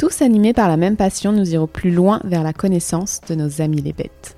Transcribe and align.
Tous 0.00 0.22
animés 0.22 0.54
par 0.54 0.70
la 0.70 0.78
même 0.78 0.96
passion, 0.96 1.30
nous 1.30 1.52
irons 1.52 1.66
plus 1.66 1.90
loin 1.90 2.22
vers 2.24 2.42
la 2.42 2.54
connaissance 2.54 3.20
de 3.28 3.34
nos 3.34 3.60
amis 3.60 3.82
les 3.82 3.92
bêtes. 3.92 4.34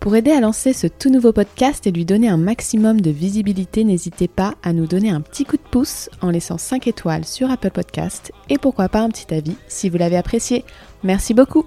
Pour 0.00 0.16
aider 0.16 0.32
à 0.32 0.40
lancer 0.40 0.72
ce 0.72 0.88
tout 0.88 1.08
nouveau 1.08 1.32
podcast 1.32 1.86
et 1.86 1.92
lui 1.92 2.04
donner 2.04 2.28
un 2.28 2.36
maximum 2.36 3.00
de 3.00 3.12
visibilité, 3.12 3.84
n'hésitez 3.84 4.26
pas 4.26 4.56
à 4.64 4.72
nous 4.72 4.88
donner 4.88 5.10
un 5.10 5.20
petit 5.20 5.44
coup 5.44 5.56
de 5.56 5.62
pouce 5.62 6.10
en 6.20 6.30
laissant 6.30 6.58
5 6.58 6.88
étoiles 6.88 7.24
sur 7.24 7.48
Apple 7.48 7.70
Podcast 7.70 8.32
et 8.48 8.58
pourquoi 8.58 8.88
pas 8.88 9.02
un 9.02 9.08
petit 9.08 9.32
avis 9.32 9.54
si 9.68 9.88
vous 9.88 9.98
l'avez 9.98 10.16
apprécié. 10.16 10.64
Merci 11.04 11.32
beaucoup 11.32 11.64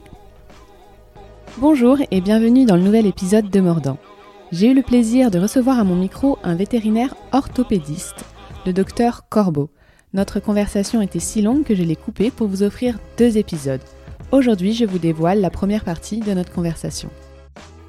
Bonjour 1.58 2.00
et 2.12 2.20
bienvenue 2.20 2.66
dans 2.66 2.76
le 2.76 2.84
nouvel 2.84 3.06
épisode 3.06 3.50
de 3.50 3.62
Mordant. 3.62 3.98
J'ai 4.52 4.72
eu 4.72 4.73
le 4.73 4.81
plaisir 4.81 5.31
de 5.31 5.40
recevoir 5.40 5.80
à 5.80 5.86
mon 5.86 5.95
micro 5.95 6.38
un 6.44 6.56
vétérinaire 6.56 7.16
orthopédiste, 7.31 8.26
le 8.66 8.73
docteur 8.73 9.30
Corbeau. 9.30 9.70
Notre 10.14 10.42
conversation 10.42 11.02
était 11.02 11.20
si 11.20 11.42
longue 11.42 11.64
que 11.64 11.73
je 11.73 11.84
l'ai 11.84 11.95
coupée 11.95 12.31
pour 12.31 12.48
vous 12.48 12.64
offrir 12.64 13.00
deux 13.17 13.38
épisodes. 13.38 13.81
Aujourd'hui, 14.34 14.73
je 14.73 14.84
vous 14.84 15.00
dévoile 15.00 15.40
la 15.40 15.50
première 15.50 15.86
partie 15.86 16.20
de 16.20 16.34
notre 16.34 16.52
conversation. 16.52 17.09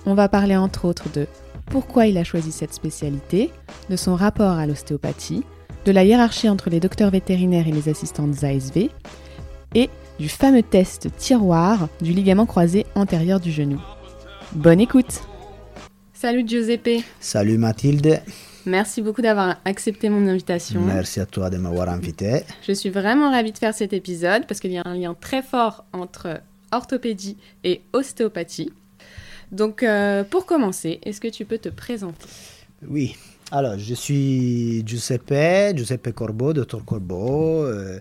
On 0.07 0.15
va 0.15 0.29
parler 0.29 0.57
entre 0.57 0.85
autres 0.85 1.11
de 1.13 1.27
pourquoi 1.67 2.07
il 2.07 2.17
a 2.19 2.25
choisi 2.25 2.53
cette 2.53 2.75
spécialité, 2.75 3.51
de 3.91 3.97
son 3.97 4.15
rapport 4.15 4.53
à 4.53 4.67
l'ostéopathie, 4.67 5.43
de 5.85 5.91
la 5.91 6.05
hiérarchie 6.05 6.49
entre 6.49 6.71
les 6.71 6.79
docteurs 6.79 7.11
vétérinaires 7.11 7.67
et 7.67 7.73
les 7.73 7.89
assistantes 7.89 8.45
ASV, 8.45 8.89
et 9.75 9.91
du 10.21 10.29
fameux 10.29 10.63
test 10.63 11.09
tiroir 11.17 11.89
du 12.01 12.13
ligament 12.13 12.47
croisé 12.47 12.87
antérieur 12.95 13.41
du 13.41 13.51
genou. 13.51 13.81
Bonne 14.53 14.81
écoute 14.81 15.23
Salut 16.13 16.45
Giuseppe 16.47 17.03
Salut 17.19 17.59
Mathilde 17.59 18.21
Merci 18.67 19.03
beaucoup 19.03 19.23
d'avoir 19.23 19.57
accepté 19.65 20.09
mon 20.09 20.29
invitation. 20.29 20.81
Merci 20.83 21.21
à 21.21 21.27
toi 21.27 21.51
de 21.51 21.57
m'avoir 21.57 21.89
invité. 21.89 22.43
Je 22.67 22.73
suis 22.73 22.91
vraiment 22.91 23.31
ravie 23.31 23.53
de 23.53 23.59
faire 23.59 23.75
cet 23.75 23.93
épisode 23.93 24.47
parce 24.47 24.61
qu'il 24.61 24.73
y 24.73 24.79
a 24.79 24.83
un 24.85 24.95
lien 24.95 25.15
très 25.19 25.43
fort 25.43 25.85
entre 25.93 26.41
orthopédie 26.71 27.37
et 27.65 27.83
ostéopathie. 27.93 28.73
Donc, 29.51 29.83
euh, 29.83 30.25
pour 30.25 30.47
commencer, 30.47 31.01
est-ce 31.03 31.21
que 31.21 31.29
tu 31.29 31.45
peux 31.45 31.59
te 31.59 31.69
présenter? 31.69 32.27
Oui. 32.89 33.17
Alors, 33.51 33.79
je 33.79 33.95
suis 33.95 34.83
Giuseppe, 34.87 35.77
Giuseppe 35.77 36.13
Corbeau, 36.13 36.55
docteur 36.55 36.85
Corbeau. 36.85 37.65
Euh, 37.65 37.99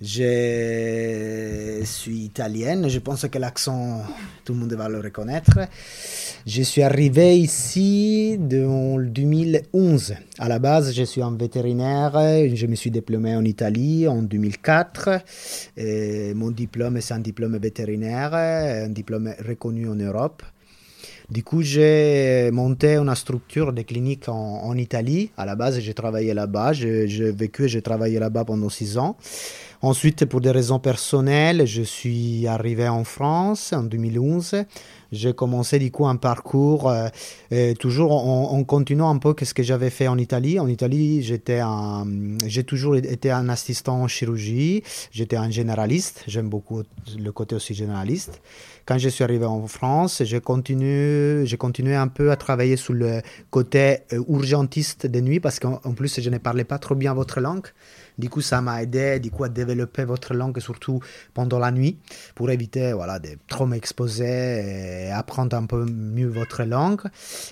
je 0.00 1.80
suis 1.84 2.18
italienne, 2.18 2.88
je 2.88 3.00
pense 3.00 3.26
que 3.26 3.38
l'accent, 3.38 4.02
tout 4.44 4.52
le 4.52 4.60
monde 4.60 4.72
va 4.74 4.88
le 4.88 5.00
reconnaître. 5.00 5.58
Je 6.46 6.62
suis 6.62 6.82
arrivé 6.82 7.36
ici 7.36 8.38
en 8.38 8.98
2011. 8.98 10.14
À 10.38 10.48
la 10.48 10.60
base, 10.60 10.94
je 10.94 11.02
suis 11.02 11.20
un 11.20 11.36
vétérinaire. 11.36 12.12
Je 12.54 12.66
me 12.66 12.76
suis 12.76 12.92
diplômé 12.92 13.34
en 13.34 13.44
Italie 13.44 14.06
en 14.06 14.22
2004. 14.22 15.20
Et 15.76 16.32
mon 16.32 16.52
diplôme, 16.52 17.00
c'est 17.00 17.14
un 17.14 17.18
diplôme 17.18 17.56
vétérinaire, 17.58 18.34
un 18.34 18.90
diplôme 18.90 19.34
reconnu 19.46 19.88
en 19.88 19.96
Europe. 19.96 20.44
Du 21.28 21.42
coup, 21.42 21.60
j'ai 21.60 22.50
monté 22.52 22.96
une 22.96 23.14
structure 23.14 23.74
de 23.74 23.82
clinique 23.82 24.30
en, 24.30 24.62
en 24.62 24.74
Italie. 24.76 25.30
À 25.36 25.44
la 25.44 25.56
base, 25.56 25.78
j'ai 25.80 25.92
travaillé 25.92 26.32
là-bas. 26.32 26.72
J'ai 26.72 27.30
vécu 27.32 27.64
et 27.64 27.68
j'ai 27.68 27.82
travaillé 27.82 28.18
là-bas 28.18 28.44
pendant 28.46 28.70
six 28.70 28.96
ans. 28.96 29.16
Ensuite, 29.80 30.24
pour 30.24 30.40
des 30.40 30.50
raisons 30.50 30.80
personnelles, 30.80 31.64
je 31.64 31.82
suis 31.82 32.48
arrivé 32.48 32.88
en 32.88 33.04
France 33.04 33.72
en 33.72 33.84
2011. 33.84 34.64
J'ai 35.10 35.32
commencé 35.32 35.78
du 35.78 35.90
coup 35.90 36.06
un 36.06 36.16
parcours 36.16 36.88
euh, 36.88 37.08
euh, 37.52 37.74
toujours 37.74 38.12
en, 38.12 38.62
continuant 38.64 39.10
un 39.10 39.18
peu 39.18 39.34
ce 39.42 39.54
que 39.54 39.62
j'avais 39.62 39.90
fait 39.90 40.08
en 40.08 40.18
Italie. 40.18 40.58
En 40.58 40.68
Italie, 40.68 41.22
j'étais 41.22 41.60
j'ai 42.46 42.64
toujours 42.64 42.96
été 42.96 43.30
un 43.30 43.48
assistant 43.48 44.02
en 44.02 44.08
chirurgie. 44.08 44.82
J'étais 45.10 45.36
un 45.36 45.50
généraliste. 45.50 46.24
J'aime 46.26 46.48
beaucoup 46.48 46.82
le 47.18 47.32
côté 47.32 47.54
aussi 47.54 47.74
généraliste. 47.74 48.40
Quand 48.88 48.96
je 48.96 49.10
suis 49.10 49.22
arrivé 49.22 49.44
en 49.44 49.66
France, 49.66 50.22
j'ai 50.24 50.40
continué, 50.40 51.44
un 51.94 52.08
peu 52.08 52.30
à 52.30 52.36
travailler 52.36 52.76
sur 52.76 52.94
le 52.94 53.20
côté 53.50 53.98
euh, 54.14 54.22
urgentiste 54.28 55.06
de 55.06 55.20
nuit 55.20 55.40
parce 55.40 55.58
qu'en 55.58 55.92
plus, 55.94 56.20
je 56.20 56.30
ne 56.30 56.38
parlais 56.38 56.64
pas 56.64 56.78
trop 56.78 56.94
bien 56.94 57.12
votre 57.12 57.40
langue. 57.40 57.66
Du 58.16 58.30
coup, 58.30 58.40
ça 58.40 58.60
m'a 58.62 58.82
aidé 58.82 59.20
du 59.20 59.30
coup, 59.30 59.44
à 59.44 59.48
développer 59.48 60.04
votre 60.04 60.32
langue, 60.34 60.58
surtout 60.58 61.00
pendant 61.34 61.58
la 61.58 61.70
nuit, 61.70 61.98
pour 62.34 62.50
éviter 62.50 62.92
voilà, 62.92 63.18
de 63.18 63.30
trop 63.46 63.66
m'exposer 63.66 64.24
apprendre 65.12 65.56
un 65.56 65.66
peu 65.66 65.84
mieux 65.84 66.28
votre 66.28 66.64
langue. 66.64 67.02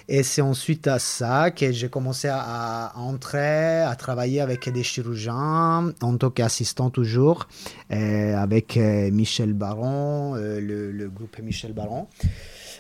Et 0.09 0.23
c'est 0.23 0.43
ensuite 0.43 0.87
à 0.87 0.99
ça 0.99 1.51
que 1.51 1.73
j'ai 1.73 1.89
commencé 1.89 2.29
à, 2.31 2.93
entrer, 2.97 3.83
à 3.83 3.95
travailler 3.97 4.41
avec 4.41 4.69
des 4.69 4.83
chirurgiens, 4.83 5.93
en 6.03 6.17
tant 6.17 6.31
qu'assistant 6.31 6.91
toujours, 6.91 7.49
avec 7.91 8.77
euh, 8.77 9.11
Michel 9.11 9.53
Baron, 9.53 10.35
euh, 10.37 10.61
le, 10.61 10.93
le 10.93 11.09
groupe 11.09 11.39
Michel 11.41 11.73
Baron. 11.73 12.07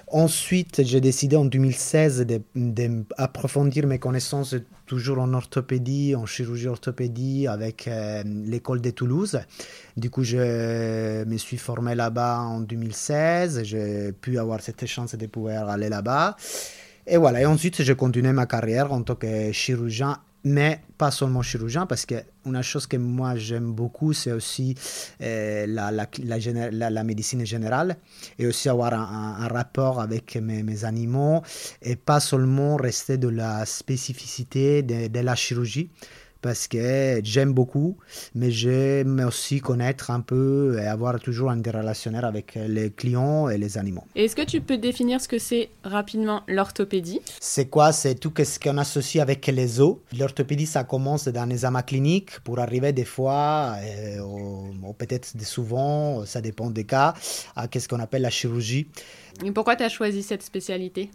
Ensuite, 0.08 0.84
j'ai 0.84 1.00
décidé 1.00 1.34
en 1.34 1.44
2016 1.44 2.26
d'approfondir 2.54 3.88
mes 3.88 3.98
connaissances 3.98 4.54
toujours 4.86 5.18
en 5.18 5.34
orthopédie, 5.34 6.14
en 6.14 6.26
chirurgie 6.26 6.68
orthopédie 6.68 7.48
avec 7.48 7.88
euh, 7.88 8.22
l'école 8.24 8.80
de 8.80 8.90
Toulouse. 8.90 9.40
Du 9.96 10.08
coup, 10.08 10.22
je 10.22 11.24
me 11.24 11.36
suis 11.38 11.56
formé 11.56 11.96
là-bas 11.96 12.38
en 12.38 12.60
2016. 12.60 13.64
J'ai 13.64 14.12
pu 14.12 14.38
avoir 14.38 14.60
cette 14.60 14.86
chance 14.86 15.16
de 15.16 15.26
pouvoir 15.26 15.68
aller 15.70 15.88
là-bas. 15.88 16.36
Et 17.08 17.16
voilà, 17.16 17.40
et 17.40 17.46
ensuite, 17.46 17.82
j'ai 17.82 17.94
continué 17.96 18.32
ma 18.32 18.46
carrière 18.46 18.92
en 18.92 19.02
tant 19.02 19.16
que 19.16 19.50
chirurgien 19.50 20.18
mais 20.46 20.80
pas 20.96 21.10
seulement 21.10 21.42
chirurgien, 21.42 21.86
parce 21.86 22.06
qu'une 22.06 22.62
chose 22.62 22.86
que 22.86 22.96
moi 22.96 23.34
j'aime 23.34 23.72
beaucoup, 23.72 24.12
c'est 24.12 24.30
aussi 24.30 24.76
euh, 25.20 25.66
la, 25.66 25.90
la, 25.90 26.90
la, 26.90 27.04
médecine 27.04 27.44
générale 27.44 27.96
et 28.38 28.46
aussi 28.46 28.68
avoir 28.68 28.94
un, 28.94 29.48
rapport 29.48 30.00
avec 30.00 30.36
mes, 30.36 30.84
animaux 30.84 31.42
et 31.82 31.96
pas 31.96 32.20
seulement 32.20 32.76
rester 32.76 33.18
de 33.18 33.26
la 33.26 33.66
spécificité 33.66 34.84
de 34.84 35.20
la 35.20 35.34
chirurgie 35.34 35.90
parce 36.42 36.68
que 36.68 37.20
j'aime 37.22 37.52
beaucoup, 37.52 37.96
mais 38.34 38.50
j'aime 38.50 39.24
aussi 39.26 39.60
connaître 39.60 40.10
un 40.10 40.20
peu 40.20 40.78
et 40.80 40.86
avoir 40.86 41.18
toujours 41.20 41.50
un 41.50 41.60
relationnel 41.60 42.24
avec 42.24 42.58
les 42.68 42.90
clients 42.90 43.48
et 43.48 43.58
les 43.58 43.78
animaux. 43.78 44.04
Est-ce 44.14 44.36
que 44.36 44.42
tu 44.42 44.60
peux 44.60 44.78
définir 44.78 45.20
ce 45.20 45.28
que 45.28 45.38
c'est 45.38 45.70
rapidement 45.82 46.42
l'orthopédie? 46.48 47.20
C'est 47.40 47.66
quoi? 47.66 47.92
C'est 47.92 48.14
tout 48.14 48.32
ce 48.36 48.58
qu'on 48.58 48.78
associe 48.78 49.22
avec 49.22 49.46
les 49.46 49.80
os. 49.80 49.96
L'orthopédie, 50.18 50.66
ça 50.66 50.84
commence 50.84 51.28
dans 51.28 51.46
les 51.46 51.64
amas 51.64 51.82
cliniques 51.82 52.40
pour 52.40 52.58
arriver 52.58 52.92
des 52.92 53.04
fois, 53.04 53.76
euh, 53.80 54.20
ou, 54.20 54.92
peut-être 54.92 55.28
souvent, 55.42 56.24
ça 56.26 56.40
dépend 56.40 56.70
des 56.70 56.84
cas, 56.84 57.14
à 57.54 57.66
ce 57.76 57.88
qu'on 57.88 58.00
appelle 58.00 58.22
la 58.22 58.30
chirurgie. 58.30 58.88
Et 59.44 59.52
pourquoi 59.52 59.76
tu 59.76 59.82
as 59.82 59.88
choisi 59.88 60.22
cette 60.22 60.42
spécialité? 60.42 61.10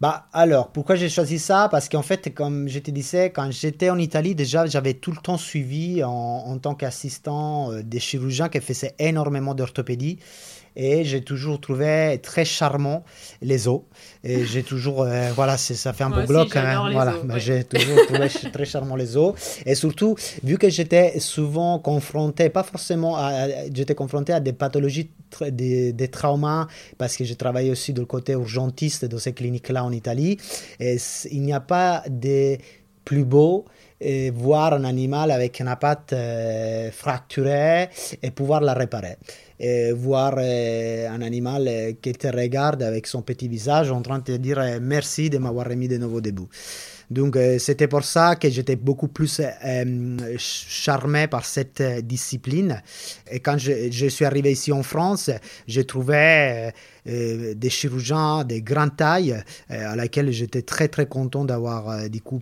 Bah 0.00 0.26
alors, 0.32 0.68
pourquoi 0.68 0.94
j'ai 0.96 1.08
choisi 1.08 1.38
ça? 1.38 1.68
Parce 1.70 1.88
qu'en 1.88 2.02
fait, 2.02 2.34
comme 2.34 2.68
je 2.68 2.78
te 2.78 2.90
disais, 2.90 3.30
quand 3.30 3.50
j'étais 3.50 3.90
en 3.90 3.98
Italie, 3.98 4.34
déjà, 4.34 4.66
j'avais 4.66 4.94
tout 4.94 5.10
le 5.10 5.16
temps 5.16 5.38
suivi 5.38 6.04
en, 6.04 6.10
en 6.10 6.58
tant 6.58 6.74
qu'assistant 6.74 7.72
euh, 7.72 7.82
des 7.82 8.00
chirurgiens 8.00 8.48
qui 8.48 8.60
faisaient 8.60 8.94
énormément 8.98 9.54
d'orthopédie 9.54 10.18
et 10.76 11.04
j'ai 11.04 11.22
toujours 11.22 11.60
trouvé 11.60 12.18
très 12.22 12.44
charmant 12.44 13.04
les 13.40 13.68
os. 13.68 13.82
Et 14.24 14.44
j'ai 14.50 14.62
toujours 14.62 15.02
euh, 15.02 15.30
voilà 15.34 15.56
ça 15.56 15.92
fait 15.92 16.04
un 16.04 16.10
beau 16.10 16.26
bloc 16.26 16.54
hein, 16.56 16.90
voilà. 16.92 17.16
j'ai 17.36 17.64
toujours 17.64 18.06
trouvé 18.08 18.28
très 18.28 18.64
charmant 18.64 18.96
les 18.96 19.16
os. 19.16 19.34
Et 19.66 19.74
surtout 19.74 20.16
vu 20.42 20.58
que 20.58 20.68
j'étais 20.68 21.18
souvent 21.20 21.78
confronté 21.78 22.48
pas 22.48 22.62
forcément 22.62 23.16
j'étais 23.72 23.94
confronté 23.94 24.32
à 24.32 24.40
des 24.40 24.52
pathologies 24.52 25.10
des, 25.40 25.92
des, 25.92 26.08
traumas 26.08 26.66
parce 26.98 27.16
que 27.16 27.24
j'ai 27.24 27.36
travaillé 27.36 27.70
aussi 27.70 27.92
du 27.92 28.04
côté 28.04 28.32
urgentiste 28.32 29.06
dans 29.06 29.18
ces 29.18 29.32
cliniques 29.32 29.68
là 29.70 29.84
en 29.84 29.92
Italie. 29.92 30.38
Et 30.78 30.98
il 31.30 31.42
n'y 31.42 31.52
a 31.52 31.60
pas 31.60 32.02
de 32.08 32.58
plus 33.04 33.24
beau 33.24 33.64
et 34.00 34.30
voir 34.30 34.74
un 34.74 34.84
animal 34.84 35.30
avec 35.30 35.60
une 35.60 35.74
patte 35.80 36.12
euh, 36.12 36.90
fracturée 36.90 37.88
et 38.22 38.30
pouvoir 38.30 38.60
la 38.60 38.74
réparer. 38.74 39.16
Voir 39.94 40.34
euh, 40.38 41.08
un 41.08 41.22
animal 41.22 41.68
euh, 41.68 41.92
qui 42.02 42.12
te 42.12 42.26
regarde 42.26 42.82
avec 42.82 43.06
son 43.06 43.22
petit 43.22 43.46
visage 43.46 43.92
en 43.92 44.02
train 44.02 44.18
de 44.18 44.24
te 44.24 44.32
dire 44.32 44.60
merci 44.80 45.30
de 45.30 45.38
m'avoir 45.38 45.68
remis 45.68 45.86
de 45.86 45.98
nouveau 45.98 46.20
debout. 46.20 46.48
Donc 47.10 47.36
c'était 47.58 47.88
pour 47.88 48.04
ça 48.04 48.36
que 48.36 48.48
j'étais 48.48 48.74
beaucoup 48.74 49.08
plus 49.08 49.40
charmé 50.38 51.26
par 51.26 51.44
cette 51.44 51.82
discipline. 52.06 52.82
Et 53.30 53.40
quand 53.40 53.58
je, 53.58 53.90
je, 53.90 54.06
suis 54.06 54.24
arrivé 54.24 54.52
ici 54.52 54.72
en 54.72 54.82
France, 54.82 55.30
j'ai 55.66 55.84
trouvé 55.84 56.72
des 57.06 57.70
chirurgiens 57.70 58.44
de 58.44 58.58
grande 58.58 58.96
taille 58.96 59.42
à 59.68 59.96
laquelle 59.96 60.30
j'étais 60.30 60.62
très 60.62 60.88
très 60.88 61.06
content 61.06 61.44
d'avoir 61.44 62.08
du 62.08 62.20
coup 62.20 62.40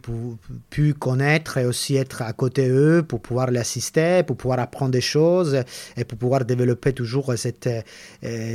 pu 0.69 0.95
connaître 0.95 1.59
et 1.59 1.65
aussi 1.65 1.97
être 1.97 2.23
à 2.23 2.33
côté 2.33 2.69
d'eux 2.69 3.03
pour 3.03 3.21
pouvoir 3.21 3.51
les 3.51 3.61
assister, 3.61 4.23
pour 4.27 4.37
pouvoir 4.37 4.59
apprendre 4.61 4.93
des 4.93 5.01
choses 5.01 5.63
et 5.97 6.05
pour 6.05 6.19
pouvoir 6.19 6.45
développer 6.45 6.93
toujours 6.93 7.33
cette, 7.37 7.69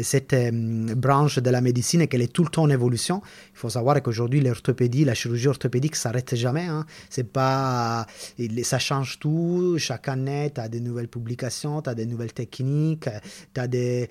cette 0.04 0.36
branche 0.96 1.40
de 1.40 1.50
la 1.50 1.62
médecine 1.62 2.08
qu'elle 2.08 2.22
est 2.22 2.32
tout 2.32 2.44
le 2.44 2.50
temps 2.50 2.64
en 2.64 2.70
évolution. 2.70 3.22
Il 3.54 3.60
faut 3.60 3.70
savoir 3.70 4.02
qu'aujourd'hui 4.02 4.42
l'orthopédie, 4.42 5.06
la 5.06 5.14
chirurgie 5.14 5.48
orthopédique 5.48 5.96
s'arrête 5.96 6.36
jamais. 6.36 6.66
Hein. 6.66 6.86
C'est 7.10 7.32
pas, 7.32 8.06
ça 8.64 8.80
change 8.80 9.20
tout. 9.20 9.76
Chaque 9.78 10.08
année, 10.08 10.52
tu 10.54 10.62
as 10.62 10.68
des 10.68 10.80
nouvelles 10.80 11.08
publications, 11.08 11.82
tu 11.82 11.90
as 11.90 11.96
des 11.96 12.06
nouvelles 12.06 12.34
techniques, 12.34 13.10
tu 13.54 13.62
as 13.62 13.68
des, 13.68 14.10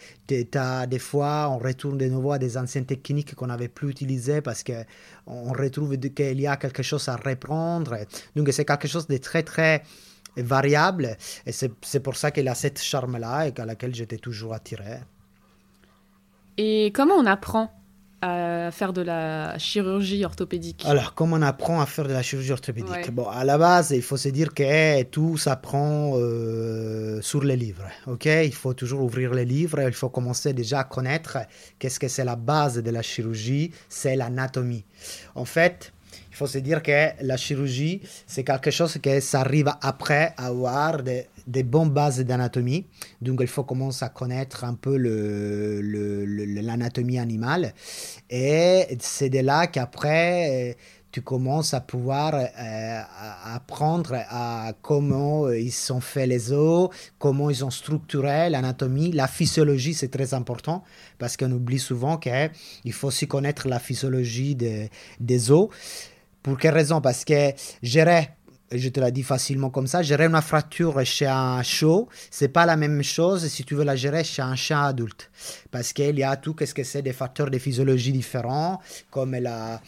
as, 0.55 0.87
des 0.87 0.99
fois, 0.99 1.49
on 1.51 1.59
de 1.93 2.07
nouveau 2.07 2.33
à 2.33 2.39
des 2.39 2.57
anciennes 2.57 2.87
techniques 2.87 3.35
qu'on 3.35 3.47
n'avait 3.47 3.69
plus 3.69 3.91
utilisées 3.91 4.41
parce 4.41 4.65
qu'on 4.65 5.53
retrouve 5.53 5.97
qu'il 5.99 6.41
y 6.41 6.47
a 6.47 6.57
quelque 6.57 6.83
chose 6.83 7.09
à 7.09 7.17
reprendre. 7.17 7.99
Donc, 8.35 8.49
c'est 8.53 8.65
quelque 8.65 8.89
chose 8.89 9.07
de 9.07 9.17
très, 9.19 9.43
très 9.43 9.83
variable. 10.37 11.17
Et 11.47 11.53
c'est 11.53 12.01
pour 12.01 12.17
ça 12.17 12.31
qu'il 12.31 12.49
a 12.49 12.55
cette 12.55 12.81
charme-là 12.81 13.49
et 13.49 13.61
à 13.61 13.65
laquelle 13.65 13.95
j'étais 13.95 14.19
toujours 14.19 14.55
attiré. 14.55 15.01
Et 16.57 16.93
comment 16.95 17.15
on 17.15 17.27
apprend? 17.27 17.73
À 18.21 18.71
faire 18.71 18.93
de 18.93 19.03
la 19.03 19.59
chirurgie 19.59 20.25
orthopédique 20.25 20.85
Alors, 20.87 21.15
comment 21.15 21.37
on 21.37 21.43
apprend 21.43 21.81
à 21.81 21.87
faire 21.87 22.07
de 22.07 22.13
la 22.13 22.23
chirurgie 22.23 22.53
orthopédique 22.53 23.11
Bon, 23.11 23.29
à 23.29 23.45
la 23.45 23.59
base, 23.59 23.91
il 23.91 24.03
faut 24.03 24.17
se 24.17 24.29
dire 24.29 24.55
que 24.55 25.03
tout 25.05 25.37
s'apprend 25.37 26.13
euh, 26.15 27.21
sur 27.21 27.45
les 27.45 27.57
livres. 27.57 27.87
Ok, 28.07 28.27
il 28.27 28.55
faut 28.55 28.75
toujours 28.75 29.03
ouvrir 29.03 29.35
les 29.35 29.45
livres. 29.45 29.81
Il 29.81 29.93
faut 29.93 30.09
commencer 30.09 30.53
déjà 30.53 30.81
à 30.81 30.85
connaître 30.85 31.39
qu'est-ce 31.79 32.01
que 32.01 32.09
c'est 32.09 32.25
la 32.25 32.37
base 32.37 32.83
de 32.83 32.91
la 32.91 33.03
chirurgie, 33.03 33.71
c'est 33.89 34.17
l'anatomie. 34.17 34.85
En 35.35 35.45
fait, 35.45 35.93
il 36.31 36.37
faut 36.37 36.47
se 36.47 36.59
dire 36.59 36.83
que 36.83 37.11
la 37.21 37.37
chirurgie, 37.37 38.01
c'est 38.27 38.45
quelque 38.45 38.71
chose 38.71 38.99
qui 39.03 39.21
s'arrive 39.21 39.71
après 39.81 40.35
avoir 40.37 41.03
des, 41.03 41.27
des 41.47 41.63
bonnes 41.63 41.91
bases 41.91 42.21
d'anatomie. 42.21 42.87
Donc, 43.21 43.41
il 43.41 43.47
faut 43.47 43.65
commencer 43.65 44.05
à 44.05 44.09
connaître 44.09 44.65
un 44.65 44.75
peu 44.75 44.97
l'anatomie 44.97 47.17
le, 47.17 47.21
animale. 47.21 47.75
Et 48.31 48.97
c'est 49.01 49.31
de 49.31 49.41
là 49.41 49.67
qu'après, 49.67 50.77
tu 51.15 51.23
commences 51.23 51.75
à 51.75 51.81
pouvoir 51.81 52.35
euh, 52.35 53.03
apprendre 53.45 54.17
à 54.29 54.73
comment 54.83 55.49
ils 55.49 55.71
sont 55.71 56.01
faits 56.01 56.29
les 56.29 56.53
os, 56.53 56.89
comment 57.21 57.51
ils 57.51 57.65
ont 57.65 57.71
structuré 57.71 58.51
l'anatomie. 58.51 59.13
La 59.13 59.29
physiologie, 59.29 59.95
c'est 59.95 60.09
très 60.09 60.35
important 60.35 60.83
parce 61.19 61.37
qu'on 61.37 61.53
oublie 61.53 61.79
souvent 61.79 62.17
qu'il 62.17 62.93
faut 62.93 63.07
aussi 63.07 63.29
connaître 63.29 63.69
la 63.69 63.79
physiologie 63.79 64.57
des 64.57 65.51
os. 65.53 65.69
Pour 66.43 66.59
quelle 66.59 66.75
raison? 66.75 67.01
Parce 67.01 67.25
que 67.25 67.53
gérer, 67.81 68.31
je 68.73 68.89
te 68.89 69.01
l'ai 69.01 69.13
dit 69.13 69.23
facilement 69.23 69.71
comme 69.71 69.87
ça, 69.87 70.03
gérer 70.03 70.27
une 70.27 70.41
fracture 70.41 71.05
chez 71.05 71.27
un 71.27 71.63
chiot, 71.63 72.09
c'est 72.31 72.49
pas 72.49 72.67
la 72.67 72.77
même 72.77 73.03
chose 73.03 73.47
si 73.47 73.65
tu 73.65 73.75
veux 73.75 73.85
la 73.85 73.97
gérer 73.97 74.25
chez 74.25 74.43
un 74.43 74.57
chien 74.57 74.83
adulte. 74.83 75.31
Parce 75.71 75.93
qu'il 75.93 76.19
y 76.19 76.23
a 76.23 76.37
tout, 76.37 76.55
qu'est-ce 76.55 76.75
que 76.75 76.85
c'est, 76.85 77.03
des 77.03 77.13
facteurs 77.13 77.51
de 77.51 77.59
physiologie 77.59 78.13
différents, 78.13 78.81
comme 79.11 79.37
la, 79.37 79.81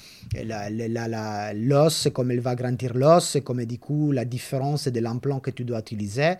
l'os, 1.55 2.08
comme 2.12 2.31
elle 2.31 2.40
va 2.40 2.55
grandir 2.55 2.94
l'os, 2.94 3.38
comme 3.44 3.64
du 3.64 3.78
coup 3.78 4.12
la 4.12 4.25
différence 4.25 4.88
de 4.88 5.00
l'implant 5.00 5.40
que 5.40 5.50
tu 5.50 5.64
dois 5.64 5.81
utiliser. 5.81 6.34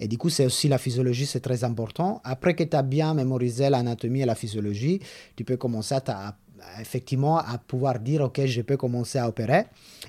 Et 0.00 0.06
du 0.06 0.16
coup, 0.16 0.30
c'est 0.30 0.46
aussi 0.46 0.68
la 0.68 0.78
physiologie, 0.78 1.26
c'est 1.26 1.40
très 1.40 1.64
important. 1.64 2.20
Après 2.24 2.54
que 2.54 2.62
tu 2.62 2.76
as 2.76 2.82
bien 2.82 3.14
mémorisé 3.14 3.68
l'anatomie 3.68 4.20
et 4.20 4.26
la 4.26 4.36
physiologie, 4.36 5.00
tu 5.34 5.44
peux 5.44 5.56
commencer 5.56 5.96
à 6.06 6.36
effectivement 6.80 7.38
à 7.38 7.58
pouvoir 7.58 7.98
dire, 7.98 8.22
OK, 8.22 8.44
je 8.44 8.62
peux 8.62 8.76
commencer 8.76 9.18
à 9.18 9.28
opérer. 9.28 9.64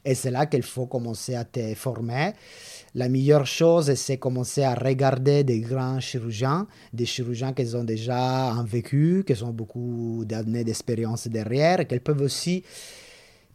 Et 0.05 0.15
c'est 0.15 0.31
là 0.31 0.45
qu'il 0.45 0.63
faut 0.63 0.85
commencer 0.85 1.35
à 1.35 1.43
te 1.43 1.73
former. 1.75 2.33
La 2.95 3.07
meilleure 3.07 3.45
chose, 3.45 3.93
c'est 3.93 4.17
commencer 4.17 4.63
à 4.63 4.73
regarder 4.73 5.43
des 5.43 5.59
grands 5.59 5.99
chirurgiens, 5.99 6.67
des 6.91 7.05
chirurgiens 7.05 7.53
qui 7.53 7.75
ont 7.75 7.83
déjà 7.83 8.51
un 8.51 8.63
vécu, 8.63 9.23
qui 9.25 9.43
ont 9.43 9.51
beaucoup 9.51 10.23
d'années 10.25 10.63
d'expérience 10.63 11.27
derrière, 11.27 11.81
et 11.81 11.85
qu'ils 11.85 12.01
peuvent 12.01 12.21
aussi 12.21 12.63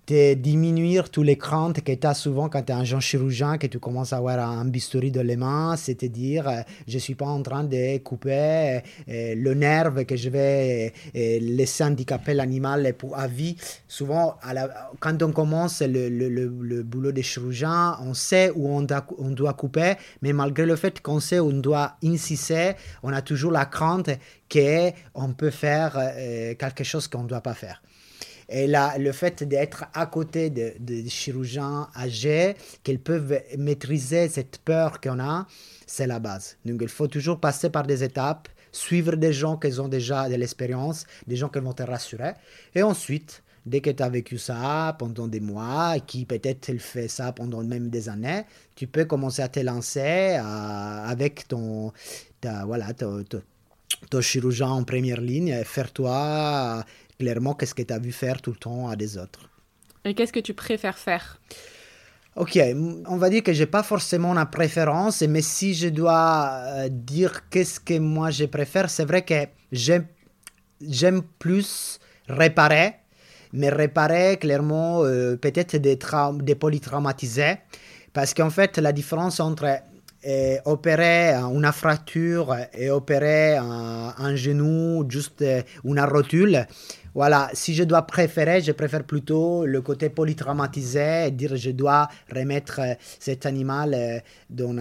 de 0.06 0.34
diminuer 0.34 1.00
tous 1.10 1.22
les 1.22 1.36
craintes 1.36 1.82
que 1.82 1.92
tu 1.92 2.06
as 2.06 2.14
souvent 2.14 2.48
quand 2.48 2.62
tu 2.62 2.72
es 2.72 2.74
un 2.74 2.84
jeune 2.84 3.00
chirurgien, 3.00 3.56
que 3.56 3.66
tu 3.66 3.78
commences 3.78 4.12
à 4.12 4.18
avoir 4.18 4.38
un 4.38 4.64
bistouri 4.66 5.10
dans 5.10 5.26
les 5.26 5.36
mains, 5.36 5.76
c'est-à-dire 5.76 6.48
euh, 6.48 6.60
je 6.86 6.94
ne 6.94 6.98
suis 6.98 7.14
pas 7.14 7.26
en 7.26 7.42
train 7.42 7.64
de 7.64 7.98
couper 7.98 8.80
euh, 9.08 9.34
le 9.34 9.54
nerf 9.54 10.04
que 10.06 10.16
je 10.16 10.28
vais 10.28 10.92
euh, 11.16 11.38
laisser 11.40 11.84
handicaper 11.84 12.34
l'animal 12.34 12.94
à 13.14 13.26
vie. 13.26 13.56
Souvent, 13.88 14.36
quand 15.00 15.22
on 15.22 15.32
commence 15.32 15.80
le, 15.80 16.08
le, 16.08 16.28
le, 16.28 16.82
boulot 16.82 17.12
des 17.12 17.22
chirurgiens, 17.22 17.96
on 18.02 18.12
sait 18.12 18.50
où 18.54 18.68
on 18.68 18.82
doit, 18.82 19.06
on 19.18 19.30
doit 19.30 19.54
couper, 19.54 19.94
mais 20.20 20.32
malgré 20.32 20.66
le 20.66 20.76
fait 20.76 21.00
qu'on 21.00 21.20
sait 21.20 21.38
où 21.38 21.48
on 21.48 21.60
doit 21.60 21.96
insister, 22.04 22.72
on 23.02 23.12
a 23.12 23.22
toujours 23.22 23.52
la 23.52 23.64
crainte 23.64 24.10
qu'on 24.52 25.32
peut 25.36 25.50
faire 25.50 25.92
quelque 26.58 26.84
chose 26.84 27.08
qu'on 27.08 27.22
ne 27.22 27.28
doit 27.28 27.40
pas 27.40 27.54
faire. 27.54 27.80
Et 28.56 28.68
là, 28.68 28.96
le 28.98 29.10
fait 29.10 29.42
d'être 29.42 29.86
à 29.94 30.06
côté 30.06 30.48
de, 30.48 31.08
chirurgiens 31.08 31.88
âgés, 31.96 32.54
qu'ils 32.84 33.00
peuvent 33.00 33.40
maîtriser 33.58 34.28
cette 34.28 34.58
peur 34.58 35.00
qu'on 35.00 35.18
a, 35.18 35.48
c'est 35.88 36.06
la 36.06 36.20
base. 36.20 36.56
Donc, 36.64 36.78
il 36.80 36.88
faut 36.88 37.08
toujours 37.08 37.40
passer 37.40 37.68
par 37.68 37.84
des 37.84 38.04
étapes, 38.04 38.48
suivre 38.70 39.16
des 39.16 39.32
gens 39.32 39.56
qui 39.56 39.76
ont 39.80 39.88
déjà 39.88 40.28
de 40.28 40.36
l'expérience, 40.36 41.04
des 41.26 41.34
gens 41.34 41.48
qui 41.48 41.58
vont 41.58 41.72
te 41.72 41.82
rassurer. 41.82 42.34
Et 42.76 42.84
ensuite, 42.84 43.42
dès 43.66 43.80
que 43.80 43.90
tu 43.90 44.04
as 44.04 44.08
vécu 44.08 44.38
ça 44.38 44.94
pendant 45.00 45.26
des 45.26 45.40
mois, 45.40 45.96
qui 46.06 46.24
peut-être 46.24 46.78
fait 46.78 47.08
ça 47.08 47.32
pendant 47.32 47.64
même 47.64 47.88
des 47.88 48.08
années, 48.08 48.44
tu 48.76 48.86
peux 48.86 49.04
commencer 49.04 49.42
à 49.42 49.48
te 49.48 49.58
lancer 49.58 50.38
avec 50.38 51.48
ton, 51.48 51.92
ta, 52.40 52.64
voilà, 52.66 52.94
ton, 52.94 53.24
chirurgien 54.20 54.68
en 54.68 54.84
première 54.84 55.20
ligne 55.20 55.64
faire 55.64 55.92
toi 55.92 56.84
clairement 57.18 57.54
qu'est-ce 57.54 57.74
que 57.74 57.82
tu 57.82 57.92
as 57.92 57.98
vu 57.98 58.12
faire 58.12 58.40
tout 58.42 58.50
le 58.50 58.56
temps 58.56 58.88
à 58.88 58.96
des 58.96 59.18
autres. 59.18 59.50
Et 60.04 60.14
qu'est-ce 60.14 60.32
que 60.32 60.40
tu 60.40 60.54
préfères 60.54 60.98
faire? 60.98 61.38
Ok, 62.36 62.58
on 63.06 63.16
va 63.16 63.30
dire 63.30 63.44
que 63.44 63.52
j'ai 63.52 63.66
pas 63.66 63.84
forcément 63.84 64.36
une 64.36 64.44
préférence, 64.46 65.22
mais 65.22 65.40
si 65.40 65.72
je 65.72 65.88
dois 65.88 66.50
euh, 66.64 66.88
dire 66.90 67.48
qu'est-ce 67.48 67.78
que 67.78 67.96
moi 67.98 68.30
je 68.30 68.44
préfère, 68.46 68.90
c'est 68.90 69.04
vrai 69.04 69.22
que 69.22 69.46
j'aime, 69.70 70.06
j'aime 70.80 71.22
plus 71.38 72.00
réparer, 72.28 72.96
mais 73.52 73.68
réparer 73.68 74.36
clairement 74.38 75.04
euh, 75.04 75.36
peut-être 75.36 75.76
des, 75.76 75.96
des 76.42 76.54
polytraumatisés, 76.56 77.58
parce 78.12 78.34
qu'en 78.34 78.50
fait 78.50 78.78
la 78.78 78.90
différence 78.90 79.38
entre 79.38 79.66
euh, 80.26 80.56
opérer 80.64 81.34
une 81.34 81.70
fracture 81.70 82.56
et 82.76 82.90
opérer 82.90 83.56
un, 83.56 84.12
un 84.18 84.34
genou, 84.34 85.06
juste 85.08 85.44
une 85.84 86.00
rotule, 86.00 86.66
voilà, 87.14 87.48
si 87.52 87.74
je 87.74 87.84
dois 87.84 88.02
préférer, 88.02 88.60
je 88.60 88.72
préfère 88.72 89.04
plutôt 89.04 89.64
le 89.64 89.80
côté 89.80 90.08
polytraumatisé 90.08 91.26
et 91.26 91.30
dire 91.30 91.56
je 91.56 91.70
dois 91.70 92.08
remettre 92.34 92.80
euh, 92.80 92.94
cet 93.20 93.46
animal 93.46 93.94
euh, 93.94 94.18
dans 94.50 94.74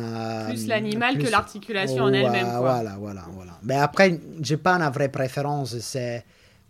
Plus 0.50 0.68
l'animal 0.68 1.20
que 1.20 1.30
l'articulation 1.30 2.06
en 2.06 2.14
elle-même. 2.14 2.48
Voilà, 2.58 2.96
voilà, 3.00 3.26
voilà. 3.32 3.60
Mais 3.62 3.76
après, 3.76 4.20
je 4.42 4.54
n'ai 4.54 4.58
pas 4.58 4.74
une 4.80 4.92
vraie 4.92 5.10
préférence. 5.10 5.78
C'est. 5.80 6.26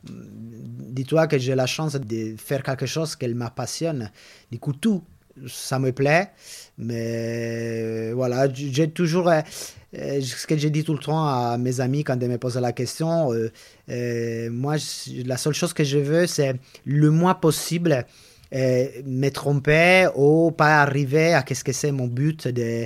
Mm, 0.09 0.11
dis-toi 0.93 1.27
que 1.27 1.37
j'ai 1.37 1.55
la 1.55 1.65
chance 1.65 1.95
de 1.95 2.35
faire 2.37 2.61
quelque 2.61 2.85
chose 2.85 3.15
qui 3.15 3.33
m'appassionne. 3.33 4.11
Du 4.51 4.59
coup, 4.59 4.73
tout, 4.73 5.01
ça 5.47 5.79
me 5.79 5.93
plaît. 5.93 6.31
Mais 6.77 8.11
voilà, 8.11 8.47
j'ai 8.53 8.89
toujours. 8.91 9.31
Euh, 9.95 10.21
ce 10.21 10.47
que 10.47 10.57
j'ai 10.57 10.69
dit 10.69 10.83
tout 10.83 10.93
le 10.93 10.99
temps 10.99 11.27
à 11.27 11.57
mes 11.57 11.79
amis 11.79 12.03
quand 12.03 12.17
ils 12.19 12.27
me 12.27 12.37
posent 12.37 12.57
la 12.57 12.71
question, 12.71 13.31
euh, 13.31 13.51
euh, 13.89 14.49
moi, 14.49 14.75
la 15.25 15.37
seule 15.37 15.53
chose 15.53 15.73
que 15.73 15.83
je 15.83 15.99
veux, 15.99 16.27
c'est 16.27 16.55
le 16.85 17.11
moins 17.11 17.35
possible 17.35 18.05
me 18.55 19.29
tromper 19.29 20.07
ou 20.15 20.51
pas 20.51 20.83
arriver 20.83 21.33
à 21.33 21.43
ce 21.51 21.63
que 21.63 21.71
c'est 21.71 21.91
mon 21.91 22.05
but 22.05 22.47
de 22.47 22.85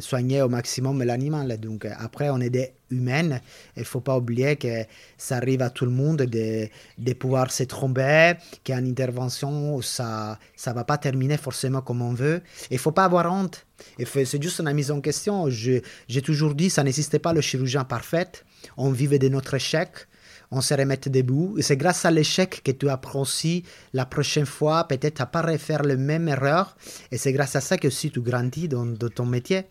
soigner 0.00 0.40
au 0.40 0.48
maximum 0.48 1.02
l'animal. 1.02 1.60
Donc 1.60 1.84
après, 1.84 2.30
on 2.30 2.40
est 2.40 2.48
des 2.48 2.72
humains. 2.92 3.40
Il 3.76 3.84
faut 3.84 4.00
pas 4.00 4.16
oublier 4.16 4.56
que 4.56 4.84
ça 5.16 5.36
arrive 5.36 5.62
à 5.62 5.70
tout 5.70 5.84
le 5.84 5.90
monde 5.90 6.22
de, 6.22 6.68
de 6.98 7.12
pouvoir 7.14 7.50
se 7.50 7.64
tromper, 7.64 8.34
qu'une 8.64 8.86
intervention, 8.88 9.80
ça 9.82 10.38
ne 10.66 10.72
va 10.72 10.84
pas 10.84 10.98
terminer 10.98 11.36
forcément 11.36 11.80
comme 11.80 12.02
on 12.02 12.14
veut. 12.14 12.42
Il 12.70 12.78
faut 12.78 12.92
pas 12.92 13.04
avoir 13.04 13.32
honte. 13.32 13.66
C'est 14.04 14.42
juste 14.42 14.60
une 14.60 14.72
mise 14.72 14.90
en 14.90 15.00
question. 15.00 15.48
J'ai 15.48 16.22
toujours 16.22 16.54
dit, 16.54 16.70
ça 16.70 16.84
n'existait 16.84 17.18
pas 17.18 17.32
le 17.32 17.40
chirurgien 17.40 17.84
parfait. 17.84 18.30
On 18.76 18.90
vivait 18.90 19.18
de 19.18 19.28
notre 19.28 19.54
échec 19.54 20.06
on 20.52 20.60
se 20.60 20.74
remet 20.74 20.98
debout. 21.06 21.56
C'est 21.60 21.78
grâce 21.78 22.04
à 22.04 22.10
l'échec 22.10 22.60
que 22.62 22.70
tu 22.70 22.88
apprends 22.90 23.22
aussi 23.22 23.64
la 23.94 24.04
prochaine 24.04 24.46
fois, 24.46 24.86
peut-être 24.86 25.22
à 25.22 25.26
pas 25.26 25.40
refaire 25.40 25.82
la 25.82 25.96
même 25.96 26.28
erreur. 26.28 26.76
Et 27.10 27.16
c'est 27.16 27.32
grâce 27.32 27.56
à 27.56 27.60
ça 27.62 27.78
que 27.78 27.88
aussi 27.88 28.10
tu 28.10 28.20
grandis 28.20 28.68
dans, 28.68 28.94
ton 28.94 29.24
métier. 29.24 29.64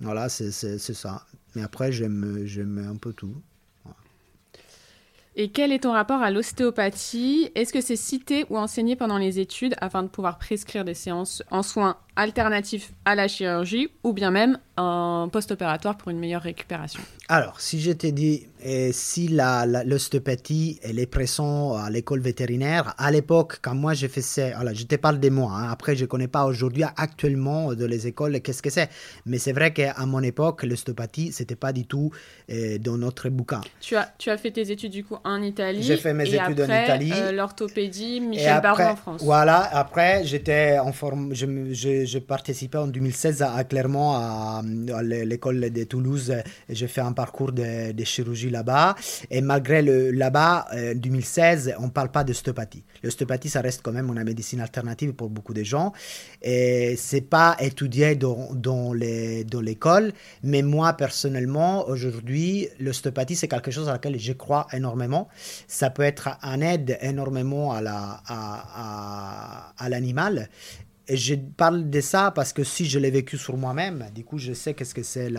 Voilà, 0.00 0.28
c'est 0.30 0.50
ça. 0.50 1.26
Mais 1.54 1.62
après, 1.62 1.92
j'aime 1.92 2.86
un 2.88 2.96
peu 2.96 3.12
tout. 3.12 3.34
Et 5.34 5.50
quel 5.50 5.72
est 5.72 5.84
ton 5.84 5.92
rapport 5.92 6.20
à 6.20 6.30
l'ostéopathie? 6.30 7.50
Est-ce 7.54 7.72
que 7.72 7.80
c'est 7.80 7.96
cité 7.96 8.44
ou 8.50 8.58
enseigné 8.58 8.96
pendant 8.96 9.16
les 9.16 9.40
études 9.40 9.74
afin 9.80 10.02
de 10.02 10.08
pouvoir 10.08 10.38
prescrire 10.38 10.84
des 10.84 10.92
séances 10.92 11.42
en 11.50 11.62
soins 11.62 11.96
alternatifs 12.16 12.92
à 13.04 13.14
la 13.14 13.28
chirurgie 13.28 13.88
ou 14.04 14.12
bien 14.12 14.30
même 14.30 14.58
en 14.76 15.28
post-opératoire 15.30 15.96
pour 15.96 16.10
une 16.10 16.18
meilleure 16.18 16.42
récupération 16.42 17.00
Alors, 17.28 17.60
si 17.60 17.80
je 17.80 17.92
te 17.92 18.06
dis, 18.06 18.46
si 18.92 19.28
l'ostéopathie 19.28 20.78
elle 20.82 20.98
est 20.98 21.06
présente 21.06 21.78
à 21.78 21.90
l'école 21.90 22.20
vétérinaire, 22.20 22.94
à 22.98 23.10
l'époque, 23.10 23.58
quand 23.62 23.74
moi 23.74 23.94
je 23.94 24.06
faisais, 24.06 24.52
alors 24.52 24.74
je 24.74 24.84
te 24.84 24.96
parle 24.96 25.20
de 25.20 25.28
moi, 25.28 25.52
hein, 25.54 25.68
après 25.70 25.96
je 25.96 26.02
ne 26.02 26.06
connais 26.06 26.28
pas 26.28 26.44
aujourd'hui 26.44 26.84
actuellement 26.96 27.74
de 27.74 27.84
les 27.84 28.06
écoles 28.06 28.40
qu'est-ce 28.40 28.62
que 28.62 28.70
c'est, 28.70 28.88
mais 29.26 29.38
c'est 29.38 29.52
vrai 29.52 29.72
qu'à 29.72 29.94
mon 30.06 30.22
époque, 30.22 30.62
l'ostéopathie, 30.62 31.32
c'était 31.32 31.56
pas 31.56 31.72
du 31.72 31.86
tout 31.86 32.10
euh, 32.50 32.78
dans 32.78 32.96
notre 32.96 33.28
bouquin. 33.28 33.60
Tu 33.80 33.96
as, 33.96 34.12
tu 34.18 34.30
as 34.30 34.36
fait 34.38 34.50
tes 34.52 34.70
études 34.70 34.92
du 34.92 35.04
coup 35.04 35.16
en 35.24 35.42
Italie 35.42 35.82
J'ai 35.82 35.96
fait 35.96 36.14
mes 36.14 36.24
et 36.24 36.34
études 36.36 36.60
après, 36.60 36.80
en 36.80 36.84
Italie. 36.84 37.12
euh, 37.14 37.32
l'orthopédie, 37.32 38.20
Michel 38.20 38.60
Barreau 38.62 38.82
en 38.82 38.96
France. 38.96 39.22
Voilà, 39.22 39.68
après 39.76 40.24
j'étais 40.24 40.78
en 40.78 40.92
forme, 40.92 41.34
je, 41.34 41.46
je, 41.72 42.01
je, 42.04 42.18
participais 42.18 42.78
en 42.78 42.86
2016 42.86 43.42
à, 43.42 43.54
à 43.54 43.64
Clermont, 43.64 44.12
à, 44.12 44.62
l'école 45.02 45.70
de 45.70 45.84
Toulouse, 45.84 46.32
j'ai 46.68 46.88
fait 46.88 47.00
un 47.00 47.12
parcours 47.12 47.52
de, 47.52 48.04
chirurgie 48.04 48.50
là-bas. 48.50 48.94
Et 49.30 49.40
malgré 49.40 49.82
le 49.82 50.10
là-bas, 50.10 50.66
en 50.72 50.94
2016, 50.94 51.74
on 51.78 51.86
ne 51.86 51.90
parle 51.90 52.10
pas 52.10 52.24
d'ostéopathie. 52.24 52.84
L'ostéopathie, 53.02 53.48
ça 53.48 53.60
reste 53.60 53.82
quand 53.82 53.92
même 53.92 54.08
une 54.08 54.22
médecine 54.24 54.60
alternative 54.60 55.12
pour 55.12 55.30
beaucoup 55.30 55.54
de 55.54 55.62
gens. 55.62 55.92
Et 56.42 56.94
c'est 56.96 57.28
pas 57.28 57.56
étudié 57.60 58.14
dans, 58.14 58.50
dans 58.54 58.92
l'école, 58.92 60.12
mais 60.42 60.62
moi 60.62 60.92
personnellement, 60.94 61.88
aujourd'hui, 61.88 62.68
l'ostéopathie, 62.80 63.36
c'est 63.36 63.48
quelque 63.48 63.70
chose 63.70 63.88
à 63.88 63.92
laquelle 63.92 64.18
je 64.18 64.32
crois 64.32 64.66
énormément. 64.72 65.28
Ça 65.66 65.90
peut 65.90 66.02
être 66.02 66.30
un 66.42 66.60
aide 66.60 66.98
énormément 67.00 67.72
à 67.72 67.82
l'animal. 69.88 70.48
Et 71.08 71.16
je 71.16 71.34
parle 71.34 71.90
de 71.90 72.00
ça 72.00 72.30
parce 72.30 72.52
que 72.52 72.62
si 72.62 72.86
je 72.86 72.98
l'ai 72.98 73.10
vécu 73.10 73.36
sur 73.36 73.56
moi-même, 73.56 74.06
du 74.14 74.24
coup, 74.24 74.38
je 74.38 74.52
sais 74.52 74.74
qu'est-ce 74.74 74.94
que 74.94 75.02
c'est 75.02 75.30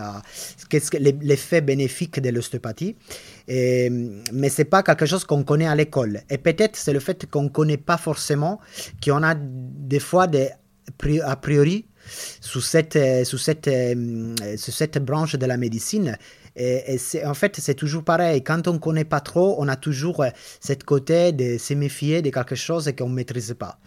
l'effet 1.22 1.60
bénéfique 1.62 2.20
de 2.20 2.28
l'ostéopathie. 2.28 2.96
Et, 3.48 3.88
mais 4.32 4.50
c'est 4.50 4.66
pas 4.66 4.82
quelque 4.82 5.06
chose 5.06 5.24
qu'on 5.24 5.42
connaît 5.42 5.66
à 5.66 5.74
l'école. 5.74 6.20
Et 6.28 6.38
peut-être 6.38 6.76
c'est 6.76 6.92
le 6.92 7.00
fait 7.00 7.26
qu'on 7.30 7.48
connaît 7.48 7.78
pas 7.78 7.96
forcément, 7.96 8.60
qu'on 9.02 9.22
a 9.22 9.34
des 9.34 10.00
fois 10.00 10.26
des 10.26 10.50
a 11.22 11.36
priori 11.36 11.86
sous 12.40 12.60
cette, 12.60 12.98
sous 13.24 13.38
cette, 13.38 14.98
branche 14.98 15.36
de 15.36 15.46
la 15.46 15.56
médecine. 15.56 16.18
Et, 16.56 16.98
en 17.24 17.34
fait, 17.34 17.56
c'est 17.58 17.74
toujours 17.74 18.04
pareil. 18.04 18.42
Quand 18.42 18.68
on 18.68 18.74
ne 18.74 18.78
connaît 18.78 19.04
pas 19.04 19.20
trop, 19.20 19.56
on 19.58 19.66
a 19.68 19.76
toujours 19.76 20.24
cette 20.60 20.84
côté 20.84 21.32
de 21.32 21.58
se 21.58 21.74
méfier 21.74 22.22
de 22.22 22.30
quelque 22.30 22.54
chose 22.54 22.92
qu'on 22.96 23.08
ne 23.08 23.14
maîtrise 23.14 23.56
pas. 23.58 23.78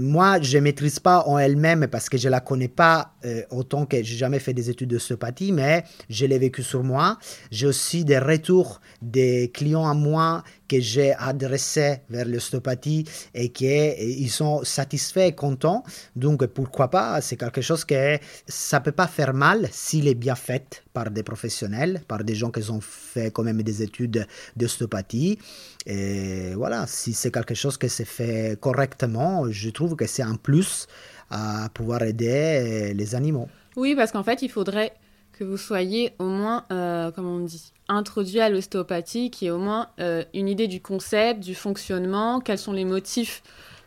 Moi, 0.00 0.40
je 0.40 0.56
ne 0.56 0.62
maîtrise 0.62 1.00
pas 1.00 1.24
en 1.26 1.38
elle-même 1.38 1.88
parce 1.88 2.08
que 2.08 2.16
je 2.16 2.28
ne 2.28 2.32
la 2.32 2.40
connais 2.40 2.68
pas 2.68 3.14
euh, 3.24 3.42
autant 3.50 3.86
que 3.86 3.96
j'ai 4.02 4.16
jamais 4.16 4.38
fait 4.38 4.54
des 4.54 4.70
études 4.70 4.90
d'ostéopathie, 4.90 5.52
mais 5.52 5.84
je 6.08 6.26
l'ai 6.26 6.38
vécu 6.38 6.62
sur 6.62 6.84
moi. 6.84 7.18
J'ai 7.50 7.66
aussi 7.66 8.04
des 8.04 8.18
retours 8.18 8.80
des 9.02 9.50
clients 9.52 9.86
à 9.86 9.94
moi 9.94 10.44
que 10.68 10.80
j'ai 10.80 11.14
adressés 11.14 12.02
vers 12.10 12.26
l'ostéopathie 12.26 13.04
et 13.34 13.48
qu'ils 13.48 14.30
sont 14.30 14.62
satisfaits 14.64 15.32
contents. 15.32 15.82
Donc, 16.14 16.44
pourquoi 16.46 16.90
pas? 16.90 17.20
C'est 17.20 17.36
quelque 17.36 17.62
chose 17.62 17.84
que 17.84 18.18
ça 18.46 18.80
peut 18.80 18.92
pas 18.92 19.06
faire 19.06 19.32
mal 19.34 19.68
s'il 19.72 20.06
est 20.06 20.14
bien 20.14 20.34
fait 20.34 20.84
par 20.92 21.10
des 21.10 21.22
professionnels, 21.22 22.02
par 22.06 22.22
des 22.22 22.34
gens 22.34 22.50
qui 22.50 22.70
ont 22.70 22.80
fait 22.80 23.30
quand 23.30 23.42
même 23.42 23.62
des 23.62 23.82
études 23.82 24.26
d'ostéopathie. 24.56 25.38
Et 25.86 26.52
voilà, 26.54 26.86
si 26.86 27.14
c'est 27.14 27.30
quelque 27.30 27.54
chose 27.54 27.78
qui 27.78 27.88
s'est 27.88 28.04
fait 28.04 28.58
correctement, 28.60 29.50
je 29.50 29.70
trouve 29.70 29.96
que 29.96 30.06
c'est 30.06 30.22
un 30.22 30.36
plus 30.36 30.86
à 31.30 31.68
pouvoir 31.72 32.02
aider 32.02 32.92
les 32.94 33.14
animaux. 33.14 33.48
Oui, 33.76 33.94
parce 33.94 34.12
qu'en 34.12 34.24
fait, 34.24 34.42
il 34.42 34.50
faudrait 34.50 34.92
que 35.38 35.44
vous 35.44 35.56
soyez 35.56 36.14
au 36.18 36.24
moins, 36.24 36.64
euh, 36.72 37.12
comment 37.12 37.36
on 37.36 37.44
dit, 37.44 37.72
introduit 37.86 38.40
à 38.40 38.50
l'ostéopathie, 38.50 39.30
qui 39.30 39.46
est 39.46 39.50
au 39.50 39.58
moins 39.58 39.88
euh, 40.00 40.24
une 40.34 40.48
idée 40.48 40.66
du 40.66 40.80
concept, 40.80 41.40
du 41.40 41.54
fonctionnement, 41.54 42.40
quels 42.40 42.58
sont 42.58 42.72
les 42.72 42.84
motifs 42.84 43.42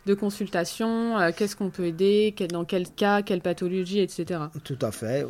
de 0.06 0.14
consultation, 0.14 1.18
euh, 1.18 1.30
qu'est-ce 1.36 1.54
qu'on 1.54 1.68
peut 1.68 1.84
aider, 1.84 2.34
dans 2.50 2.64
quel 2.64 2.88
cas, 2.88 3.20
quelle 3.20 3.42
pathologie, 3.42 4.00
etc. 4.00 4.40
Tout 4.64 4.78
à 4.80 4.90
fait. 4.90 5.26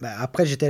Ben, 0.00 0.12
après, 0.18 0.46
je 0.46 0.54
te, 0.54 0.64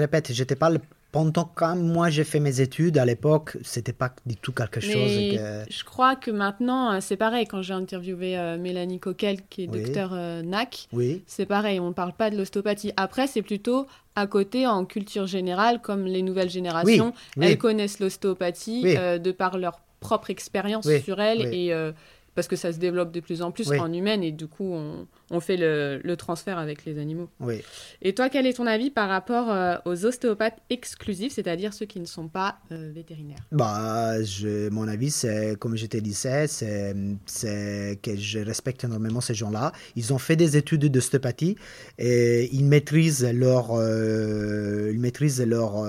répète, 0.00 0.32
je 0.32 0.44
te 0.44 0.54
parle 0.54 0.78
pendant 1.14 1.48
quand 1.54 1.76
moi 1.76 2.10
j'ai 2.10 2.24
fait 2.24 2.40
mes 2.40 2.60
études 2.60 2.98
à 2.98 3.04
l'époque, 3.04 3.56
c'était 3.62 3.92
pas 3.92 4.12
du 4.26 4.34
tout 4.34 4.50
quelque 4.50 4.80
chose. 4.80 4.92
Mais 5.16 5.36
que... 5.36 5.72
je 5.72 5.84
crois 5.84 6.16
que 6.16 6.32
maintenant 6.32 7.00
c'est 7.00 7.16
pareil. 7.16 7.46
Quand 7.46 7.62
j'ai 7.62 7.72
interviewé 7.72 8.36
euh, 8.36 8.58
Mélanie 8.58 8.98
Coquel, 8.98 9.38
qui 9.48 9.62
est 9.62 9.68
Oui. 9.68 9.80
docteur 9.80 10.10
euh, 10.12 10.42
NAC, 10.42 10.88
Oui, 10.92 11.22
c'est 11.28 11.46
pareil. 11.46 11.78
On 11.78 11.90
ne 11.90 11.92
parle 11.92 12.14
pas 12.14 12.30
de 12.30 12.36
l'ostéopathie. 12.36 12.92
Après, 12.96 13.28
c'est 13.28 13.42
plutôt 13.42 13.86
à 14.16 14.26
côté 14.26 14.66
en 14.66 14.84
culture 14.84 15.28
générale, 15.28 15.80
comme 15.80 16.04
les 16.04 16.22
nouvelles 16.22 16.50
générations, 16.50 17.14
oui. 17.36 17.46
elles 17.46 17.58
connaissent 17.58 18.00
l'ostéopathie 18.00 18.82
euh, 18.96 19.18
de 19.18 19.30
par 19.30 19.56
leur 19.56 19.82
propre 20.00 20.30
expérience 20.30 20.88
sur 21.04 21.20
elle 21.20 21.54
et 21.54 21.72
euh, 21.72 21.92
parce 22.34 22.48
que 22.48 22.56
ça 22.56 22.72
se 22.72 22.78
développe 22.78 23.12
de 23.12 23.20
plus 23.20 23.40
en 23.42 23.50
plus 23.50 23.70
en 23.72 23.92
humaine 23.92 24.22
et 24.22 24.32
du 24.32 24.46
coup 24.46 24.72
on, 24.72 25.06
on 25.34 25.40
fait 25.40 25.56
le, 25.56 26.00
le 26.02 26.16
transfert 26.16 26.58
avec 26.58 26.84
les 26.84 26.98
animaux. 26.98 27.28
oui. 27.40 27.62
Et 28.02 28.14
toi, 28.14 28.28
quel 28.28 28.46
est 28.46 28.54
ton 28.54 28.66
avis 28.66 28.90
par 28.90 29.08
rapport 29.08 29.50
euh, 29.50 29.76
aux 29.84 30.04
ostéopathes 30.04 30.58
exclusifs, 30.70 31.32
c'est-à-dire 31.34 31.72
ceux 31.72 31.86
qui 31.86 32.00
ne 32.00 32.06
sont 32.06 32.28
pas 32.28 32.58
euh, 32.70 32.92
vétérinaires? 32.94 33.44
Bah, 33.50 34.22
je, 34.22 34.68
mon 34.68 34.86
avis, 34.88 35.10
c'est, 35.10 35.56
comme 35.58 35.76
je 35.76 35.86
te 35.86 35.96
disais, 35.96 36.46
c'est, 36.46 36.94
c'est 37.26 37.98
que 38.02 38.14
je 38.16 38.40
respecte 38.40 38.84
énormément 38.84 39.20
ces 39.20 39.34
gens-là. 39.34 39.72
Ils 39.96 40.12
ont 40.12 40.18
fait 40.18 40.36
des 40.36 40.56
études 40.56 40.86
d'ostéopathie 40.86 41.56
et 41.98 42.48
ils 42.52 42.64
maîtrisent 42.64 43.26
leur, 43.32 43.70
euh, 43.72 44.90
ils 44.92 45.00
maîtrisent 45.00 45.44
leur, 45.44 45.84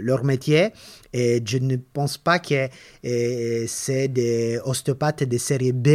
leur 0.00 0.24
métier. 0.24 0.68
Et 1.12 1.42
je 1.44 1.58
ne 1.58 1.76
pense 1.76 2.18
pas 2.18 2.38
que 2.38 2.68
c'est 3.66 4.08
des 4.08 4.60
ostéopathes 4.64 5.24
de 5.24 5.38
série 5.38 5.72
B 5.72 5.88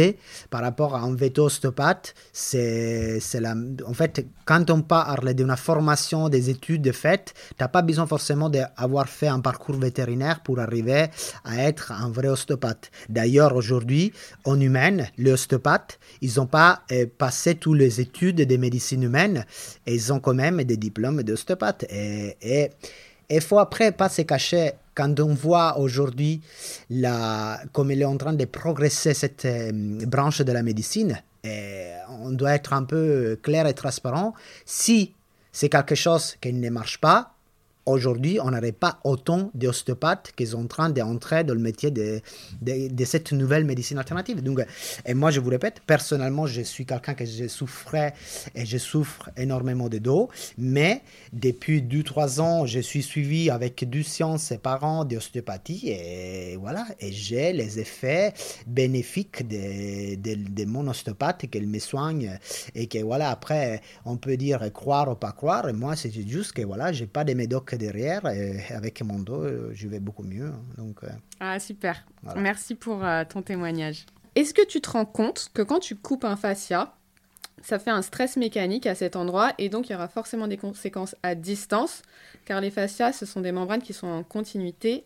par 0.50 0.60
rapport 0.62 0.94
à 0.94 1.00
un 1.00 1.14
véto-ostéopathe. 1.14 2.14
C'est, 2.32 2.83
en 3.86 3.94
fait, 3.94 4.26
quand 4.44 4.70
on 4.70 4.82
parle 4.82 5.34
d'une 5.34 5.54
formation, 5.56 6.28
des 6.28 6.50
études 6.50 6.92
faites, 6.92 7.34
tu 7.50 7.54
n'as 7.60 7.68
pas 7.68 7.82
besoin 7.82 8.06
forcément 8.06 8.48
d'avoir 8.48 9.08
fait 9.08 9.28
un 9.28 9.40
parcours 9.40 9.76
vétérinaire 9.76 10.40
pour 10.40 10.60
arriver 10.60 11.06
à 11.44 11.62
être 11.62 11.92
un 11.92 12.10
vrai 12.10 12.28
ostéopathe. 12.28 12.90
D'ailleurs, 13.08 13.54
aujourd'hui, 13.54 14.12
en 14.44 14.60
humaine, 14.60 15.08
les 15.18 15.32
ostéopathes, 15.32 15.98
ils 16.20 16.34
n'ont 16.36 16.46
pas 16.46 16.82
euh, 16.92 17.06
passé 17.18 17.54
toutes 17.54 17.78
les 17.78 18.00
études 18.00 18.46
de 18.46 18.56
médecine 18.56 19.02
humaine 19.02 19.44
et 19.86 19.94
ils 19.94 20.12
ont 20.12 20.20
quand 20.20 20.34
même 20.34 20.62
des 20.64 20.76
diplômes 20.76 21.22
d'ostéopathe. 21.22 21.84
Et, 21.90 22.70
il 23.30 23.40
faut 23.40 23.58
après 23.58 23.90
pas 23.90 24.10
se 24.10 24.22
cacher 24.22 24.72
quand 24.94 25.18
on 25.18 25.34
voit 25.34 25.78
aujourd'hui 25.78 26.42
comme 27.72 27.90
elle 27.90 28.02
est 28.02 28.04
en 28.04 28.18
train 28.18 28.34
de 28.34 28.44
progresser 28.44 29.14
cette 29.14 29.46
euh, 29.46 29.72
branche 30.06 30.42
de 30.42 30.52
la 30.52 30.62
médecine, 30.62 31.20
et 31.44 31.92
on 32.08 32.32
doit 32.32 32.54
être 32.54 32.72
un 32.72 32.84
peu 32.84 33.38
clair 33.42 33.66
et 33.66 33.74
transparent. 33.74 34.34
Si 34.64 35.14
c'est 35.52 35.68
quelque 35.68 35.94
chose 35.94 36.36
qui 36.40 36.52
ne 36.52 36.70
marche 36.70 37.00
pas, 37.00 37.33
aujourd'hui, 37.86 38.38
on 38.40 38.50
n'aurait 38.50 38.72
pas 38.72 38.98
autant 39.04 39.50
d'ostéopathes 39.54 40.32
qui 40.36 40.46
sont 40.46 40.64
en 40.64 40.66
train 40.66 40.90
d'entrer 40.90 41.44
dans 41.44 41.54
le 41.54 41.60
métier 41.60 41.90
de, 41.90 42.20
cette 43.04 43.32
nouvelle 43.32 43.64
médecine 43.64 43.98
alternative. 43.98 44.42
Donc, 44.42 44.60
et 45.04 45.14
moi, 45.14 45.30
je 45.30 45.40
vous 45.40 45.50
répète, 45.50 45.80
personnellement, 45.86 46.46
je 46.46 46.62
suis 46.62 46.86
quelqu'un 46.86 47.14
que 47.14 47.24
je 47.24 47.48
souffrais 47.48 48.14
et 48.54 48.64
je 48.64 48.78
souffre 48.78 49.30
énormément 49.36 49.88
de 49.88 49.98
dos, 49.98 50.30
mais 50.58 51.02
depuis 51.32 51.82
2-3 51.82 52.40
ans, 52.40 52.66
je 52.66 52.80
suis 52.80 53.02
suivi 53.02 53.50
avec 53.50 53.88
du 53.88 54.02
sciences 54.02 54.52
par 54.62 54.84
an 54.84 55.04
d'ostéopathie 55.04 55.90
et 55.90 56.56
voilà, 56.56 56.86
et 57.00 57.12
j'ai 57.12 57.52
les 57.52 57.78
effets 57.78 58.32
bénéfiques 58.66 59.46
de, 59.46 60.64
mon 60.64 60.88
ostéopathe 60.88 61.50
qu'elle 61.50 61.66
me 61.66 61.78
soigne 61.78 62.38
et 62.74 62.86
que 62.86 62.98
voilà, 62.98 63.30
après, 63.30 63.82
on 64.04 64.16
peut 64.16 64.36
dire 64.36 64.72
croire 64.72 65.10
ou 65.10 65.14
pas 65.14 65.32
croire, 65.32 65.68
et 65.68 65.72
moi, 65.72 65.96
c'est 65.96 66.12
juste 66.12 66.52
que 66.52 66.62
voilà, 66.62 66.92
j'ai 66.92 67.06
pas 67.06 67.24
de 67.24 67.34
médocs 67.34 67.73
derrière 67.76 68.26
et 68.28 68.62
avec 68.70 69.02
mon 69.02 69.18
dos, 69.18 69.42
euh, 69.42 69.70
je 69.74 69.88
vais 69.88 70.00
beaucoup 70.00 70.22
mieux. 70.22 70.46
hein. 70.46 70.60
Donc, 70.76 71.02
euh, 71.04 71.08
Ah 71.40 71.58
super, 71.60 72.04
Voilà. 72.22 72.40
merci 72.40 72.74
pour 72.74 73.04
euh, 73.04 73.24
ton 73.24 73.42
témoignage. 73.42 74.06
Est-ce 74.34 74.52
que 74.54 74.66
tu 74.66 74.80
te 74.80 74.90
rends 74.90 75.04
compte 75.06 75.50
que 75.54 75.62
quand 75.62 75.78
tu 75.80 75.94
coupes 75.96 76.24
un 76.24 76.36
fascia, 76.36 76.94
ça 77.62 77.78
fait 77.78 77.90
un 77.90 78.02
stress 78.02 78.36
mécanique 78.36 78.86
à 78.86 78.94
cet 78.94 79.16
endroit 79.16 79.52
et 79.58 79.68
donc 79.68 79.88
il 79.88 79.92
y 79.92 79.94
aura 79.94 80.08
forcément 80.08 80.48
des 80.48 80.56
conséquences 80.56 81.14
à 81.22 81.34
distance? 81.34 82.02
Car 82.44 82.60
les 82.60 82.70
fascias 82.70 83.12
ce 83.12 83.26
sont 83.26 83.40
des 83.40 83.52
membranes 83.52 83.80
qui 83.82 83.92
sont 83.92 84.06
en 84.08 84.22
continuité 84.24 85.04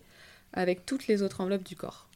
avec 0.54 0.86
toutes 0.86 1.06
les 1.08 1.22
autres 1.22 1.40
enveloppes 1.42 1.62
du 1.62 1.76
corps. 1.76 2.08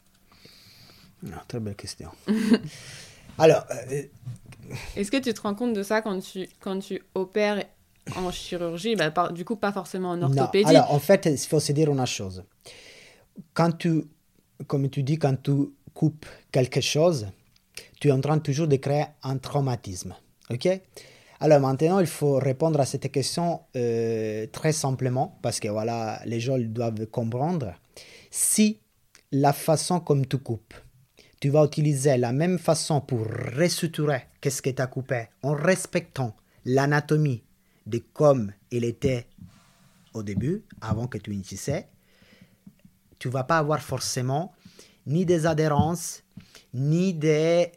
non, 1.23 1.37
très 1.47 1.61
belle 1.61 1.77
question. 1.77 2.11
Alors, 3.39 3.65
euh, 3.71 4.03
Est-ce 4.97 5.11
que 5.11 5.17
tu 5.19 5.33
te 5.35 5.41
rends 5.41 5.55
compte 5.55 5.73
de 5.75 5.83
ça 5.83 6.03
quand 6.03 6.19
tu, 6.21 6.49
quand 6.61 6.79
tu 6.79 7.03
opères 7.15 7.63
en 8.17 8.31
chirurgie 8.31 8.97
bah, 8.97 9.11
par- 9.11 9.33
Du 9.33 9.45
coup, 9.45 9.57
pas 9.57 9.73
forcément 9.73 10.11
en 10.11 10.17
Non, 10.17 10.27
orthopédie. 10.29 10.69
alors 10.69 10.93
en 10.93 10.99
fait, 10.99 11.27
il 11.27 11.39
faut 11.39 11.61
se 11.61 11.73
dire 11.73 11.91
une 11.91 12.05
chose. 12.07 12.45
Quand 13.55 13.73
tu 13.79 14.05
comme 14.67 14.89
tu 14.91 15.03
dis, 15.03 15.19
quand 15.19 15.43
tu 15.43 15.53
coupes 15.95 16.27
quelque 16.53 16.81
chose, 16.81 17.27
tu 18.01 18.09
es 18.09 18.13
en 18.13 18.21
train 18.21 18.39
toujours 18.39 18.69
de 18.69 18.77
créer 18.77 19.05
un 19.23 19.39
traumatisme. 19.39 20.15
OK? 20.51 20.69
Alors 21.41 21.59
maintenant, 21.59 21.99
il 21.99 22.07
faut 22.07 22.35
répondre 22.39 22.79
à 22.79 22.87
cette 22.87 23.11
question 23.11 23.63
euh, 23.75 24.47
très 24.53 24.73
simplement, 24.73 25.39
parce 25.43 25.59
que 25.59 25.67
voilà, 25.69 26.21
les 26.25 26.39
gens 26.39 26.57
doivent 26.59 27.07
comprendre. 27.07 27.73
Si 28.31 28.79
la 29.33 29.53
façon 29.53 29.99
comme 29.99 30.25
tu 30.27 30.39
coupes, 30.39 30.75
tu 31.41 31.49
vas 31.49 31.65
utiliser 31.65 32.17
la 32.17 32.33
même 32.33 32.59
façon 32.61 33.01
pour 33.01 33.27
resuturer 33.57 34.23
qu'est-ce 34.41 34.63
que 34.63 34.71
tu 34.71 34.81
as 34.81 34.87
coupé, 34.87 35.25
en 35.43 35.55
respectant 35.55 36.37
l'anatomie 36.65 37.43
de 37.87 37.99
comme 38.13 38.53
il 38.71 38.85
était 38.85 39.27
au 40.15 40.23
début, 40.23 40.65
avant 40.81 41.07
que 41.07 41.19
tu 41.19 41.33
initiais, 41.33 41.89
tu 43.19 43.29
vas 43.29 43.45
pas 43.45 43.59
avoir 43.59 43.81
forcément 43.81 44.53
ni 45.07 45.25
des 45.25 45.47
adhérences, 45.47 46.23
ni 46.75 47.15
des 47.15 47.73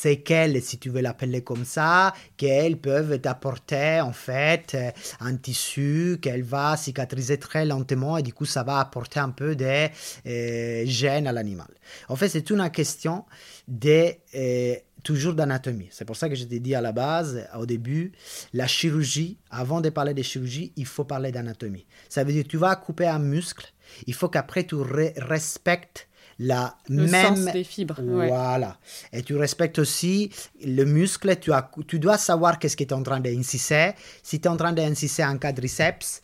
séquelles, 0.00 0.62
si 0.62 0.78
tu 0.78 0.88
veux 0.88 1.02
l'appeler 1.02 1.42
comme 1.42 1.64
ça, 1.64 2.14
qu'elles 2.36 2.78
peuvent 2.78 3.20
apporter 3.24 4.00
en 4.00 4.12
fait 4.12 4.74
euh, 4.74 4.90
un 5.20 5.36
tissu 5.36 6.18
qu'elle 6.22 6.42
va 6.42 6.76
cicatriser 6.76 7.38
très 7.38 7.66
lentement 7.66 8.16
et 8.16 8.22
du 8.22 8.32
coup 8.32 8.46
ça 8.46 8.62
va 8.62 8.78
apporter 8.78 9.20
un 9.20 9.28
peu 9.30 9.54
de 9.54 9.88
euh, 10.26 10.86
gêne 10.86 11.26
à 11.26 11.32
l'animal. 11.32 11.68
En 12.08 12.16
fait, 12.16 12.28
c'est 12.28 12.48
une 12.48 12.70
question 12.70 13.26
de 13.68 14.12
euh, 14.34 14.74
toujours 15.02 15.34
d'anatomie. 15.34 15.88
C'est 15.90 16.04
pour 16.04 16.16
ça 16.16 16.28
que 16.28 16.34
je 16.34 16.44
t'ai 16.44 16.60
dit 16.60 16.74
à 16.74 16.80
la 16.80 16.92
base, 16.92 17.46
au 17.58 17.66
début, 17.66 18.12
la 18.52 18.66
chirurgie, 18.66 19.38
avant 19.50 19.80
de 19.80 19.90
parler 19.90 20.14
de 20.14 20.22
chirurgie, 20.22 20.72
il 20.76 20.86
faut 20.86 21.04
parler 21.04 21.32
d'anatomie. 21.32 21.86
Ça 22.08 22.24
veut 22.24 22.32
dire 22.32 22.44
tu 22.48 22.56
vas 22.56 22.74
couper 22.76 23.06
un 23.06 23.18
muscle, 23.18 23.72
il 24.06 24.14
faut 24.14 24.28
qu'après 24.28 24.64
tu 24.64 24.76
respectes 24.76 26.08
la 26.40 26.74
le 26.88 27.06
même 27.06 27.36
sens 27.36 27.52
des 27.52 27.64
fibres. 27.64 28.00
ouais. 28.02 28.28
voilà. 28.28 28.78
Et 29.12 29.22
tu 29.22 29.36
respectes 29.36 29.78
aussi 29.78 30.30
le 30.64 30.84
muscle. 30.84 31.36
Tu, 31.38 31.52
as, 31.52 31.70
tu 31.86 31.98
dois 31.98 32.16
savoir 32.16 32.58
qu'est-ce 32.58 32.76
que 32.78 32.84
tu 32.84 32.90
es 32.90 32.94
en 32.94 33.02
train 33.02 33.20
d'inciser. 33.20 33.90
Si 34.22 34.40
tu 34.40 34.48
es 34.48 34.50
en 34.50 34.56
train 34.56 34.72
d'inciser 34.72 35.22
un 35.22 35.36
quadriceps, 35.36 36.22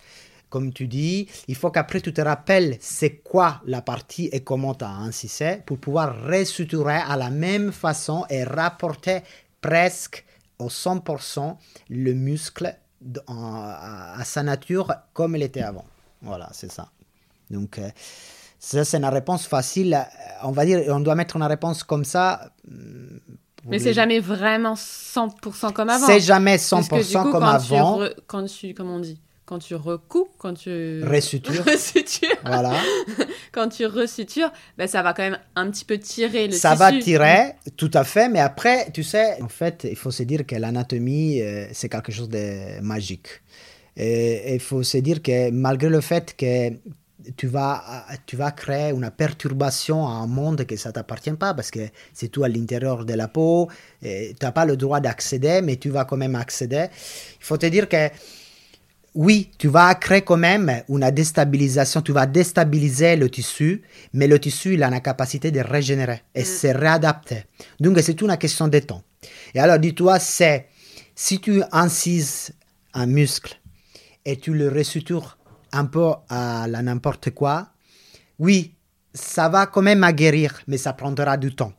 comme 0.48 0.72
tu 0.72 0.86
dis, 0.86 1.28
il 1.48 1.54
faut 1.54 1.70
qu'après 1.70 2.00
tu 2.00 2.12
te 2.12 2.20
rappelles 2.20 2.76
c'est 2.80 3.16
quoi 3.16 3.60
la 3.66 3.82
partie 3.82 4.28
et 4.32 4.40
comment 4.40 4.74
tu 4.74 4.84
as 4.84 4.90
incisé 4.90 5.62
pour 5.66 5.78
pouvoir 5.78 6.24
resuturer 6.24 7.00
à 7.06 7.16
la 7.16 7.30
même 7.30 7.72
façon 7.72 8.24
et 8.30 8.44
rapporter 8.44 9.20
presque 9.60 10.24
au 10.58 10.68
100% 10.68 11.56
le 11.90 12.12
muscle 12.14 12.74
à, 13.28 14.22
sa 14.24 14.42
nature 14.42 14.92
comme 15.12 15.36
il 15.36 15.42
était 15.42 15.62
avant. 15.62 15.84
Voilà, 16.22 16.48
c'est 16.52 16.70
ça. 16.72 16.88
Donc, 17.50 17.78
euh, 17.78 17.88
ça, 18.58 18.84
c'est 18.84 18.96
une 18.96 19.04
réponse 19.04 19.46
facile. 19.46 19.98
On 20.42 20.50
va 20.50 20.64
dire, 20.64 20.82
on 20.88 21.00
doit 21.00 21.14
mettre 21.14 21.36
une 21.36 21.42
réponse 21.42 21.84
comme 21.84 22.04
ça. 22.04 22.50
pour 23.56 23.70
Mais 23.70 23.78
c'est 23.78 23.92
jamais 23.92 24.18
vraiment 24.18 24.74
100% 24.74 25.72
comme 25.72 25.90
avant. 25.90 26.06
C'est 26.06 26.20
jamais 26.20 26.56
Parce 26.56 26.88
100% 26.88 26.88
que 26.88 27.16
coup, 27.24 27.32
comme 27.32 27.40
quand 27.40 27.46
avant. 27.46 27.96
Tu 27.98 28.02
re- 28.02 28.14
quand 28.26 28.44
tu, 28.46 28.74
comment 28.74 28.96
on 28.96 29.00
dit 29.00 29.20
Quand 29.46 29.60
tu 29.60 29.76
recoupes, 29.76 30.32
quand 30.38 30.54
tu... 30.54 31.04
Resuture. 31.04 31.64
Resutures. 31.64 32.36
Voilà. 32.44 32.74
Quand 33.52 33.68
tu 33.68 33.86
resutures, 33.86 34.50
ben, 34.76 34.88
ça 34.88 35.02
va 35.02 35.14
quand 35.14 35.22
même 35.22 35.38
un 35.54 35.70
petit 35.70 35.84
peu 35.84 35.98
tirer 35.98 36.48
le 36.48 36.52
ça 36.52 36.74
va 36.74 36.90
tissu. 36.90 37.04
tirer, 37.04 37.52
tout 37.76 37.90
à 37.94 38.04
fait, 38.04 38.28
mais 38.28 38.40
après, 38.40 38.90
tu 38.92 39.02
sais, 39.02 39.40
en 39.40 39.48
fait, 39.48 39.86
il 39.88 39.96
faut 39.96 40.10
se 40.10 40.24
dire 40.24 40.44
que 40.44 40.56
l'anatomie, 40.56 41.40
euh, 41.40 41.66
c'est 41.72 41.88
quelque 41.88 42.10
chose 42.12 42.28
de 42.28 42.80
magique. 42.82 43.28
Et 43.96 44.54
il 44.54 44.60
faut 44.60 44.82
se 44.82 44.98
dire 44.98 45.22
que 45.22 45.50
malgré 45.50 45.88
le 45.88 46.00
fait 46.02 46.36
que 46.36 46.70
tu 47.36 47.46
vas, 47.46 47.82
tu 48.26 48.36
vas 48.36 48.50
créer 48.50 48.90
une 48.90 49.10
perturbation 49.10 50.06
à 50.06 50.10
un 50.10 50.26
monde 50.26 50.66
que 50.66 50.76
ça 50.76 50.92
t'appartient 50.92 51.32
pas 51.32 51.54
parce 51.54 51.70
que 51.70 51.80
c'est 52.12 52.28
tout 52.28 52.44
à 52.44 52.48
l'intérieur 52.48 53.04
de 53.04 53.14
la 53.14 53.28
peau, 53.28 53.70
tu 54.02 54.34
n'as 54.42 54.52
pas 54.52 54.66
le 54.66 54.76
droit 54.76 55.00
d'accéder, 55.00 55.62
mais 55.62 55.76
tu 55.76 55.88
vas 55.88 56.04
quand 56.04 56.18
même 56.18 56.34
accéder. 56.34 56.88
Il 57.40 57.44
faut 57.44 57.56
te 57.56 57.66
dire 57.66 57.88
que 57.88 58.10
oui, 59.16 59.50
tu 59.56 59.68
vas 59.68 59.94
créer 59.94 60.20
quand 60.20 60.36
même 60.36 60.82
une 60.90 61.10
déstabilisation, 61.10 62.02
tu 62.02 62.12
vas 62.12 62.26
déstabiliser 62.26 63.16
le 63.16 63.30
tissu, 63.30 63.82
mais 64.12 64.26
le 64.26 64.38
tissu, 64.38 64.74
il 64.74 64.82
a 64.82 64.90
la 64.90 65.00
capacité 65.00 65.50
de 65.50 65.60
régénérer 65.60 66.22
et 66.34 66.44
se 66.44 66.66
réadapter. 66.66 67.44
Donc, 67.80 67.98
c'est 68.02 68.20
une 68.20 68.36
question 68.36 68.68
de 68.68 68.78
temps. 68.78 69.02
Et 69.54 69.58
alors, 69.58 69.78
dis-toi, 69.78 70.18
c'est 70.18 70.68
si 71.14 71.40
tu 71.40 71.62
incises 71.72 72.52
un 72.92 73.06
muscle 73.06 73.58
et 74.26 74.36
tu 74.36 74.52
le 74.52 74.68
resutures 74.68 75.38
un 75.72 75.86
peu 75.86 76.10
à 76.28 76.66
la 76.68 76.82
n'importe 76.82 77.30
quoi, 77.30 77.68
oui, 78.38 78.74
ça 79.14 79.48
va 79.48 79.64
quand 79.64 79.80
même 79.82 80.04
à 80.04 80.12
guérir, 80.12 80.60
mais 80.66 80.76
ça 80.76 80.92
prendra 80.92 81.38
du 81.38 81.54
temps. 81.54 81.72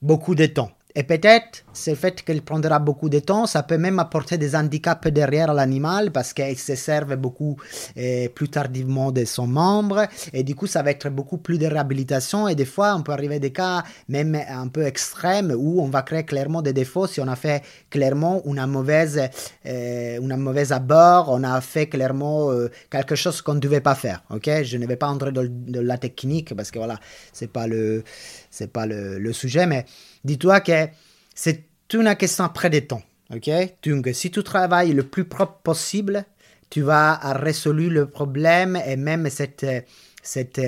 Beaucoup 0.00 0.36
de 0.36 0.46
temps. 0.46 0.70
Et 0.94 1.04
peut-être, 1.04 1.64
c'est 1.72 1.92
le 1.92 1.96
fait 1.96 2.24
qu'il 2.24 2.42
prendra 2.42 2.78
beaucoup 2.78 3.08
de 3.08 3.20
temps, 3.20 3.46
ça 3.46 3.62
peut 3.62 3.78
même 3.78 3.98
apporter 3.98 4.38
des 4.38 4.56
handicaps 4.56 5.06
derrière 5.08 5.54
l'animal 5.54 6.10
parce 6.10 6.32
qu'il 6.32 6.58
se 6.58 6.74
serve 6.74 7.14
beaucoup 7.16 7.56
euh, 7.96 8.28
plus 8.28 8.48
tardivement 8.48 9.12
de 9.12 9.24
son 9.24 9.46
membre. 9.46 10.06
Et 10.32 10.42
du 10.42 10.54
coup, 10.54 10.66
ça 10.66 10.82
va 10.82 10.90
être 10.90 11.08
beaucoup 11.08 11.38
plus 11.38 11.58
de 11.58 11.66
réhabilitation. 11.66 12.48
Et 12.48 12.54
des 12.54 12.64
fois, 12.64 12.96
on 12.96 13.02
peut 13.02 13.12
arriver 13.12 13.36
à 13.36 13.38
des 13.38 13.52
cas 13.52 13.84
même 14.08 14.34
un 14.34 14.68
peu 14.68 14.84
extrêmes 14.84 15.54
où 15.56 15.80
on 15.80 15.88
va 15.88 16.02
créer 16.02 16.24
clairement 16.24 16.62
des 16.62 16.72
défauts. 16.72 17.06
Si 17.06 17.20
on 17.20 17.28
a 17.28 17.36
fait 17.36 17.62
clairement 17.88 18.42
une 18.44 18.64
mauvaise, 18.66 19.20
euh, 19.66 20.20
une 20.20 20.36
mauvaise 20.36 20.72
abord, 20.72 21.28
on 21.30 21.44
a 21.44 21.60
fait 21.60 21.86
clairement 21.86 22.50
euh, 22.50 22.68
quelque 22.90 23.14
chose 23.14 23.42
qu'on 23.42 23.54
ne 23.54 23.60
devait 23.60 23.80
pas 23.80 23.94
faire. 23.94 24.24
Ok, 24.30 24.50
je 24.62 24.76
ne 24.76 24.86
vais 24.86 24.96
pas 24.96 25.08
entrer 25.08 25.30
dans, 25.30 25.48
la 25.68 25.98
technique 25.98 26.54
parce 26.54 26.70
que 26.70 26.78
voilà, 26.78 26.98
c'est 27.32 27.50
pas 27.50 27.66
le, 27.66 28.02
pas 28.72 28.86
le 28.86 29.32
sujet, 29.32 29.66
mais 29.66 29.84
dis-toi 30.24 30.60
que 30.60 30.88
c'est 31.34 31.66
une 31.92 32.14
question 32.16 32.44
après 32.44 32.70
des 32.70 32.86
temps. 32.86 33.02
Ok, 33.34 33.48
donc 33.84 34.08
si 34.12 34.30
tu 34.30 34.42
travailles 34.42 34.92
le 34.92 35.04
plus 35.04 35.24
propre 35.24 35.60
possible, 35.62 36.24
tu 36.68 36.82
vas 36.82 37.16
résoudre 37.34 37.88
le 37.88 38.06
problème 38.06 38.80
et 38.86 38.96
même 38.96 39.30
cette 39.30 39.66
cette, 40.22 40.60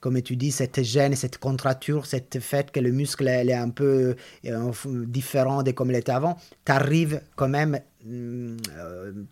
comme 0.00 0.20
tu 0.22 0.36
dis, 0.36 0.50
cette 0.50 0.82
gêne, 0.82 1.14
cette 1.14 1.38
contracture, 1.38 2.06
cette 2.06 2.40
fait 2.40 2.70
que 2.70 2.80
le 2.80 2.92
muscle 2.92 3.28
elle 3.28 3.50
est 3.50 3.54
un 3.54 3.70
peu 3.70 4.16
euh, 4.46 4.72
différent 5.06 5.62
de 5.62 5.72
comme 5.72 5.90
il 5.90 5.96
était 5.96 6.12
avant, 6.12 6.36
tu 6.64 6.72
arrives 6.72 7.20
quand 7.34 7.48
même 7.48 7.78
euh, 8.08 8.56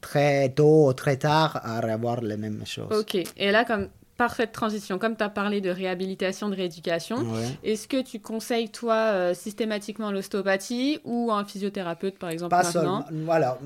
très 0.01 0.51
tôt 0.51 0.89
ou 0.89 0.93
très 0.93 1.17
tard 1.17 1.61
à 1.63 1.79
avoir 1.79 2.21
les 2.21 2.37
mêmes 2.37 2.65
choses. 2.67 2.93
Ok, 2.93 3.15
et 3.15 3.51
là, 3.51 3.65
comme 3.65 3.89
parfaite 4.17 4.53
transition, 4.53 4.99
comme 4.99 5.17
tu 5.17 5.25
as 5.25 5.29
parlé 5.29 5.61
de 5.61 5.71
réhabilitation, 5.71 6.49
de 6.49 6.55
rééducation, 6.55 7.17
Ouais. 7.19 7.49
est-ce 7.63 7.89
que 7.89 8.01
tu 8.03 8.21
conseilles, 8.21 8.71
toi, 8.71 8.95
euh, 8.95 9.35
systématiquement 9.35 10.11
l'ostéopathie 10.11 11.01
ou 11.05 11.33
un 11.33 11.45
physiothérapeute, 11.45 12.19
par 12.19 12.31
exemple, 12.31 12.51
Pas 12.51 12.63
maintenant 12.63 13.05
seulement, 13.09 13.25
voilà. 13.25 13.59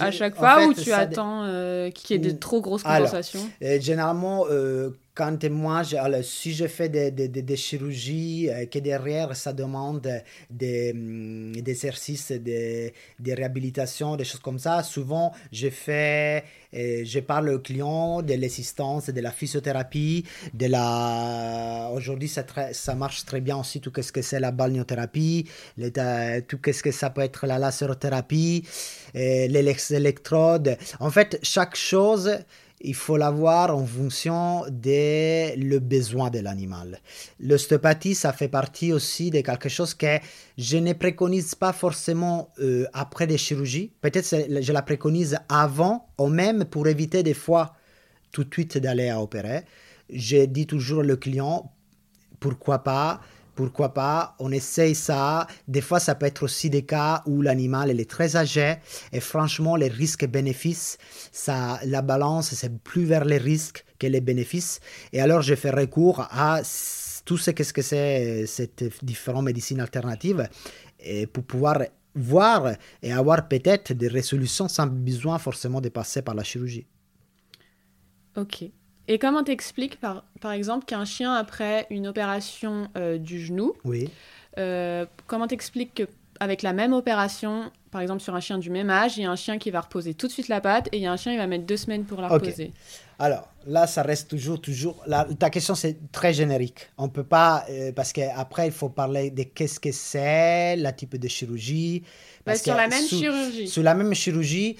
À 0.00 0.10
chaque 0.10 0.36
fois 0.36 0.60
fait, 0.60 0.66
ou 0.66 0.74
tu 0.74 0.92
attends 0.92 1.42
euh, 1.44 1.90
qu'il 1.90 2.16
y 2.16 2.18
ait 2.18 2.30
de 2.30 2.34
Mm. 2.34 2.38
trop 2.38 2.60
grosses 2.60 2.82
compensations? 2.82 3.48
généralement, 3.60 4.46
euh, 4.50 4.90
quand 5.16 5.42
moi, 5.50 5.82
alors, 5.98 6.22
si 6.22 6.52
je 6.54 6.66
fais 6.66 6.88
des, 6.90 7.10
des, 7.10 7.28
des- 7.28 7.42
des 7.42 7.56
chirurgies, 7.56 8.48
euh, 8.50 8.66
que 8.66 8.78
derrière, 8.78 9.34
ça 9.34 9.52
demande 9.52 10.08
des, 10.50 10.92
hum, 10.94 11.52
des 11.56 11.70
exercices 11.72 12.32
de, 12.32 12.90
de 13.26 13.32
réhabilitation, 13.32 14.16
des 14.16 14.24
choses 14.24 14.40
comme 14.40 14.58
ça, 14.58 14.82
souvent, 14.82 15.32
je 15.52 15.68
fais, 15.70 16.44
euh, 16.74 17.02
je 17.04 17.20
parle 17.20 17.48
au 17.48 17.58
client 17.60 18.22
de 18.22 18.34
l'assistance, 18.34 19.08
de 19.10 19.20
la 19.20 19.30
physiothérapie, 19.32 20.24
de 20.54 20.66
la... 20.66 21.90
Aujourd'hui, 21.94 22.28
ça, 22.28 22.44
ça 22.72 22.94
marche 22.94 23.24
très 23.24 23.40
bien 23.40 23.56
aussi, 23.58 23.80
tout 23.80 23.92
ce 24.00 24.12
que 24.12 24.22
c'est 24.22 24.40
la 24.40 24.50
balnéothérapie, 24.52 25.46
tout 26.48 26.58
ce 26.72 26.82
que 26.82 26.90
ça 26.92 27.10
peut 27.10 27.22
être 27.22 27.46
la 27.46 27.58
laserothérapie, 27.58 28.64
euh, 29.16 29.46
électrodes. 29.90 30.76
En 31.00 31.10
fait, 31.10 31.38
chaque 31.42 31.76
chose 31.76 32.38
il 32.86 32.94
faut 32.94 33.16
l'avoir 33.16 33.76
en 33.76 33.84
fonction 33.84 34.62
de 34.70 35.56
le 35.56 35.78
besoin 35.80 36.30
de 36.30 36.38
l'animal. 36.38 37.00
L'ostéopathie, 37.40 38.14
ça 38.14 38.32
fait 38.32 38.48
partie 38.48 38.92
aussi 38.92 39.30
de 39.30 39.40
quelque 39.40 39.68
chose 39.68 39.92
que 39.92 40.18
je 40.56 40.78
ne 40.78 40.92
préconise 40.92 41.56
pas 41.56 41.72
forcément 41.72 42.52
euh, 42.60 42.86
après 42.92 43.26
des 43.26 43.38
chirurgies. 43.38 43.92
Peut-être 44.00 44.28
je 44.62 44.72
la 44.72 44.82
préconise 44.82 45.36
avant 45.48 46.08
ou 46.18 46.28
même 46.28 46.64
pour 46.64 46.86
éviter 46.86 47.24
des 47.24 47.34
fois 47.34 47.74
tout 48.30 48.44
de 48.44 48.54
suite 48.54 48.78
d'aller 48.78 49.08
à 49.08 49.20
opérer. 49.20 49.64
Je 50.08 50.44
dis 50.44 50.66
toujours 50.66 51.02
au 51.04 51.16
client, 51.16 51.72
pourquoi 52.38 52.84
pas 52.84 53.20
pourquoi 53.56 53.94
pas, 53.94 54.36
on 54.38 54.52
essaye 54.52 54.94
ça. 54.94 55.48
Des 55.66 55.80
fois, 55.80 55.98
ça 55.98 56.14
peut 56.14 56.26
être 56.26 56.44
aussi 56.44 56.70
des 56.70 56.84
cas 56.84 57.22
où 57.26 57.42
l'animal 57.42 57.98
est 57.98 58.10
très 58.10 58.36
âgé 58.36 58.76
et 59.12 59.20
franchement, 59.20 59.74
les 59.74 59.88
risques 59.88 60.22
et 60.22 60.28
bénéfices, 60.28 60.98
ça, 61.32 61.80
la 61.84 62.02
balance, 62.02 62.54
c'est 62.54 62.78
plus 62.78 63.04
vers 63.04 63.24
les 63.24 63.38
risques 63.38 63.84
que 63.98 64.06
les 64.06 64.20
bénéfices. 64.20 64.80
Et 65.12 65.20
alors, 65.20 65.42
je 65.42 65.54
fais 65.54 65.70
recours 65.70 66.20
à 66.30 66.60
tout 67.24 67.38
ce 67.38 67.50
qu'est-ce 67.50 67.72
que 67.72 67.82
c'est 67.82 68.46
cette 68.46 68.84
différentes 69.02 69.46
médecines 69.46 69.80
alternatives 69.80 70.48
et 71.00 71.26
pour 71.26 71.44
pouvoir 71.44 71.78
voir 72.14 72.72
et 73.02 73.12
avoir 73.12 73.48
peut-être 73.48 73.92
des 73.92 74.08
résolutions 74.08 74.68
sans 74.68 74.86
besoin 74.86 75.38
forcément 75.38 75.80
de 75.80 75.88
passer 75.88 76.22
par 76.22 76.34
la 76.34 76.44
chirurgie. 76.44 76.86
Ok. 78.36 78.70
Et 79.08 79.18
comment 79.18 79.44
t'expliques, 79.44 80.00
par, 80.00 80.24
par 80.40 80.52
exemple, 80.52 80.84
qu'un 80.84 81.04
chien, 81.04 81.32
après 81.34 81.86
une 81.90 82.06
opération 82.06 82.88
euh, 82.96 83.18
du 83.18 83.40
genou, 83.44 83.74
Oui. 83.84 84.10
euh, 84.58 85.06
comment 85.26 85.46
t'expliques 85.46 85.94
qu'avec 85.94 86.62
la 86.62 86.72
même 86.72 86.92
opération, 86.92 87.70
par 87.92 88.00
exemple 88.00 88.20
sur 88.20 88.34
un 88.34 88.40
chien 88.40 88.58
du 88.58 88.68
même 88.70 88.90
âge, 88.90 89.16
il 89.16 89.22
y 89.22 89.26
a 89.26 89.30
un 89.30 89.36
chien 89.36 89.58
qui 89.58 89.70
va 89.70 89.80
reposer 89.80 90.14
tout 90.14 90.26
de 90.26 90.32
suite 90.32 90.48
la 90.48 90.60
patte 90.60 90.88
et 90.92 90.96
il 90.96 91.02
y 91.02 91.06
a 91.06 91.12
un 91.12 91.16
chien 91.16 91.32
qui 91.32 91.38
va 91.38 91.46
mettre 91.46 91.64
deux 91.66 91.76
semaines 91.76 92.04
pour 92.04 92.20
la 92.20 92.28
reposer? 92.28 92.72
Alors, 93.18 93.48
là, 93.66 93.86
ça 93.86 94.02
reste 94.02 94.28
toujours, 94.28 94.60
toujours. 94.60 95.02
ta 95.38 95.48
question, 95.50 95.74
c'est 95.74 95.96
très 96.12 96.34
générique. 96.34 96.88
On 96.98 97.08
peut 97.08 97.24
pas, 97.24 97.64
euh, 97.70 97.92
parce 97.92 98.12
qu'après, 98.12 98.66
il 98.66 98.72
faut 98.72 98.90
parler 98.90 99.30
de 99.30 99.44
qu'est-ce 99.44 99.80
que 99.80 99.92
c'est, 99.92 100.76
la 100.76 100.92
type 100.92 101.16
de 101.16 101.28
chirurgie. 101.28 102.00
Bah, 102.00 102.52
Parce 102.52 102.62
Sur 102.62 102.74
que 102.74 102.78
la 102.78 102.88
même 102.88 103.02
sous- 103.04 103.18
chirurgie. 103.18 103.68
Sur 103.68 103.82
la 103.82 103.94
même 103.94 104.12
chirurgie, 104.14 104.76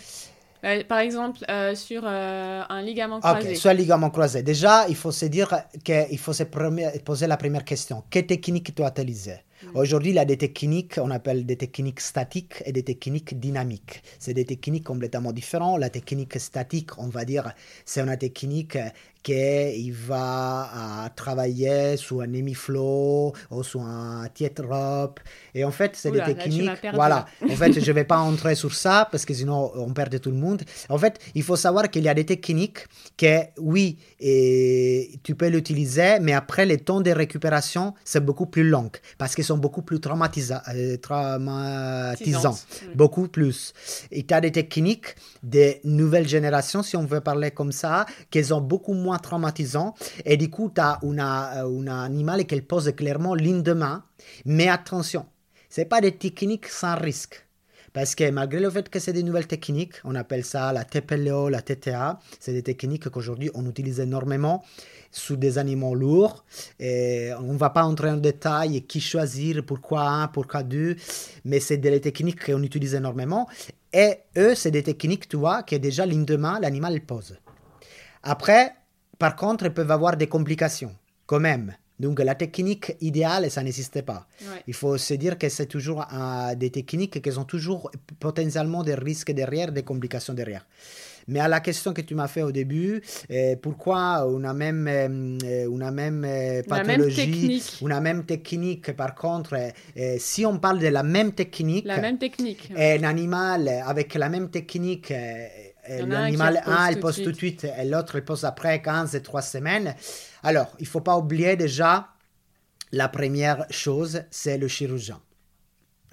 Euh, 0.66 0.83
par 0.85 0.98
exemple, 0.98 1.40
euh, 1.48 1.74
sur 1.74 2.02
euh, 2.05 2.62
un 2.68 2.83
ligament 2.83 3.20
croisé. 3.20 3.50
ok, 3.50 3.57
soit 3.57 3.74
ligament 3.74 4.11
croisé. 4.11 4.42
Déjà, 4.42 4.87
il 4.88 4.96
faut 4.96 5.12
se 5.12 5.26
dire 5.26 5.48
qu'il 5.85 6.18
faut 6.18 6.33
se 6.33 6.42
poser 6.42 7.26
la 7.26 7.37
première 7.37 7.64
question. 7.64 8.02
Quelle 8.11 8.26
technique 8.26 8.74
tu 8.74 8.83
as 8.83 8.88
utilisée 8.88 9.38
Mm. 9.62 9.77
Aujourd'hui, 9.77 10.11
il 10.11 10.16
y 10.16 10.19
a 10.19 10.25
des 10.25 10.37
techniques, 10.37 10.99
on 10.99 11.11
appelle 11.11 11.47
des 11.47 11.57
techniques 11.57 12.01
statiques 12.01 12.62
et 12.64 12.73
des 12.73 12.83
techniques 12.83 13.38
dynamiques. 13.38 14.03
C'est 14.19 14.35
des 14.35 14.45
techniques 14.45 14.85
complètement 14.85 15.33
différentes. 15.33 15.81
La 15.81 15.90
technique 15.90 16.38
statique, 16.38 16.99
on 16.99 17.09
va 17.09 17.25
dire, 17.25 17.53
c'est 17.85 18.01
une 18.01 18.16
technique 18.16 18.79
qui 19.23 19.90
va 19.90 21.11
travailler 21.16 21.97
sur 21.97 22.21
un 22.21 22.33
hémiflow 22.33 23.33
ou 23.51 23.62
sur 23.64 23.81
un 23.81 24.29
tightrope. 24.33 25.19
Et 25.53 25.64
en 25.64 25.73
fait, 25.73 25.97
c'est 25.97 26.12
des 26.12 26.23
techniques. 26.23 26.71
Voilà. 26.95 27.27
là. 27.40 27.53
En 27.53 27.57
fait, 27.57 27.73
je 27.73 27.90
ne 27.90 27.92
vais 27.92 28.05
pas 28.05 28.19
entrer 28.19 28.55
sur 28.55 28.73
ça 28.73 29.09
parce 29.11 29.25
que 29.25 29.35
sinon, 29.35 29.73
on 29.75 29.92
perd 29.92 30.21
tout 30.21 30.31
le 30.31 30.37
monde. 30.37 30.62
En 30.88 30.99
fait, 30.99 31.19
il 31.35 31.42
faut 31.42 31.57
savoir 31.57 31.90
qu'il 31.90 32.05
y 32.05 32.09
a 32.09 32.14
des 32.14 32.27
techniques 32.27 32.87
que, 33.16 33.40
oui, 33.59 33.99
et 34.21 35.19
tu 35.25 35.35
peux 35.35 35.49
l'utiliser, 35.49 36.21
mais 36.21 36.33
après, 36.33 36.64
le 36.64 36.77
temps 36.77 37.01
de 37.01 37.11
récupération, 37.11 37.95
c'est 38.05 38.25
beaucoup 38.25 38.47
plus 38.47 38.69
long 38.69 38.90
parce 39.19 39.35
sont 39.47 39.56
beaucoup 39.57 39.83
plus 39.83 39.99
traumatisa- 39.99 40.62
euh, 40.75 40.97
traumatisants. 40.99 42.57
Beaucoup 42.95 43.29
plus. 43.29 43.73
Et 44.11 44.25
tu 44.25 44.35
as 44.35 44.40
des 44.40 44.53
techniques 44.53 45.14
des 45.42 45.81
nouvelles 45.85 46.29
générations, 46.29 46.83
si 46.83 46.97
on 46.97 47.05
veut 47.05 47.21
parler 47.21 47.51
comme 47.51 47.73
ça, 47.73 48.07
qui 48.31 48.45
sont 48.45 48.61
beaucoup 48.61 48.95
moins 48.95 49.19
traumatisants. 49.19 49.95
Et 50.25 50.37
du 50.37 50.51
coup, 50.51 50.71
tu 50.75 50.81
as 50.81 50.99
un 51.03 51.87
animal 51.88 52.47
qui 52.47 52.61
pose 52.61 52.92
clairement 52.97 53.35
ligne 53.35 53.62
de 53.62 53.73
main. 53.73 54.05
Mais 54.45 54.69
attention, 54.69 55.27
ce 55.69 55.83
pas 55.83 56.01
des 56.01 56.12
techniques 56.12 56.69
sans 56.69 56.97
risque. 56.97 57.42
Parce 57.92 58.14
que 58.14 58.31
malgré 58.31 58.61
le 58.61 58.69
fait 58.69 58.90
que 58.90 58.99
c'est 58.99 59.14
des 59.14 59.23
nouvelles 59.23 59.47
techniques, 59.47 59.95
on 60.05 60.14
appelle 60.16 60.45
ça 60.45 60.71
la 60.71 60.85
TPLO, 60.85 61.49
la 61.49 61.62
TTA, 61.62 62.19
c'est 62.40 62.53
des 62.53 62.62
techniques 62.62 63.09
qu'aujourd'hui 63.09 63.51
on 63.55 63.64
utilise 63.64 64.01
énormément 64.01 64.62
sous 65.11 65.37
des 65.37 65.59
animaux 65.59 65.95
lourds. 65.95 66.45
Et 66.79 67.31
on 67.40 67.53
ne 67.53 67.59
va 67.59 67.71
pas 67.71 67.85
entrer 67.85 68.11
en 68.11 68.16
détail 68.16 68.83
qui 68.83 69.01
choisir, 69.01 69.64
pourquoi 69.64 70.09
un, 70.09 70.29
pourquoi 70.29 70.62
deux, 70.62 70.97
mais 71.45 71.61
c'est 71.61 71.79
des 71.79 72.01
techniques 72.01 72.45
qu'on 72.45 72.62
utilise 72.62 72.95
énormément. 72.95 73.49
Et 73.92 74.19
eux, 74.37 74.55
c'est 74.55 74.71
des 74.71 74.83
techniques, 74.83 75.29
tu 75.29 75.37
vois, 75.37 75.62
que 75.62 75.77
déjà 75.77 76.05
ligne 76.05 76.25
de 76.25 76.37
main, 76.37 76.61
l'animal 76.61 77.01
pose. 77.01 77.38
Après, 78.23 78.75
par 79.19 79.37
contre, 79.37 79.64
ils 79.64 79.73
peuvent 79.73 79.90
avoir 79.90 80.16
des 80.16 80.27
complications, 80.27 80.95
quand 81.27 81.40
même. 81.40 81.75
Donc 81.99 82.21
la 82.21 82.35
technique 82.35 82.95
idéale, 83.01 83.51
ça 83.51 83.62
n'existe 83.62 84.03
pas. 84.03 84.27
Ouais. 84.42 84.62
Il 84.66 84.75
faut 84.75 84.99
se 84.99 85.14
dire 85.14 85.38
que 85.38 85.49
c'est 85.49 85.66
toujours 85.66 86.07
euh, 86.12 86.55
des 86.55 86.71
techniques 86.71 87.23
qui 87.23 87.38
ont 87.38 87.45
toujours 87.45 87.90
potentiellement 88.21 88.83
des 88.83 88.95
risques 88.95 89.33
derrière, 89.33 89.73
des 89.73 89.83
complications 89.83 90.35
derrière. 90.35 90.66
Mais 91.29 91.41
à 91.41 91.49
la 91.49 91.61
question 91.61 91.93
que 91.93 92.03
tu 92.03 92.15
m'as 92.15 92.29
fait 92.29 92.43
au 92.43 92.53
début, 92.53 93.03
euh, 93.31 93.57
pourquoi 93.61 94.27
on 94.29 94.45
a 94.45 94.53
même, 94.55 94.87
euh, 94.89 95.81
a 95.87 95.91
même 95.91 96.25
euh, 96.25 96.62
La 96.69 96.77
même 96.85 96.87
pathologie, 96.87 97.17
technique. 97.17 97.79
on 97.83 97.91
a 97.91 98.01
même 98.01 98.25
technique, 98.25 98.93
par 98.93 99.15
contre, 99.15 99.55
euh, 99.55 99.69
euh, 99.97 100.17
si 100.19 100.47
on 100.47 100.59
parle 100.59 100.79
de 100.79 100.87
la 100.89 101.03
même 101.03 101.33
technique, 101.33 101.85
La 101.87 102.01
même 102.01 102.19
technique. 102.19 102.71
un 102.77 103.03
animal 103.03 103.69
avec 103.69 104.15
la 104.15 104.29
même 104.29 104.51
technique, 104.51 105.11
euh, 105.11 105.49
l'animal 106.07 106.61
qui 106.65 106.71
1 106.71 106.75
repose 106.75 106.95
il 106.97 107.01
pose 107.01 107.23
tout 107.23 107.33
de 107.33 107.37
suite 107.37 107.65
et 107.65 107.85
l'autre 107.85 108.17
il 108.17 108.23
pose 108.25 108.45
après 108.45 108.81
15 108.83 109.15
et 109.15 109.23
3 109.23 109.43
semaines. 109.43 109.95
Alors, 110.43 110.75
il 110.79 110.87
faut 110.87 111.01
pas 111.01 111.17
oublier 111.17 111.57
déjà 111.57 112.09
la 112.93 113.09
première 113.09 113.67
chose, 113.71 114.23
c'est 114.31 114.59
le 114.59 114.69
chirurgien. 114.69 115.21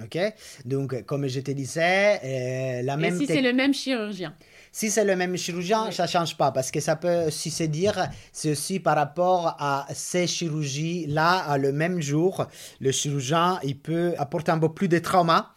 Ok? 0.03 0.17
Donc, 0.65 1.03
comme 1.05 1.27
je 1.27 1.39
te 1.39 1.51
disais, 1.51 2.19
euh, 2.23 2.81
la 2.81 2.93
Et 2.95 2.97
même 2.97 3.17
si 3.17 3.25
tec- 3.27 3.35
c'est 3.35 3.41
le 3.41 3.53
même 3.53 3.73
chirurgien? 3.73 4.33
Si 4.73 4.89
c'est 4.89 5.05
le 5.05 5.15
même 5.15 5.37
chirurgien, 5.37 5.85
Oui. 5.85 5.93
ça 5.93 6.07
change 6.07 6.35
pas 6.35 6.51
parce 6.51 6.71
que 6.71 6.79
ça 6.81 6.95
peut 6.95 7.27
aussi 7.27 7.51
se 7.51 7.63
dire, 7.63 8.07
c'est 8.31 8.51
aussi 8.51 8.79
par 8.79 8.95
rapport 8.95 9.55
à 9.59 9.85
ces 9.93 10.25
chirurgies-là, 10.25 11.37
à 11.47 11.57
le 11.59 11.71
même 11.71 12.01
jour, 12.01 12.47
le 12.81 12.91
chirurgien, 12.91 13.59
il 13.63 13.77
peut 13.77 14.15
apporter 14.17 14.51
un 14.51 14.57
peu 14.57 14.73
plus 14.73 14.87
de 14.87 14.97
trauma 14.97 15.53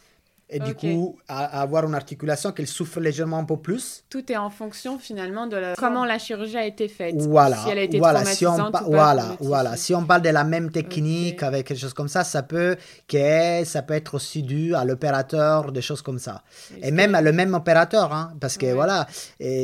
et 0.49 0.61
du 0.61 0.75
coup 0.77 1.19
à- 1.29 1.61
avoir 1.61 1.85
une 1.87 1.95
articulation 1.95 2.53
qui 2.53 2.67
souffre 2.67 3.01
légèrement 3.01 3.39
un 3.39 3.45
peu 3.45 3.57
plus. 3.57 4.05
Tout 4.09 4.31
est 4.31 4.37
en 4.37 4.49
fonction 4.51 4.99
finalement 4.99 5.47
de 5.49 5.57
la- 5.57 5.75
comment 5.75 6.05
la 6.05 6.19
chirurgie 6.19 6.57
a 6.57 6.65
été 6.65 6.87
faite. 6.89 7.17
Voilà, 7.23 7.57
Si 7.57 7.69
elle 7.71 7.79
a 7.79 7.83
été 7.83 7.99
voilà, 7.99 8.25
si 8.25 8.47
on, 8.47 8.71
pa- 8.71 8.85
voilà. 9.41 9.77
Si 9.77 9.95
on 9.95 10.05
parle 10.05 10.23
de 10.23 10.29
la 10.31 10.45
même 10.45 10.71
technique 10.71 11.43
avec 11.43 11.67
quelque 11.67 11.81
chose 11.81 11.95
comme 11.95 12.09
ça, 12.09 12.23
ça 12.23 12.43
peut 12.45 12.77
que 13.09 13.65
ça 13.65 13.83
peut 13.83 13.95
être 13.95 14.15
aussi 14.15 14.43
dû 14.45 14.75
à 14.75 14.85
l'opérateur, 14.85 15.73
des 15.73 15.83
choses 15.83 16.03
comme 16.03 16.19
ça. 16.21 16.43
Et 16.81 16.91
même 16.93 17.15
à 17.17 17.23
le 17.23 17.33
même 17.33 17.55
opérateur, 17.55 18.13
hein, 18.13 18.33
parce 18.41 18.57
que 18.57 18.67
Ouais. 18.67 18.73
voilà, 18.73 19.07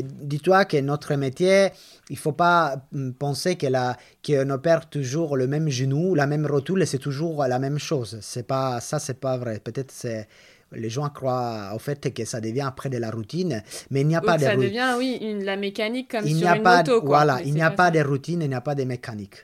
dis-toi 0.02 0.64
que 0.64 0.78
notre 0.80 1.14
métier, 1.14 1.70
il 2.10 2.18
faut 2.18 2.32
pas 2.32 2.76
hum, 2.94 3.12
penser 3.14 3.56
que 3.56 3.66
la- 3.66 3.96
qu'on 4.26 4.50
opère 4.50 4.88
toujours 4.88 5.36
le 5.36 5.46
même 5.46 5.68
genou, 5.68 6.14
la 6.14 6.26
même 6.26 6.46
rotule, 6.46 6.82
et 6.82 6.86
c'est 6.86 6.98
toujours 6.98 7.44
la 7.46 7.58
même 7.58 7.78
chose. 7.78 8.18
C'est 8.20 8.46
pas 8.46 8.80
ça, 8.80 8.98
c'est 8.98 9.18
pas 9.20 9.36
vrai. 9.36 9.60
Peut-être 9.60 9.90
c'est 9.92 10.28
les 10.74 10.90
gens 10.90 11.08
croient 11.08 11.72
au 11.74 11.78
fait 11.78 12.12
que 12.12 12.24
ça 12.24 12.40
devient 12.40 12.62
après 12.66 12.88
de 12.90 12.98
la 12.98 13.10
routine, 13.10 13.62
mais 13.90 14.00
il 14.02 14.06
n'y 14.06 14.16
a 14.16 14.20
Ou 14.22 14.26
pas 14.26 14.36
de 14.38 14.42
ça 14.44 14.50
routine. 14.52 14.68
devient, 14.68 14.94
oui, 14.98 15.18
une- 15.20 15.44
la 15.44 15.56
mécanique 15.56 16.10
comme 16.10 16.26
Il 16.26 16.34
n'y 16.34 16.40
sur 16.40 16.48
a 16.50 16.56
une 16.56 16.62
pas, 16.62 16.78
moto. 16.78 17.00
Quoi. 17.00 17.08
voilà, 17.18 17.40
il 17.44 17.54
n'y 17.54 17.62
a 17.62 17.70
pas 17.70 17.86
ça. 17.86 17.90
de 17.92 18.00
routine, 18.00 18.42
il 18.42 18.48
n'y 18.48 18.54
a 18.54 18.60
pas 18.60 18.74
de 18.74 18.84
mécanique. 18.84 19.36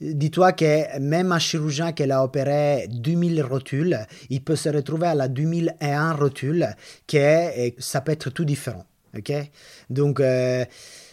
Dis-toi 0.00 0.52
que 0.52 0.98
même 0.98 1.32
un 1.32 1.38
chirurgien 1.38 1.92
qui 1.92 2.10
a 2.10 2.22
opéré 2.24 2.86
2000 2.90 3.42
rotules, 3.42 3.98
il 4.30 4.42
peut 4.42 4.56
se 4.56 4.68
retrouver 4.68 5.06
à 5.08 5.14
la 5.14 5.28
2001 5.28 6.12
rotule, 6.12 6.68
qui 7.06 7.16
est, 7.18 7.74
ça 7.78 8.00
peut 8.00 8.12
être 8.12 8.30
tout 8.30 8.44
différent. 8.44 8.84
ok? 9.16 9.32
Donc, 9.90 10.20
euh, 10.20 10.64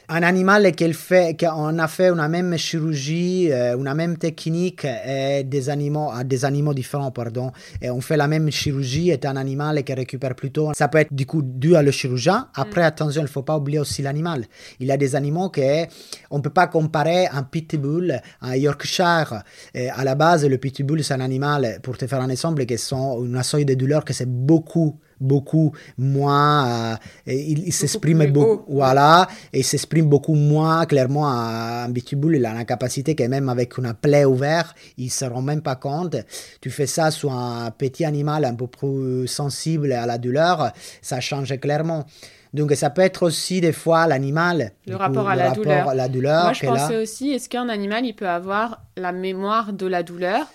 un 0.10 0.24
animal 0.24 0.72
fait, 0.94 1.38
qu'on 1.39 1.80
a 1.80 1.88
fait 1.88 2.10
une 2.10 2.28
même 2.28 2.58
chirurgie, 2.58 3.52
euh, 3.52 3.78
une 3.78 3.94
même 3.94 4.18
technique 4.18 4.86
et 4.86 5.44
des 5.44 5.70
animaux, 5.70 6.10
à 6.12 6.24
des 6.24 6.46
animaux 6.46 6.74
différents, 6.74 7.12
pardon, 7.12 7.52
et 7.82 7.89
on 7.89 8.02
fait 8.02 8.18
la 8.18 8.28
même 8.28 8.52
chirurgie, 8.52 9.10
est 9.10 9.26
un 9.26 9.36
animal 9.36 9.84
qui 9.84 9.94
récupère 9.94 10.36
plus 10.36 10.52
tôt. 10.52 10.72
Ça 10.76 10.88
peut 10.88 11.00
être 11.00 11.13
du 11.13 11.26
coup 11.26 11.42
dû 11.42 11.76
à 11.76 11.82
le 11.82 11.92
chirurgien. 11.92 12.50
Après, 12.56 12.84
attention, 12.84 13.22
il 13.22 13.26
ne 13.26 13.30
faut 13.30 13.44
pas 13.44 13.58
oublier 13.58 13.80
aussi 13.80 14.02
l'animal. 14.02 14.46
Il 14.80 14.88
y 14.88 14.92
a 14.92 14.98
des 14.98 15.16
animaux 15.16 15.50
que 15.50 15.86
on 16.30 16.42
peut 16.42 16.50
pas 16.50 16.68
comparer 16.68 17.28
un 17.28 17.44
pitbull, 17.44 18.22
un 18.42 18.56
Yorkshire. 18.56 19.44
Et 19.74 19.89
à 19.89 20.04
la 20.04 20.16
base, 20.16 20.46
le 20.46 20.58
pitbull, 20.58 21.04
c'est 21.04 21.13
un 21.13 21.22
animal, 21.22 21.80
pour 21.82 21.98
te 21.98 22.08
faire 22.08 22.22
un 22.22 22.30
exemple, 22.30 22.66
qui 22.66 22.78
sont 22.78 23.24
une 23.24 23.42
seuil 23.44 23.66
de 23.66 23.74
douleur 23.74 24.04
que 24.04 24.13
c'est 24.13 24.30
beaucoup 24.30 25.00
beaucoup 25.23 25.71
moins 25.97 26.93
euh, 26.93 26.95
il, 27.27 27.59
il 27.67 27.73
s'exprime 27.73 28.25
beaucoup 28.31 28.63
voilà 28.71 29.27
et 29.51 29.59
il 29.59 29.63
s'exprime 29.63 30.05
beaucoup 30.07 30.36
moins 30.36 30.86
clairement 30.86 31.27
un 31.27 31.91
pitbull 31.91 32.36
il 32.36 32.45
a 32.45 32.53
la 32.53 32.65
capacité 32.65 33.15
que 33.15 33.23
même 33.23 33.49
avec 33.49 33.77
une 33.77 33.93
plaie 33.93 34.25
ouverte 34.25 34.75
il 34.97 35.09
se 35.09 35.25
rend 35.25 35.41
même 35.41 35.62
pas 35.62 35.75
compte 35.75 36.15
tu 36.62 36.69
fais 36.69 36.88
ça 36.88 37.09
sur 37.12 37.31
un 37.33 37.71
petit 37.71 38.05
animal 38.05 38.45
un 38.45 38.55
peu 38.55 38.67
plus 38.67 39.27
sensible 39.27 39.91
à 39.93 40.05
la 40.05 40.17
douleur 40.17 40.71
ça 41.01 41.19
change 41.19 41.57
clairement 41.59 42.05
donc 42.53 42.71
ça 42.73 42.91
peut 42.91 43.01
être 43.01 43.23
aussi 43.23 43.62
des 43.62 43.71
fois 43.71 44.05
l'animal 44.05 44.73
Le 44.86 44.95
rapport 44.95 45.23
coup, 45.23 45.29
à 45.29 45.36
le 45.36 45.39
la 45.39 45.49
rapport 45.49 45.63
douleur. 45.63 45.89
à 45.89 45.95
la 45.95 46.07
douleur 46.07 46.43
Moi, 46.43 46.53
je 46.53 46.63
a. 46.67 46.67
pensais 46.67 46.97
aussi, 47.01 47.31
est-ce 47.31 47.49
qu'un 47.49 47.67
animal, 47.67 48.05
il 48.05 48.13
peut 48.13 48.29
avoir 48.29 48.83
la 48.95 49.12
mémoire 49.12 49.73
de 49.73 49.88
la 49.88 50.03
douleur? 50.03 50.45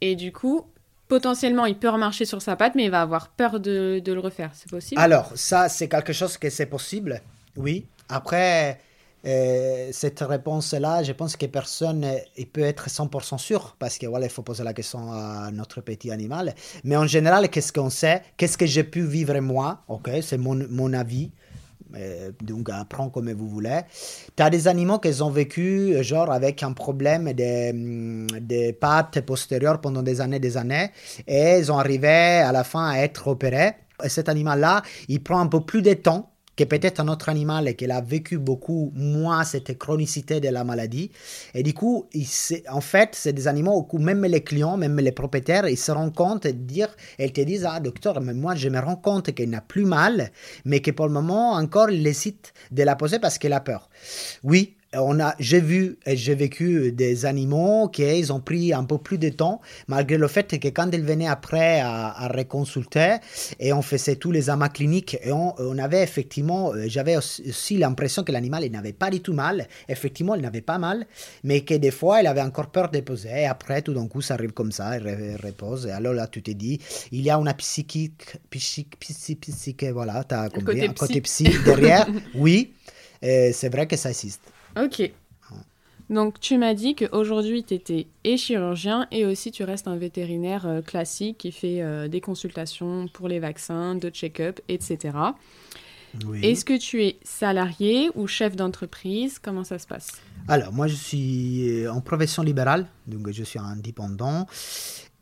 Et 0.00 0.16
du 0.16 0.32
coup, 0.32 0.64
potentiellement, 1.10 1.66
il 1.66 1.76
peut 1.76 1.90
remarcher 1.90 2.24
sur 2.24 2.40
sa 2.40 2.56
patte, 2.56 2.74
mais 2.76 2.84
il 2.84 2.90
va 2.90 3.02
avoir 3.02 3.28
peur 3.28 3.60
de, 3.60 4.00
le 4.06 4.20
refaire. 4.20 4.50
C'est 4.54 4.70
possible? 4.70 4.98
Alors, 4.98 5.32
ça, 5.34 5.68
c'est 5.68 5.88
quelque 5.88 6.14
chose 6.14 6.38
que 6.38 6.48
c'est 6.48 6.66
possible, 6.66 7.20
oui. 7.56 7.84
Après, 8.08 8.78
euh, 9.26 9.88
cette 9.92 10.20
réponse-là, 10.20 11.02
je 11.02 11.12
pense 11.12 11.36
que 11.36 11.46
personne 11.46 12.04
euh, 12.04 12.16
il 12.36 12.46
peut 12.46 12.62
être 12.62 12.88
100% 12.88 13.38
sûr, 13.38 13.76
parce 13.78 13.98
que 13.98 14.06
voilà, 14.06 14.26
il 14.26 14.32
faut 14.32 14.42
poser 14.42 14.62
la 14.62 14.72
question 14.72 15.12
à 15.12 15.50
notre 15.52 15.80
petit 15.80 16.12
animal. 16.12 16.54
Mais 16.84 16.96
en 16.96 17.08
général, 17.08 17.50
qu'est-ce 17.50 17.72
qu'on 17.72 17.90
sait? 17.90 18.22
Qu'est-ce 18.36 18.56
que 18.56 18.66
j'ai 18.66 18.84
pu 18.84 19.02
vivre 19.02 19.38
moi? 19.40 19.82
Ok, 19.88 20.08
c'est 20.22 20.38
mon, 20.38 20.64
mon 20.70 20.92
avis. 20.92 21.32
Donc, 22.42 22.70
apprends 22.70 23.10
comme 23.10 23.32
vous 23.32 23.48
voulez. 23.48 23.80
Tu 24.36 24.42
as 24.42 24.50
des 24.50 24.68
animaux 24.68 24.98
qui 24.98 25.22
ont 25.22 25.30
vécu, 25.30 25.94
euh, 25.94 26.02
genre, 26.02 26.30
avec 26.30 26.62
un 26.62 26.72
problème 26.72 27.32
des, 27.32 27.70
hum, 27.70 28.26
des 28.40 28.72
pattes 28.72 29.20
postérieures 29.20 29.80
pendant 29.80 30.02
des 30.02 30.20
années, 30.20 30.38
des 30.38 30.56
années, 30.56 30.90
et 31.26 31.58
ils 31.58 31.70
ont 31.70 31.78
arrivé 31.78 32.08
à 32.08 32.52
la 32.52 32.64
fin 32.64 32.88
à 32.88 32.98
être 32.98 33.28
opérés. 33.28 33.72
Et 34.02 34.08
cet 34.08 34.28
animal-là, 34.28 34.82
il 35.08 35.22
prend 35.22 35.40
un 35.40 35.46
peu 35.46 35.60
plus 35.60 35.82
de 35.82 35.92
temps 35.94 36.29
que 36.60 36.64
peut-être 36.64 37.00
un 37.00 37.08
autre 37.08 37.30
animal 37.30 37.68
et 37.68 37.74
qu'il 37.74 37.90
a 37.90 38.02
vécu 38.02 38.36
beaucoup 38.36 38.92
moins 38.94 39.44
cette 39.44 39.78
chronicité 39.78 40.40
de 40.40 40.48
la 40.48 40.62
maladie. 40.62 41.10
Et 41.54 41.62
du 41.62 41.72
coup, 41.72 42.06
il 42.12 42.26
en 42.70 42.82
fait, 42.82 43.10
c'est 43.14 43.32
des 43.32 43.48
animaux 43.48 43.88
où 43.90 43.98
même 43.98 44.24
les 44.26 44.42
clients, 44.42 44.76
même 44.76 44.98
les 44.98 45.12
propriétaires, 45.12 45.66
ils 45.66 45.78
se 45.78 45.90
rendent 45.90 46.14
compte 46.14 46.46
de 46.46 46.50
dire, 46.50 46.94
ils 47.18 47.32
te 47.32 47.40
disent, 47.40 47.66
ah 47.66 47.80
docteur, 47.80 48.20
mais 48.20 48.34
moi 48.34 48.54
je 48.56 48.68
me 48.68 48.78
rends 48.78 48.96
compte 48.96 49.32
qu'il 49.34 49.48
n'a 49.48 49.62
plus 49.62 49.86
mal, 49.86 50.30
mais 50.66 50.80
que 50.80 50.90
pour 50.90 51.06
le 51.06 51.12
moment 51.12 51.52
encore 51.52 51.90
il 51.90 52.06
hésite 52.06 52.52
de 52.70 52.82
la 52.82 52.94
poser 52.94 53.18
parce 53.18 53.38
qu'il 53.38 53.54
a 53.54 53.60
peur. 53.60 53.88
Oui, 54.42 54.76
on 54.94 55.20
a, 55.20 55.34
j'ai 55.38 55.60
vu 55.60 55.98
et 56.04 56.16
j'ai 56.16 56.34
vécu 56.34 56.90
des 56.90 57.24
animaux 57.24 57.88
qui 57.88 58.02
ils 58.02 58.32
ont 58.32 58.40
pris 58.40 58.72
un 58.72 58.84
peu 58.84 58.98
plus 58.98 59.18
de 59.18 59.28
temps, 59.28 59.60
malgré 59.86 60.18
le 60.18 60.26
fait 60.26 60.58
que 60.58 60.68
quand 60.68 60.90
ils 60.92 61.02
venaient 61.02 61.28
après 61.28 61.80
à, 61.80 62.08
à 62.08 62.28
reconsulter 62.28 63.16
et 63.60 63.72
on 63.72 63.82
faisait 63.82 64.16
tous 64.16 64.32
les 64.32 64.50
amas 64.50 64.68
cliniques 64.68 65.16
et 65.22 65.30
on, 65.30 65.78
avait 65.78 66.02
effectivement, 66.02 66.72
euh, 66.72 66.84
j'avais 66.88 67.16
aussi 67.16 67.78
l'impression 67.78 68.24
que 68.24 68.32
l'animal 68.32 68.64
il 68.64 68.72
n'avait 68.72 68.92
pas 68.92 69.10
du 69.10 69.20
tout 69.20 69.32
mal. 69.32 69.68
Effectivement, 69.88 70.34
il 70.34 70.42
n'avait 70.42 70.60
pas 70.60 70.78
mal, 70.78 71.06
mais 71.44 71.60
que 71.60 71.74
des 71.74 71.92
fois 71.92 72.20
il 72.20 72.26
avait 72.26 72.42
encore 72.42 72.66
peur 72.66 72.90
de 72.90 73.00
poser. 73.00 73.42
Et 73.42 73.46
après, 73.46 73.82
tout 73.82 73.94
d'un 73.94 74.08
coup, 74.08 74.20
ça 74.20 74.34
arrive 74.34 74.52
comme 74.52 74.72
ça, 74.72 74.96
il 74.98 75.36
repose. 75.42 75.86
Et 75.86 75.92
alors 75.92 76.14
là, 76.14 76.26
tu 76.26 76.42
te 76.42 76.50
dis, 76.50 76.80
il 77.12 77.22
y 77.22 77.30
a 77.30 77.36
une 77.36 77.52
psychique, 77.54 78.36
psychique, 78.50 78.98
psychique, 78.98 79.40
psychique 79.40 79.84
voilà, 79.84 80.24
tu 80.24 80.34
as 80.34 80.48
compris, 80.48 80.84
un 80.84 80.92
côté 80.92 81.20
psy 81.20 81.48
derrière. 81.64 82.08
oui, 82.34 82.72
c'est 83.22 83.68
vrai 83.70 83.86
que 83.86 83.96
ça 83.96 84.10
existe. 84.10 84.40
Ok. 84.76 85.10
Donc 86.10 86.40
tu 86.40 86.58
m'as 86.58 86.74
dit 86.74 86.96
qu'aujourd'hui 86.96 87.62
tu 87.62 87.74
étais 87.74 88.08
et 88.24 88.36
chirurgien 88.36 89.06
et 89.12 89.24
aussi 89.24 89.52
tu 89.52 89.62
restes 89.62 89.86
un 89.86 89.96
vétérinaire 89.96 90.66
euh, 90.66 90.82
classique 90.82 91.38
qui 91.38 91.52
fait 91.52 91.82
euh, 91.82 92.08
des 92.08 92.20
consultations 92.20 93.06
pour 93.12 93.28
les 93.28 93.38
vaccins, 93.38 93.94
de 93.94 94.10
check-up, 94.10 94.58
etc. 94.68 95.14
Est-ce 96.42 96.64
que 96.64 96.76
tu 96.76 97.04
es 97.04 97.20
salarié 97.22 98.10
ou 98.16 98.26
chef 98.26 98.56
d'entreprise? 98.56 99.38
Comment 99.38 99.62
ça 99.62 99.78
se 99.78 99.86
passe? 99.86 100.20
Alors 100.48 100.72
moi 100.72 100.88
je 100.88 100.96
suis 100.96 101.86
en 101.86 102.00
profession 102.00 102.42
libérale, 102.42 102.88
donc 103.06 103.30
je 103.30 103.44
suis 103.44 103.60
indépendant 103.60 104.48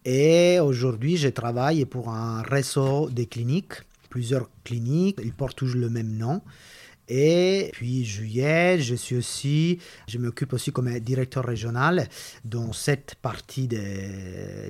et 0.06 0.58
aujourd'hui 0.60 1.18
je 1.18 1.28
travaille 1.28 1.84
pour 1.84 2.08
un 2.08 2.40
réseau 2.40 3.10
de 3.10 3.24
cliniques, 3.24 3.74
plusieurs 4.08 4.48
cliniques, 4.64 5.18
ils 5.22 5.34
portent 5.34 5.58
tous 5.58 5.74
le 5.74 5.90
même 5.90 6.16
nom. 6.16 6.40
Et 7.08 7.70
puis 7.72 8.04
juillet, 8.04 8.78
je 8.80 8.94
suis 8.94 9.16
aussi, 9.16 9.78
je 10.06 10.18
m'occupe 10.18 10.52
aussi 10.52 10.72
comme 10.72 10.90
directeur 10.98 11.44
régional 11.44 12.06
dans 12.44 12.72
cette 12.72 13.14
partie 13.22 13.66
de, 13.66 13.78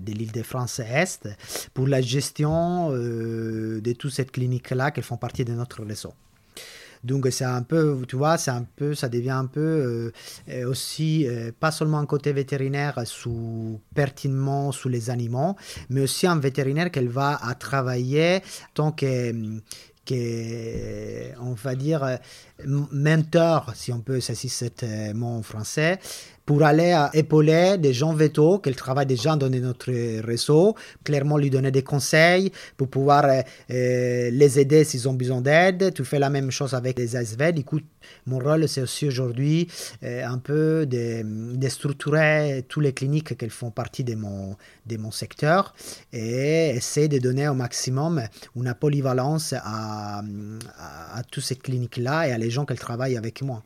l'île 0.07 0.33
de 0.33 0.43
France 0.43 0.79
Est 0.79 1.29
pour 1.75 1.89
la 1.89 2.01
gestion 2.01 2.91
euh, 2.93 3.81
de 3.81 3.93
toute 3.93 4.13
cette 4.13 4.31
clinique-là 4.31 4.91
qui 4.93 5.03
font 5.03 5.17
partie 5.17 5.45
de 5.45 5.53
notre 5.53 5.83
réseau. 5.83 6.15
Donc 7.05 7.29
c'est 7.31 7.45
un 7.45 7.63
peu, 7.63 8.03
tu 8.09 8.17
vois, 8.17 8.39
c'est 8.39 8.51
un 8.51 8.67
peu, 8.77 8.95
ça 8.95 9.09
devient 9.09 9.31
un 9.31 9.47
peu 9.47 10.13
euh, 10.49 10.69
aussi 10.69 11.27
euh, 11.27 11.53
pas 11.59 11.71
seulement 11.71 11.99
un 11.99 12.07
côté 12.07 12.33
vétérinaire 12.33 13.01
sous 13.05 13.81
pertinemment 13.95 14.73
sous 14.73 14.89
les 14.89 15.11
animaux, 15.11 15.57
mais 15.91 16.01
aussi 16.03 16.27
un 16.27 16.39
vétérinaire 16.39 16.91
qu'elle 16.91 17.09
va 17.09 17.39
à 17.43 17.55
travailler 17.55 18.43
tant 18.75 18.93
que 18.93 19.33
on 20.13 21.53
va 21.53 21.75
dire, 21.75 22.03
euh, 22.05 22.17
mentor, 22.67 23.73
si 23.75 23.93
on 23.93 24.01
peut 24.01 24.21
saisir 24.21 24.51
ce 24.51 24.65
euh, 24.83 25.15
mot 25.15 25.39
en 25.39 25.43
français, 25.43 25.99
pour 26.49 26.63
aller 26.63 26.97
épauler 27.13 27.77
des 27.77 27.93
gens 27.93 28.15
vétos 28.15 28.59
qui 28.61 28.73
travaillent 28.73 29.05
déjà 29.05 29.37
dans 29.37 29.51
notre 29.51 29.93
réseau, 30.23 30.75
clairement 31.05 31.37
lui 31.37 31.51
donner 31.51 31.71
des 31.71 31.83
conseils 31.83 32.51
pour 32.79 32.89
pouvoir 32.89 33.27
euh, 33.27 34.31
les 34.31 34.59
aider 34.59 34.83
s'ils 34.85 35.07
ont 35.11 35.13
besoin 35.13 35.43
d'aide. 35.43 35.93
Tu 35.93 36.07
fais 36.07 36.19
la 36.19 36.31
même 36.31 36.51
chose 36.51 36.73
avec 36.73 36.99
les 36.99 37.17
ASV. 37.17 37.53
Du 37.53 37.65
coup, 37.65 37.81
mon 38.25 38.39
rôle, 38.39 38.67
c'est 38.67 38.81
aussi 38.81 39.07
aujourd'hui 39.07 39.69
un 40.03 40.39
peu 40.39 40.87
de, 40.87 41.69
structurer 41.69 42.65
toutes 42.67 42.85
les 42.85 42.95
cliniques 42.95 43.37
qui 43.37 43.51
font 43.51 43.71
partie 43.71 44.03
de 44.03 44.15
mon, 44.15 44.57
secteur 45.11 45.75
et 46.15 46.71
essayer 46.71 47.09
de 47.09 47.19
donner 47.19 47.47
au 47.49 47.55
maximum 47.55 48.23
une 48.57 48.73
polyvalence 48.73 49.53
à 49.53 50.23
toutes 51.31 51.45
ces 51.45 51.57
cliniques-là 51.57 52.29
et 52.29 52.33
à 52.33 52.39
les 52.39 52.49
gens 52.49 52.65
qui 52.65 52.75
travaillent 52.75 53.19
avec 53.19 53.43
moi. 53.43 53.63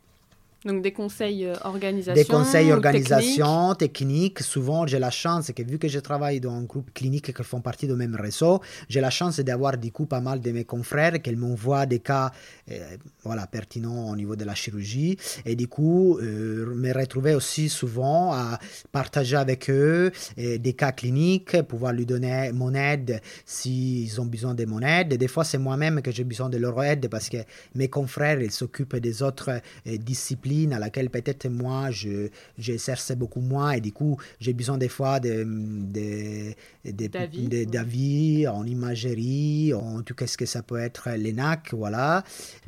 Donc 0.64 0.80
des 0.82 0.92
conseils 0.92 1.44
euh, 1.46 1.54
organisation. 1.64 2.14
Des 2.14 2.24
conseils 2.24 2.72
organisation, 2.72 3.74
technique. 3.74 4.40
Souvent, 4.40 4.86
j'ai 4.86 5.00
la 5.00 5.10
chance 5.10 5.50
que 5.50 5.62
vu 5.62 5.78
que 5.78 5.88
je 5.88 5.98
travaille 5.98 6.38
dans 6.38 6.52
un 6.52 6.62
groupe 6.62 6.92
clinique 6.94 7.34
qui 7.34 7.42
font 7.42 7.60
partie 7.60 7.88
du 7.88 7.94
même 7.94 8.14
réseau, 8.14 8.60
j'ai 8.88 9.00
la 9.00 9.10
chance 9.10 9.40
d'avoir 9.40 9.76
du 9.76 9.90
coup 9.90 10.06
pas 10.06 10.20
mal 10.20 10.40
de 10.40 10.52
mes 10.52 10.64
confrères 10.64 11.20
qui 11.20 11.34
m'envoient 11.34 11.86
des 11.86 11.98
cas 11.98 12.30
euh, 12.70 12.96
voilà, 13.24 13.48
pertinents 13.48 14.10
au 14.10 14.14
niveau 14.14 14.36
de 14.36 14.44
la 14.44 14.54
chirurgie. 14.54 15.16
Et 15.44 15.56
du 15.56 15.66
coup, 15.66 16.18
euh, 16.18 16.72
me 16.76 16.92
retrouver 16.92 17.34
aussi 17.34 17.68
souvent 17.68 18.32
à 18.32 18.58
partager 18.92 19.36
avec 19.36 19.68
eux 19.68 20.12
des 20.36 20.72
cas 20.74 20.92
cliniques, 20.92 21.60
pouvoir 21.62 21.92
lui 21.92 22.06
donner 22.06 22.52
mon 22.52 22.74
aide 22.74 23.20
s'ils 23.44 24.20
ont 24.20 24.26
besoin 24.26 24.54
de 24.54 24.64
mon 24.64 24.80
aide. 24.80 25.12
Et 25.12 25.18
des 25.18 25.28
fois, 25.28 25.42
c'est 25.42 25.58
moi-même 25.58 26.02
que 26.02 26.12
j'ai 26.12 26.24
besoin 26.24 26.48
de 26.48 26.58
leur 26.58 26.80
aide 26.84 27.08
parce 27.08 27.28
que 27.28 27.38
mes 27.74 27.88
confrères, 27.88 28.40
ils 28.40 28.50
s'occupent 28.52 28.96
des 28.96 29.22
autres 29.22 29.60
disciplines 29.86 30.51
à 30.72 30.78
laquelle 30.78 31.10
peut-être 31.10 31.48
moi, 31.48 31.90
je, 31.90 32.28
j'exerce 32.58 33.12
beaucoup 33.12 33.40
moins 33.40 33.72
et 33.72 33.80
du 33.80 33.92
coup, 33.92 34.16
j'ai 34.40 34.52
besoin 34.52 34.78
des 34.78 34.88
fois 34.88 35.20
de, 35.20 35.44
de, 36.84 37.64
d'avis 37.64 38.46
en 38.48 38.64
imagerie, 38.64 39.72
en 39.74 40.02
tout 40.02 40.14
ce 40.26 40.36
que 40.36 40.46
ça 40.46 40.62
peut 40.62 40.78
être 40.78 41.10
l'ENAC, 41.16 41.72
voilà. 41.72 42.24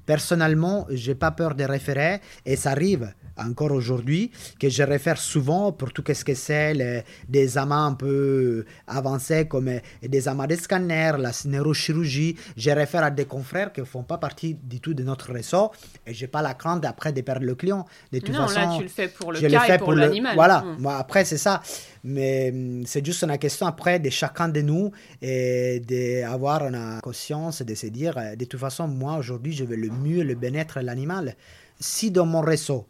Personnellement, 0.06 0.86
j'ai 0.90 1.14
pas 1.14 1.30
peur 1.30 1.54
de 1.54 1.64
référer 1.64 2.20
et 2.44 2.56
ça 2.56 2.72
arrive 2.72 3.12
encore 3.36 3.72
aujourd'hui, 3.72 4.30
que 4.58 4.68
je 4.68 4.82
réfère 4.82 5.18
souvent 5.18 5.72
pour 5.72 5.92
tout 5.92 6.04
ce 6.12 6.24
que 6.24 6.34
c'est 6.34 7.04
des 7.28 7.58
amas 7.58 7.84
un 7.86 7.94
peu 7.94 8.64
avancés 8.86 9.46
comme 9.46 9.70
des 10.02 10.28
amas 10.28 10.46
de 10.46 10.56
scanner, 10.56 11.12
la 11.18 11.32
neurochirurgie. 11.46 12.36
Je 12.56 12.70
réfère 12.70 13.04
à 13.04 13.10
des 13.10 13.24
confrères 13.24 13.72
qui 13.72 13.80
ne 13.80 13.86
font 13.86 14.02
pas 14.02 14.18
partie 14.18 14.54
du 14.54 14.80
tout 14.80 14.94
de 14.94 15.02
notre 15.02 15.32
réseau 15.32 15.70
et 16.06 16.14
je 16.14 16.22
n'ai 16.22 16.28
pas 16.28 16.42
la 16.42 16.54
crainte 16.54 16.84
après 16.84 17.12
de 17.12 17.20
perdre 17.20 17.44
le 17.46 17.54
client. 17.54 17.84
De 18.12 18.18
toute 18.20 18.34
non, 18.34 18.46
façon, 18.46 18.60
là, 18.60 18.74
tu 18.76 18.82
le 18.84 18.88
fais 18.88 19.08
pour 19.08 19.32
le 19.32 19.40
cas 19.40 19.74
et 19.74 19.78
pour, 19.78 19.92
l'animal. 19.92 20.34
Voilà, 20.34 20.64
mm. 20.78 20.86
après, 20.86 21.24
c'est 21.24 21.38
ça. 21.38 21.62
Mais 22.04 22.50
mm, 22.52 22.84
c'est 22.86 23.04
juste 23.04 23.22
une 23.24 23.36
question 23.38 23.66
après 23.66 23.98
de 23.98 24.10
chacun 24.10 24.48
de 24.48 24.60
nous 24.60 24.90
et 25.22 25.80
d'avoir 25.80 26.62
une 26.66 27.00
conscience 27.02 27.62
de 27.62 27.74
se 27.74 27.86
dire, 27.86 28.14
de 28.36 28.44
toute 28.44 28.60
façon, 28.60 28.86
moi, 28.88 29.16
aujourd'hui, 29.16 29.52
je 29.52 29.64
veux 29.64 29.76
le 29.76 29.90
mieux, 29.90 30.22
le 30.22 30.34
bien-être 30.34 30.80
de 30.80 30.84
l'animal. 30.86 31.34
Si 31.80 32.10
dans 32.10 32.26
mon 32.26 32.40
réseau, 32.40 32.86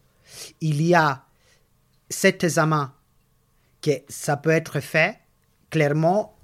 il 0.60 0.82
y 0.82 0.94
a 0.94 1.24
cet 2.08 2.44
examen 2.44 2.92
que 3.80 3.90
ça 4.08 4.36
peut 4.36 4.50
être 4.50 4.80
fait, 4.80 5.18
clairement, 5.70 6.34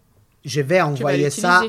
je 0.44 0.60
vais 0.60 0.80
envoyer 0.80 1.30
ça, 1.30 1.62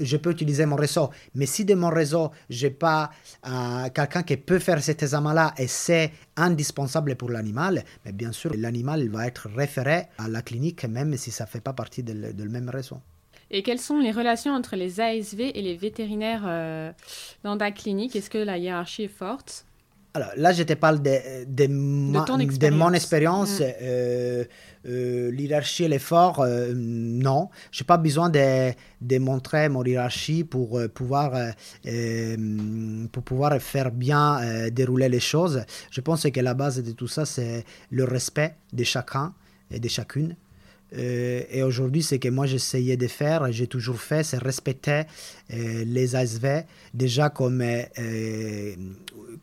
je 0.00 0.16
peux 0.16 0.30
utiliser 0.30 0.66
mon 0.66 0.76
réseau. 0.76 1.10
Mais 1.34 1.46
si 1.46 1.64
de 1.64 1.74
mon 1.74 1.88
réseau, 1.88 2.30
je 2.48 2.66
n'ai 2.66 2.72
pas 2.72 3.10
euh, 3.46 3.88
quelqu'un 3.90 4.22
qui 4.22 4.36
peut 4.36 4.58
faire 4.58 4.82
cet 4.82 5.02
examen-là 5.02 5.54
et 5.58 5.66
c'est 5.66 6.12
indispensable 6.36 7.16
pour 7.16 7.30
l'animal, 7.30 7.84
mais 8.04 8.12
bien 8.12 8.32
sûr, 8.32 8.52
l'animal 8.56 9.08
va 9.08 9.26
être 9.26 9.48
référé 9.54 10.06
à 10.18 10.28
la 10.28 10.42
clinique, 10.42 10.84
même 10.84 11.16
si 11.16 11.30
ça 11.30 11.44
ne 11.44 11.48
fait 11.48 11.60
pas 11.60 11.72
partie 11.72 12.02
de, 12.02 12.12
le 12.12 12.48
même 12.48 12.68
réseau. 12.68 12.98
Et 13.50 13.62
quelles 13.62 13.80
sont 13.80 13.98
les 13.98 14.12
relations 14.12 14.52
entre 14.52 14.76
les 14.76 15.00
ASV 15.00 15.40
et 15.54 15.62
les 15.62 15.76
vétérinaires 15.76 16.44
euh, 16.46 16.92
dans 17.42 17.54
la 17.54 17.72
clinique? 17.72 18.14
Est-ce 18.14 18.28
que 18.28 18.38
la 18.38 18.58
hiérarchie 18.58 19.04
est 19.04 19.08
forte? 19.08 19.64
Alors 20.18 20.32
là, 20.36 20.52
je 20.52 20.64
te 20.64 20.72
parle 20.74 21.00
de, 21.00 21.44
de, 21.46 21.66
de, 21.66 22.70
mon 22.70 22.92
expérience. 22.92 23.60
Mm. 23.60 23.64
Euh, 23.82 24.44
euh, 24.86 25.30
l'hierarchie 25.30 25.84
et 25.84 25.88
l'effort, 25.88 26.40
euh, 26.40 26.72
non. 26.74 27.50
Je 27.70 27.82
n'ai 27.82 27.86
pas 27.86 27.98
besoin 27.98 28.28
de, 28.28 28.72
de, 29.00 29.18
montrer 29.18 29.68
mon 29.68 29.84
hiérarchie 29.84 30.44
pour, 30.44 30.80
pouvoir, 30.92 31.32
pour 33.12 33.22
pouvoir 33.22 33.60
faire 33.60 33.90
bien 33.90 34.40
dérouler 34.70 35.08
les 35.08 35.20
choses. 35.20 35.64
Je 35.90 36.00
pense 36.00 36.28
que 36.28 36.40
la 36.40 36.54
base 36.54 36.82
de 36.82 36.92
tout 36.92 37.08
ça, 37.08 37.24
c'est 37.24 37.64
le 37.90 38.04
respect 38.04 38.56
de 38.72 38.84
chacun 38.84 39.34
et 39.70 39.78
de 39.78 39.88
chacune. 39.88 40.34
Et 40.92 41.62
aujourd'hui, 41.62 42.02
ce 42.02 42.14
que 42.14 42.28
moi 42.28 42.46
j'essayais 42.46 42.96
de 42.96 43.06
faire, 43.06 43.52
j'ai 43.52 43.66
toujours 43.66 44.00
fait, 44.00 44.24
c'est 44.24 44.38
respecter 44.38 45.02
les 45.50 46.16
ASV 46.16 46.64
déjà 46.94 47.28
comme 47.28 47.62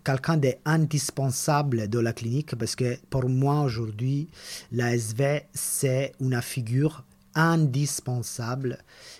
quelqu'un 0.03 0.37
d'indispensable 0.37 1.89
de 1.89 1.99
la 1.99 2.13
clinique 2.13 2.55
parce 2.55 2.75
que 2.75 2.97
pour 3.09 3.27
moi 3.29 3.61
aujourd'hui, 3.61 4.29
l'ASV, 4.71 5.41
c'est 5.53 6.13
une 6.19 6.41
figure 6.41 7.03
indispensable 7.35 8.77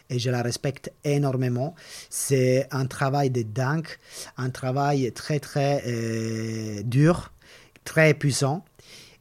et 0.09 0.19
je 0.19 0.29
la 0.29 0.41
respecte 0.41 0.91
énormément. 1.03 1.75
C'est 2.09 2.67
un 2.71 2.85
travail 2.85 3.29
de 3.29 3.41
dingue, 3.41 3.88
un 4.38 4.49
travail 4.49 5.11
très 5.11 5.39
très 5.39 5.83
euh, 5.85 6.81
dur, 6.83 7.33
très 7.83 8.13
puissant 8.13 8.63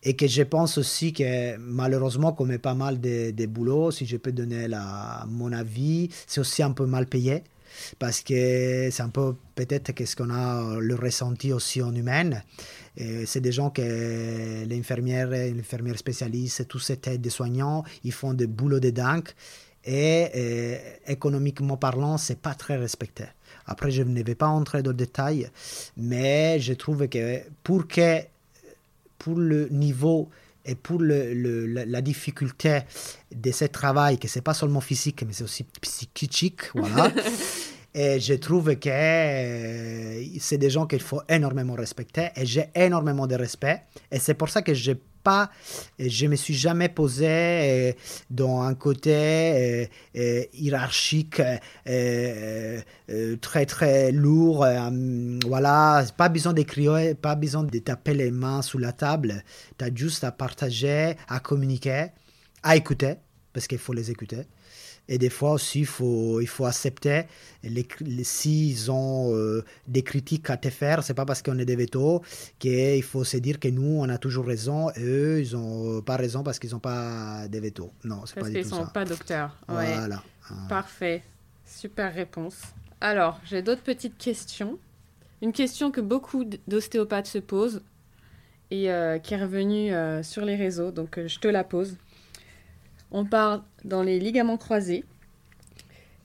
et 0.04 0.14
que 0.14 0.26
je 0.26 0.42
pense 0.42 0.78
aussi 0.78 1.12
que 1.12 1.56
malheureusement, 1.56 2.32
comme 2.32 2.56
pas 2.58 2.74
mal 2.74 3.00
de, 3.00 3.30
de 3.30 3.46
boulot, 3.46 3.90
si 3.90 4.06
je 4.06 4.16
peux 4.16 4.32
donner 4.32 4.68
la, 4.68 5.24
mon 5.28 5.52
avis, 5.52 6.10
c'est 6.26 6.40
aussi 6.40 6.62
un 6.62 6.72
peu 6.72 6.86
mal 6.86 7.06
payé. 7.06 7.42
parce 7.98 8.20
que 8.20 8.88
c'est 8.90 9.02
un 9.02 9.08
peu 9.08 9.34
peut-être 9.54 9.92
qu'est-ce 9.92 10.16
qu'on 10.16 10.30
a 10.30 10.78
le 10.78 10.94
ressenti 10.94 11.52
aussi 11.52 11.82
en 11.82 11.94
humaine. 11.94 12.42
C'est 12.96 13.40
des 13.40 13.52
gens 13.52 13.70
que 13.70 14.64
l'infirmière, 14.68 15.28
l'infirmière 15.28 15.98
spécialiste, 15.98 16.68
tous 16.68 16.78
ces 16.78 16.98
aides 17.06 17.20
des 17.20 17.30
soignants, 17.30 17.84
ils 18.04 18.12
font 18.12 18.34
des 18.34 18.46
boulots 18.46 18.80
de 18.80 18.90
dingue 18.90 19.28
et 19.84 20.28
euh, 20.34 20.78
économiquement 21.06 21.76
parlant, 21.76 22.16
c'est 22.16 22.40
pas 22.40 22.54
très 22.54 22.76
respecté. 22.76 23.24
Après, 23.66 23.90
je 23.90 24.02
ne 24.02 24.22
vais 24.22 24.34
pas 24.34 24.46
entrer 24.46 24.82
dans 24.82 24.92
le 24.92 24.96
détail, 24.96 25.50
mais 25.96 26.58
je 26.60 26.72
trouve 26.72 27.06
que 27.08 27.40
pour 27.62 27.86
que 27.86 28.20
pour 29.24 29.38
le 29.38 29.68
niveau 29.70 30.28
et 30.66 30.74
pour 30.74 31.00
le, 31.00 31.32
la, 31.66 32.02
difficulté 32.02 32.80
de 33.34 33.50
ce 33.52 33.64
travail, 33.64 34.18
que 34.18 34.28
c'est 34.28 34.42
pas 34.42 34.52
seulement 34.52 34.82
physique, 34.82 35.24
mais 35.26 35.32
c'est 35.32 35.44
aussi 35.44 35.64
psychique, 36.12 36.60
voilà. 36.74 37.10
et 37.94 38.20
je 38.20 38.34
trouve 38.34 38.76
que 38.76 38.90
euh, 38.90 40.22
c'est 40.40 40.58
des 40.58 40.68
gens 40.68 40.86
qu'il 40.86 41.00
faut 41.00 41.22
énormément 41.26 41.72
respecter 41.72 42.28
et 42.36 42.44
j'ai 42.44 42.66
énormément 42.74 43.26
de 43.26 43.34
respect. 43.34 43.84
Et 44.12 44.18
c'est 44.18 44.34
pour 44.34 44.50
ça 44.50 44.60
que 44.60 44.74
je 44.74 44.92
pas, 45.24 45.50
je 45.98 46.26
me 46.26 46.36
suis 46.36 46.54
jamais 46.54 46.88
posé 46.88 47.26
euh, 47.26 47.92
dans 48.30 48.60
un 48.60 48.74
côté 48.74 49.10
euh, 49.12 49.86
euh, 50.16 50.44
hiérarchique 50.52 51.42
très 53.40 53.66
très 53.66 54.12
lourd. 54.12 54.66
voilà, 55.46 56.04
pas 56.16 56.28
besoin 56.28 56.52
d'écrire, 56.52 57.16
pas 57.16 57.34
besoin 57.34 57.64
de 57.64 57.78
taper 57.78 58.14
les 58.14 58.30
mains 58.30 58.62
sous 58.62 58.78
la 58.78 58.92
table. 58.92 59.42
Tu 59.78 59.84
as 59.84 59.94
juste 59.94 60.22
à 60.22 60.30
partager, 60.30 61.16
à 61.28 61.40
communiquer, 61.40 62.08
à 62.62 62.76
écouter, 62.76 63.14
parce 63.52 63.66
qu'il 63.66 63.78
faut 63.78 63.94
les 63.94 64.10
écouter. 64.10 64.42
Et 65.08 65.18
des 65.18 65.28
fois 65.28 65.52
aussi, 65.52 65.80
il 65.80 65.86
faut, 65.86 66.40
il 66.40 66.46
faut 66.46 66.64
accepter 66.64 67.24
les, 67.62 67.86
s'ils 68.24 68.90
ont 68.90 69.34
euh, 69.34 69.62
des 69.86 70.02
critiques 70.02 70.48
à 70.48 70.56
te 70.56 70.70
faire, 70.70 71.02
c'est 71.02 71.14
pas 71.14 71.26
parce 71.26 71.42
qu'on 71.42 71.58
est 71.58 71.66
des 71.66 71.76
vétos 71.76 72.22
qu'il 72.58 73.02
faut 73.02 73.24
se 73.24 73.36
dire 73.36 73.60
que 73.60 73.68
nous, 73.68 74.00
on 74.00 74.08
a 74.08 74.16
toujours 74.16 74.46
raison 74.46 74.90
et 74.90 75.02
eux, 75.02 75.42
ils 75.42 75.52
n'ont 75.52 76.00
pas 76.00 76.16
raison 76.16 76.42
parce 76.42 76.58
qu'ils 76.58 76.70
n'ont 76.70 76.78
pas 76.78 77.48
des 77.48 77.60
vétos. 77.60 77.90
Non, 78.04 78.22
c'est 78.24 78.40
pas 78.40 78.48
du 78.48 78.62
tout 78.62 78.62
ça. 78.62 78.70
Parce 78.70 78.78
qu'ils 78.78 78.86
sont 78.86 78.92
pas 78.92 79.04
docteurs. 79.04 79.56
Voilà. 79.68 80.22
Parfait. 80.68 81.22
Super 81.66 82.14
réponse. 82.14 82.62
Alors, 83.00 83.40
j'ai 83.44 83.62
d'autres 83.62 83.82
petites 83.82 84.16
questions. 84.16 84.78
Une 85.42 85.52
question 85.52 85.90
que 85.90 86.00
beaucoup 86.00 86.44
d'ostéopathes 86.66 87.26
se 87.26 87.38
posent 87.38 87.82
et 88.70 88.90
euh, 88.90 89.18
qui 89.18 89.34
est 89.34 89.42
revenue 89.42 89.92
euh, 89.92 90.22
sur 90.22 90.44
les 90.44 90.56
réseaux, 90.56 90.90
donc 90.90 91.20
je 91.26 91.38
te 91.38 91.48
la 91.48 91.64
pose. 91.64 91.96
On 93.16 93.24
parle 93.24 93.62
dans 93.84 94.02
les 94.02 94.18
ligaments 94.18 94.56
croisés. 94.56 95.04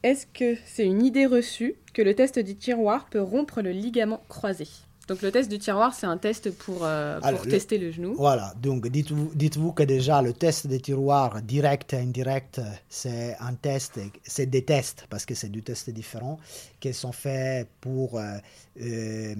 Est-ce 0.01 0.25
que 0.25 0.57
c'est 0.65 0.85
une 0.85 1.05
idée 1.05 1.27
reçue 1.27 1.75
que 1.93 2.01
le 2.01 2.15
test 2.15 2.39
du 2.39 2.55
tiroir 2.55 3.05
peut 3.11 3.21
rompre 3.21 3.61
le 3.61 3.69
ligament 3.69 4.23
croisé? 4.27 4.65
Donc 5.07 5.21
le 5.21 5.31
test 5.31 5.51
du 5.51 5.59
tiroir, 5.59 5.93
c'est 5.93 6.07
un 6.07 6.17
test 6.17 6.49
pour, 6.49 6.79
euh, 6.81 7.19
pour 7.19 7.41
tester 7.43 7.77
le, 7.77 7.91
genou. 7.91 8.15
Voilà, 8.15 8.53
donc 8.59 8.87
dites-vous 8.87 9.31
dites 9.35 9.57
que 9.75 9.83
déjà 9.83 10.23
le 10.23 10.33
test 10.33 10.65
des 10.65 10.79
tiroirs 10.79 11.43
direct 11.43 11.93
et 11.93 11.97
indirect, 11.97 12.59
c'est 12.89 13.35
un 13.39 13.53
test, 13.53 13.99
c'est 14.23 14.47
des 14.47 14.63
tests, 14.65 15.05
parce 15.11 15.27
que 15.27 15.35
c'est 15.35 15.49
deux 15.49 15.61
tests 15.61 15.91
différents, 15.91 16.39
qui 16.79 16.91
sont 16.93 17.11
faits 17.11 17.67
pour 17.81 18.17
euh, 18.17 18.37
euh, 18.81 19.35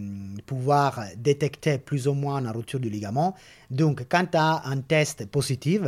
pouvoir 0.46 1.04
détecter 1.18 1.80
plus 1.80 2.08
ou 2.08 2.14
moins 2.14 2.42
la 2.42 2.52
rupture 2.52 2.80
du 2.80 2.90
ligament. 2.90 3.36
Donc 3.72 4.06
quand 4.08 4.26
tu 4.32 4.38
as 4.38 4.62
un 4.66 4.82
test 4.82 5.26
positif, 5.28 5.82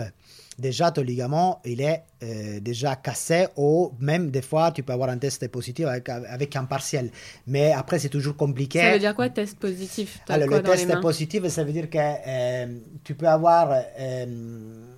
déjà 0.59 0.91
ton 0.91 1.01
ligament, 1.01 1.61
il 1.65 1.81
est 1.81 2.03
euh, 2.23 2.59
déjà 2.59 2.95
cassé 2.95 3.47
ou 3.55 3.91
même 3.99 4.29
des 4.31 4.41
fois, 4.41 4.71
tu 4.71 4.83
peux 4.83 4.93
avoir 4.93 5.09
un 5.09 5.17
test 5.17 5.47
positif 5.47 5.85
avec, 5.85 6.09
avec 6.09 6.55
un 6.55 6.65
partiel. 6.65 7.11
Mais 7.47 7.71
après, 7.71 7.99
c'est 7.99 8.09
toujours 8.09 8.35
compliqué. 8.35 8.79
Ça 8.79 8.91
veut 8.93 8.99
dire 8.99 9.15
quoi, 9.15 9.29
test 9.29 9.57
positif? 9.57 10.19
Alors, 10.29 10.47
le 10.47 10.61
test 10.61 10.99
positif, 11.01 11.47
ça 11.47 11.63
veut 11.63 11.73
dire 11.73 11.89
que 11.89 11.97
euh, 11.97 12.79
tu 13.03 13.15
peux 13.15 13.27
avoir... 13.27 13.71
Euh, 13.99 14.90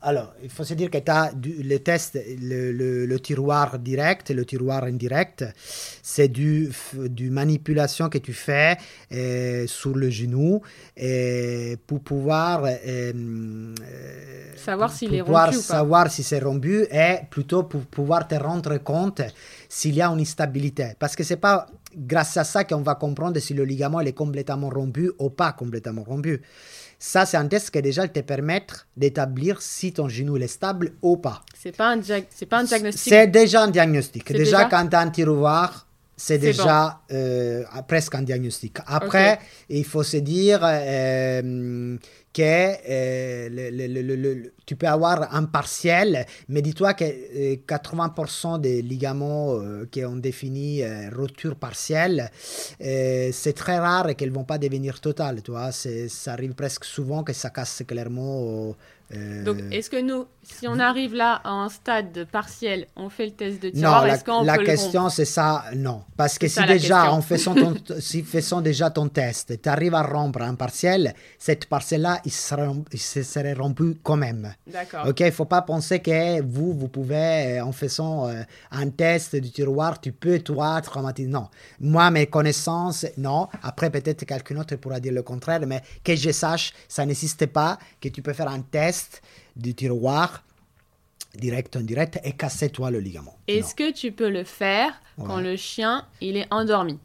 alors, 0.00 0.32
il 0.44 0.48
faut 0.48 0.62
se 0.62 0.74
dire 0.74 0.90
que 0.90 0.98
tu 0.98 1.10
as 1.10 1.32
le 1.42 1.78
test, 1.78 2.16
le, 2.40 3.16
tiroir 3.18 3.80
direct 3.80 4.30
et 4.30 4.34
le 4.34 4.44
tiroir 4.44 4.84
indirect. 4.84 5.44
C'est 6.02 6.28
du, 6.28 6.70
du 6.94 7.30
manipulation 7.30 8.08
que 8.08 8.18
tu 8.18 8.32
fais 8.32 8.76
euh, 9.12 9.66
sur 9.66 9.96
le 9.96 10.08
genou 10.08 10.62
et 10.96 11.76
pour 11.84 12.00
pouvoir 12.00 12.62
euh, 12.64 13.74
savoir 14.56 14.92
s'il 14.92 15.14
est 15.16 15.20
rompu 15.20 15.30
ou 15.30 15.34
pas. 15.34 15.52
savoir 15.52 16.10
si 16.12 16.22
c'est 16.22 16.38
rompu 16.38 16.86
et 16.92 17.16
plutôt 17.28 17.64
pour 17.64 17.80
pouvoir 17.80 18.28
te 18.28 18.36
rendre 18.36 18.78
compte 18.78 19.22
s'il 19.68 19.96
y 19.96 20.02
a 20.02 20.06
une 20.08 20.20
instabilité. 20.20 20.92
Parce 20.96 21.16
que 21.16 21.24
c'est 21.24 21.38
pas 21.38 21.66
grâce 21.96 22.36
à 22.36 22.44
ça 22.44 22.62
qu'on 22.62 22.82
va 22.82 22.94
comprendre 22.94 23.40
si 23.40 23.52
le 23.52 23.64
ligament 23.64 24.00
est 24.00 24.12
complètement 24.12 24.68
rompu 24.68 25.10
ou 25.18 25.30
pas 25.30 25.52
complètement 25.52 26.04
rompu. 26.04 26.40
Ça, 27.00 27.26
c'est 27.26 27.36
un 27.36 27.46
test 27.46 27.70
qui 27.70 27.80
déjà 27.80 28.08
te 28.08 28.20
permet 28.20 28.66
d'établir 28.96 29.62
si 29.62 29.92
ton 29.92 30.08
genou 30.08 30.36
est 30.36 30.48
stable 30.48 30.92
ou 31.00 31.16
pas. 31.16 31.42
C'est 31.54 31.76
pas 31.76 31.94
un, 31.94 32.00
c'est 32.02 32.46
pas 32.46 32.58
un 32.58 32.64
diagnostic. 32.64 33.12
C'est 33.12 33.28
déjà 33.28 33.62
un 33.62 33.68
diagnostic. 33.68 34.32
Déjà, 34.32 34.64
quand 34.64 34.88
tu 34.88 34.96
as 34.96 35.00
un 35.00 35.10
tiroir, 35.10 35.87
c'est 36.18 36.38
déjà 36.38 37.00
euh, 37.12 37.62
presque 37.86 38.14
un 38.16 38.22
diagnostic. 38.22 38.78
Après, 38.86 39.38
il 39.68 39.84
faut 39.84 40.02
se 40.02 40.16
dire 40.16 40.60
euh, 40.64 41.96
que 42.34 42.42
euh, 42.42 43.48
le, 43.48 44.52
tu 44.66 44.74
peux 44.74 44.88
avoir 44.88 45.32
un 45.32 45.44
partiel, 45.44 46.26
mais 46.48 46.60
dis-toi 46.60 46.94
que 46.94 47.04
80% 47.04 48.60
des 48.60 48.82
ligaments 48.82 49.60
qui 49.92 50.04
ont 50.04 50.16
défini 50.16 50.82
rupture 51.12 51.54
partielle, 51.54 52.30
c'est 52.80 53.54
très 53.54 53.78
rare 53.78 54.16
qu'elles 54.16 54.30
ne 54.30 54.34
vont 54.34 54.44
pas 54.44 54.58
devenir 54.58 55.00
totales. 55.00 55.40
Tu 55.42 55.52
vois? 55.52 55.70
Ça 55.70 56.32
arrive 56.32 56.54
presque 56.54 56.84
souvent 56.84 57.22
que 57.22 57.32
ça 57.32 57.50
casse 57.50 57.84
clairement 57.86 58.74
Donc, 59.44 59.58
est-ce 59.70 59.88
que 59.88 60.00
nous, 60.00 60.26
si 60.58 60.66
on 60.66 60.78
arrive 60.78 61.14
là 61.14 61.40
à 61.44 61.50
un 61.50 61.68
stade 61.68 62.26
partiel, 62.32 62.86
on 62.96 63.08
fait 63.08 63.26
le 63.26 63.32
test 63.32 63.62
de 63.62 63.70
tiroir 63.70 64.06
Non, 64.26 64.42
la, 64.42 64.56
la 64.56 64.64
question 64.64 65.08
c'est 65.08 65.24
ça, 65.24 65.64
non. 65.76 66.02
Parce 66.16 66.38
que 66.38 66.48
si 66.48 66.64
déjà, 66.64 67.12
en 67.12 67.22
faisant, 67.22 67.54
ton, 67.54 67.74
si 68.00 68.22
faisant 68.22 68.60
déjà 68.60 68.90
ton 68.90 69.08
test, 69.08 69.60
tu 69.62 69.68
arrives 69.68 69.94
à 69.94 70.02
rompre 70.02 70.42
un 70.42 70.54
partiel, 70.54 71.14
cette 71.38 71.66
parcelle-là, 71.66 72.20
il, 72.24 72.32
il, 72.92 72.98
se 72.98 73.22
serait 73.22 73.52
rompu 73.52 73.96
quand 74.02 74.16
même. 74.16 74.52
D'accord. 74.66 75.06
Ok, 75.08 75.20
il 75.20 75.26
ne 75.26 75.30
faut 75.30 75.44
pas 75.44 75.62
penser 75.62 76.00
que 76.00 76.42
vous, 76.42 76.72
vous 76.72 76.88
pouvez, 76.88 77.60
en 77.60 77.72
faisant 77.72 78.28
euh, 78.28 78.42
un 78.72 78.88
test 78.90 79.36
du 79.36 79.50
tiroir, 79.50 80.00
tu 80.00 80.12
peux, 80.12 80.40
toi, 80.40 80.80
traumatiser. 80.80 81.28
Non. 81.28 81.48
Moi, 81.80 82.10
mes 82.10 82.26
connaissances, 82.26 83.06
non. 83.16 83.48
Après, 83.62 83.90
peut-être 83.90 84.24
quelqu'un 84.24 84.56
autre 84.56 84.76
pourra 84.76 84.98
dire 84.98 85.12
le 85.12 85.22
contraire, 85.22 85.60
mais 85.66 85.82
que 86.02 86.16
je 86.16 86.30
sache, 86.30 86.72
ça 86.88 87.06
n'existe 87.06 87.46
pas 87.46 87.78
que 88.00 88.08
tu 88.08 88.22
peux 88.22 88.32
faire 88.32 88.48
un 88.48 88.60
test 88.60 89.22
du 89.58 89.74
tiroir 89.74 90.42
direct 91.34 91.76
indirect 91.76 92.20
et 92.24 92.32
casser 92.32 92.70
toi 92.70 92.90
le 92.90 93.00
ligament. 93.00 93.36
Est-ce 93.46 93.74
que 93.74 93.92
tu 93.92 94.12
peux 94.12 94.30
le 94.30 94.44
faire 94.44 95.00
quand 95.16 95.40
le 95.40 95.56
chien 95.56 96.06
il 96.20 96.36
est 96.36 96.52
endormi? 96.52 96.98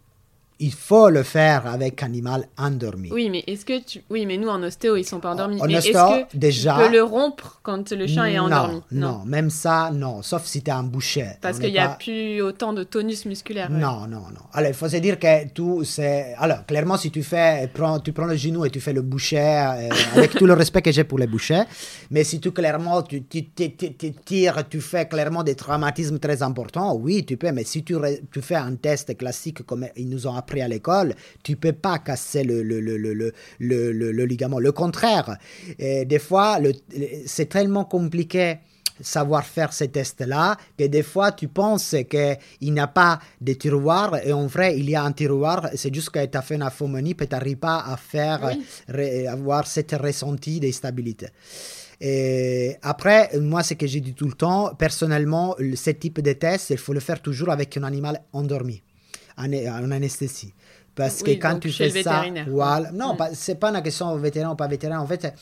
Il 0.63 0.71
faut 0.71 1.09
le 1.09 1.23
faire 1.23 1.67
avec 1.67 2.01
animal 2.03 2.47
endormi. 2.57 3.09
Oui, 3.11 3.29
mais 3.29 3.43
est-ce 3.47 3.65
que 3.65 3.83
tu... 3.83 4.01
Oui, 4.09 4.25
mais 4.25 4.37
nous 4.37 4.47
en 4.47 4.63
ostéo, 4.63 4.95
ils 4.95 5.03
sont 5.03 5.19
pas 5.19 5.31
endormis. 5.31 5.61
En 5.61 5.65
mais 5.65 5.75
ostéo, 5.75 6.25
que 6.31 6.37
déjà... 6.37 6.77
tu 6.77 6.85
peux 6.85 6.91
le 6.93 7.03
rompre 7.03 7.59
quand 7.63 7.91
le 7.91 8.07
chien 8.07 8.25
est 8.27 8.39
endormi? 8.39 8.81
non, 8.93 9.11
non, 9.11 9.25
même 9.25 9.49
ça, 9.49 9.91
non. 9.93 10.21
Sauf 10.21 10.45
si 10.45 10.63
tu 10.63 10.69
es 10.69 10.73
un 10.73 10.83
boucher. 10.83 11.31
Parce 11.41 11.59
qu'il 11.59 11.73
n'y 11.73 11.79
a 11.79 11.89
plus 11.89 12.41
autant 12.41 12.71
de 12.71 12.83
tonus 12.83 13.25
musculaire. 13.25 13.69
Non, 13.69 14.07
non, 14.07 14.21
non. 14.31 14.45
Alors, 14.53 14.69
il 14.69 14.73
faut 14.73 14.87
se 14.87 14.95
dire 14.97 15.19
que 15.19 15.49
tout, 15.49 15.83
c'est... 15.83 16.33
Alors, 16.37 16.65
clairement, 16.65 16.95
si 16.95 17.11
tu 17.11 17.23
fais... 17.23 17.69
Prends, 17.73 17.99
tu 17.99 18.13
prends 18.13 18.25
le 18.25 18.37
genou 18.37 18.63
et 18.63 18.69
tu 18.69 18.79
fais 18.79 18.93
le 18.93 19.01
boucher, 19.01 19.39
euh, 19.39 19.89
avec 20.15 20.31
tout 20.31 20.45
le 20.45 20.53
respect 20.53 20.81
que 20.81 20.93
j'ai 20.93 21.03
pour 21.03 21.19
les 21.19 21.27
bouchers, 21.27 21.63
mais 22.09 22.23
si 22.23 22.39
tu, 22.39 22.51
clairement, 22.51 23.01
tu, 23.01 23.23
tu, 23.25 23.43
tires, 23.51 24.69
tu 24.69 24.79
fais 24.79 25.09
clairement 25.09 25.43
des 25.43 25.55
traumatismes 25.55 26.19
très 26.19 26.41
importants, 26.41 26.95
oui, 26.95 27.25
tu 27.25 27.35
peux. 27.35 27.51
Mais 27.51 27.65
si 27.65 27.83
tu, 27.83 27.97
tu 28.31 28.41
fais 28.41 28.55
un 28.55 28.75
test 28.75 29.17
classique 29.17 29.63
comme 29.63 29.87
ils 29.97 30.07
nous 30.07 30.25
ont 30.25 30.35
appris 30.35 30.52
à 30.61 30.67
l'école, 30.67 31.15
tu 31.43 31.55
peux 31.55 31.73
pas 31.73 31.99
casser 31.99 32.43
le, 32.43 32.63
le, 32.63 32.79
le, 32.79 32.97
le, 32.97 33.91
le 33.91 34.25
ligament. 34.25 34.59
Le 34.59 34.71
contraire, 34.71 35.37
et 35.79 36.05
des 36.05 36.19
fois, 36.19 36.59
c'est 37.25 37.49
tellement 37.49 37.85
compliqué 37.85 38.57
savoir 39.01 39.43
faire 39.43 39.73
ces 39.73 39.87
tests-là, 39.87 40.55
que 40.77 40.85
des 40.85 41.03
fois 41.03 41.31
tu 41.31 41.47
penses 41.47 41.95
qu'il 42.09 42.73
n'y 42.73 42.79
a 42.79 42.87
pas 42.87 43.19
de 43.41 43.53
tiroir 43.53 44.17
et 44.23 44.31
en 44.31 44.45
vrai 44.45 44.77
il 44.77 44.87
y 44.89 44.95
a 44.95 45.03
un 45.03 45.11
tiroir, 45.11 45.69
c'est 45.73 45.93
juste 45.93 46.11
que 46.11 46.23
tu 46.25 46.37
as 46.37 46.41
fait 46.41 46.55
une 46.55 46.61
aphomonie 46.61 47.15
et 47.19 47.27
tu 47.27 47.33
n'arrives 47.33 47.57
pas 47.57 47.83
à 47.87 47.97
faire, 47.97 48.51
avoir 49.27 49.65
cette 49.67 49.93
ressenti 49.93 50.59
de 50.59 50.71
stabilité. 50.71 51.27
Et 51.99 52.75
après, 52.81 53.29
moi, 53.39 53.63
ce 53.63 53.75
que 53.75 53.87
j'ai 53.87 54.01
dit 54.01 54.13
tout 54.13 54.27
le 54.27 54.33
temps, 54.33 54.73
personnellement, 54.77 55.55
ce 55.75 55.89
type 55.91 56.19
de 56.21 56.33
test, 56.33 56.71
il 56.71 56.77
faut 56.77 56.93
le 56.93 56.99
faire 56.99 57.21
toujours 57.21 57.49
avec 57.49 57.75
un 57.77 57.83
animal 57.83 58.21
endormi 58.33 58.81
en, 59.37 59.91
anesthésie. 59.91 60.53
Parce 60.95 61.23
que 61.23 61.31
quand 61.31 61.59
tu 61.59 61.71
fais 61.71 62.03
ça, 62.03 62.23
voilà, 62.47 62.91
non, 62.91 63.15
mm. 63.15 63.29
c'est 63.33 63.55
pas 63.55 63.69
une 63.75 63.81
question 63.81 64.15
vétérinaire 64.17 64.53
ou 64.53 64.55
pas 64.55 64.67
vétérinaire. 64.67 65.01
En 65.01 65.07
fait, 65.07 65.33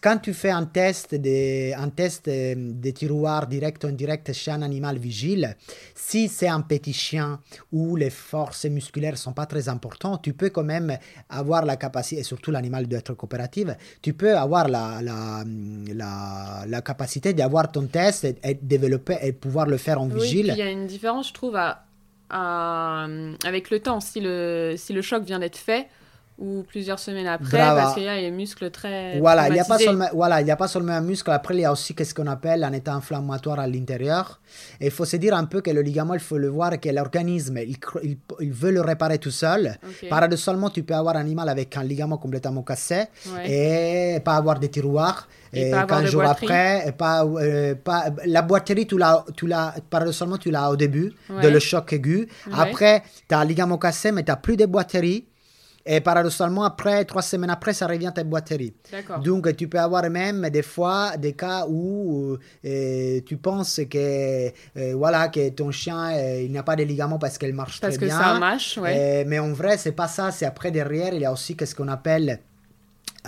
quand 0.00 0.18
tu 0.18 0.34
fais 0.34 0.50
un 0.50 0.64
test 0.64 1.14
de, 1.14 1.72
un 1.74 1.88
test 1.90 2.28
euh, 2.28 2.54
de 2.56 2.90
tiroir 2.90 3.46
direct 3.46 3.84
ou 3.84 3.88
indirect 3.88 4.32
chez 4.32 4.50
un 4.50 4.62
animal 4.62 4.98
vigile, 4.98 5.56
si 5.94 6.28
c'est 6.28 6.48
un 6.48 6.60
petit 6.62 6.92
chien 6.92 7.40
où 7.72 7.96
les 7.96 8.10
forces 8.10 8.64
musculaires 8.66 9.16
sont 9.16 9.32
pas 9.32 9.46
très 9.46 9.68
importantes, 9.68 10.22
tu 10.22 10.32
peux 10.32 10.50
quand 10.50 10.64
même 10.64 10.96
avoir 11.28 11.64
la 11.64 11.76
capacité, 11.76 12.20
et 12.20 12.24
surtout 12.24 12.50
l'animal 12.50 12.86
doit 12.86 12.98
être 12.98 13.14
coopératif, 13.14 13.68
tu 14.02 14.14
peux 14.14 14.36
avoir 14.36 14.68
la, 14.68 15.00
la, 15.02 15.44
la, 15.94 16.64
la 16.66 16.80
capacité 16.82 17.32
d'avoir 17.32 17.70
ton 17.70 17.86
test 17.86 18.24
et, 18.24 18.36
et, 18.42 18.54
développer 18.54 19.18
et 19.22 19.32
pouvoir 19.32 19.66
le 19.66 19.76
faire 19.76 20.00
en 20.00 20.08
oui, 20.08 20.20
vigile. 20.20 20.52
Il 20.52 20.58
y 20.58 20.62
a 20.62 20.70
une 20.70 20.86
différence, 20.86 21.28
je 21.28 21.34
trouve, 21.34 21.56
à, 21.56 21.85
avec 22.30 23.70
le 23.70 23.80
temps. 23.80 24.00
Si 24.00 24.20
le, 24.20 24.74
si 24.76 24.92
le 24.92 25.02
choc 25.02 25.22
vient 25.24 25.38
d'être 25.38 25.56
fait, 25.56 25.88
ou 26.38 26.64
plusieurs 26.68 26.98
semaines 26.98 27.26
après, 27.26 27.56
Brava. 27.58 27.80
parce 27.82 27.94
qu'il 27.94 28.02
y 28.02 28.08
a 28.08 28.16
les 28.16 28.30
muscles 28.30 28.70
très. 28.70 29.18
Voilà, 29.20 29.48
il 29.48 29.54
n'y 29.54 29.60
a, 29.60 29.64
pas 29.64 29.78
seulement- 29.78 30.08
voilà, 30.12 30.40
il 30.42 30.46
y 30.46 30.50
a 30.50 30.56
pas 30.56 30.68
seulement 30.68 30.92
un 30.92 31.00
muscle, 31.00 31.30
après 31.30 31.54
il 31.54 31.60
y 31.60 31.64
a 31.64 31.72
aussi 31.72 31.94
ce 31.98 32.12
qu'on 32.12 32.26
appelle 32.26 32.62
un 32.64 32.72
état 32.72 32.92
inflammatoire 32.94 33.58
à 33.58 33.66
l'intérieur. 33.66 34.40
Et 34.80 34.86
il 34.86 34.90
faut 34.90 35.06
se 35.06 35.16
dire 35.16 35.34
un 35.34 35.44
peu 35.44 35.60
que 35.62 35.70
le 35.70 35.80
ligament, 35.80 36.14
il 36.14 36.20
faut 36.20 36.36
le 36.38 36.48
voir, 36.48 36.78
que 36.78 36.88
l'organisme, 36.90 37.56
il, 37.58 37.76
il, 38.02 38.18
il 38.40 38.52
veut 38.52 38.70
le 38.70 38.80
réparer 38.82 39.18
tout 39.18 39.30
seul. 39.30 39.76
Paradoxalement, 40.10 40.70
tu 40.70 40.82
peux 40.82 40.94
avoir 40.94 41.16
un 41.16 41.20
animal 41.20 41.48
avec 41.48 41.76
un 41.76 41.82
ligament 41.82 42.18
complètement 42.18 42.62
cassé 42.62 43.04
Ouais. 43.34 44.14
et 44.16 44.20
pas 44.20 44.34
avoir 44.36 44.58
de 44.60 44.66
tiroirs. 44.66 45.28
Et 45.52 45.68
Et, 45.68 45.70
pas 45.70 45.80
avoir 45.82 46.00
15 46.00 46.02
de 46.06 46.10
jours 46.10 46.22
boiterie. 46.22 46.44
après, 46.46 46.88
et 46.88 46.92
pas, 46.92 47.24
euh, 47.24 47.74
pas, 47.74 48.06
la 48.26 48.42
boiterie, 48.42 48.86
tu 48.86 48.98
l'as, 48.98 49.24
tu 49.36 49.46
l'as, 49.46 49.74
paradoxalement, 49.88 50.36
tu 50.36 50.50
l'as 50.50 50.70
au 50.70 50.76
début 50.76 51.12
de 51.42 51.48
le 51.48 51.58
choc 51.60 51.92
aigu. 51.94 52.28
Ouais. 52.46 52.52
Après, 52.58 53.02
tu 53.28 53.34
as 53.34 53.38
un 53.38 53.44
ligament 53.44 53.78
cassé, 53.78 54.12
mais 54.12 54.22
tu 54.22 54.30
n'as 54.30 54.36
plus 54.36 54.56
de 54.56 54.66
boiterie. 54.66 55.26
Et 55.88 56.00
paradoxalement, 56.00 56.64
après, 56.64 57.04
trois 57.04 57.22
semaines 57.22 57.50
après, 57.50 57.72
ça 57.72 57.86
revient 57.86 58.08
à 58.08 58.12
ta 58.12 58.24
boiterie. 58.24 58.74
Donc, 59.22 59.54
tu 59.56 59.68
peux 59.68 59.78
avoir 59.78 60.10
même 60.10 60.50
des 60.50 60.62
fois 60.62 61.16
des 61.16 61.32
cas 61.34 61.64
où 61.68 62.36
euh, 62.64 63.20
tu 63.24 63.36
penses 63.36 63.80
que, 63.88 64.48
euh, 64.76 64.94
voilà, 64.96 65.28
que 65.28 65.48
ton 65.50 65.70
chien, 65.70 66.10
euh, 66.16 66.42
il 66.42 66.50
n'a 66.50 66.64
pas 66.64 66.74
de 66.74 66.82
ligaments 66.82 67.18
parce 67.20 67.38
qu'elle 67.38 67.52
marche 67.54 67.80
Parce 67.80 67.94
très 67.96 68.00
que 68.00 68.06
bien. 68.06 68.18
c'est 68.18 68.24
un 68.24 68.38
mâche, 68.40 68.78
ouais. 68.78 68.96
Euh, 68.98 69.24
mais 69.28 69.38
en 69.38 69.52
vrai, 69.52 69.78
c'est 69.78 69.92
pas 69.92 70.08
ça. 70.08 70.32
C'est 70.32 70.44
après, 70.44 70.72
derrière, 70.72 71.14
il 71.14 71.20
y 71.20 71.24
a 71.24 71.32
aussi 71.32 71.56
ce 71.64 71.74
qu'on 71.74 71.88
appelle 71.88 72.40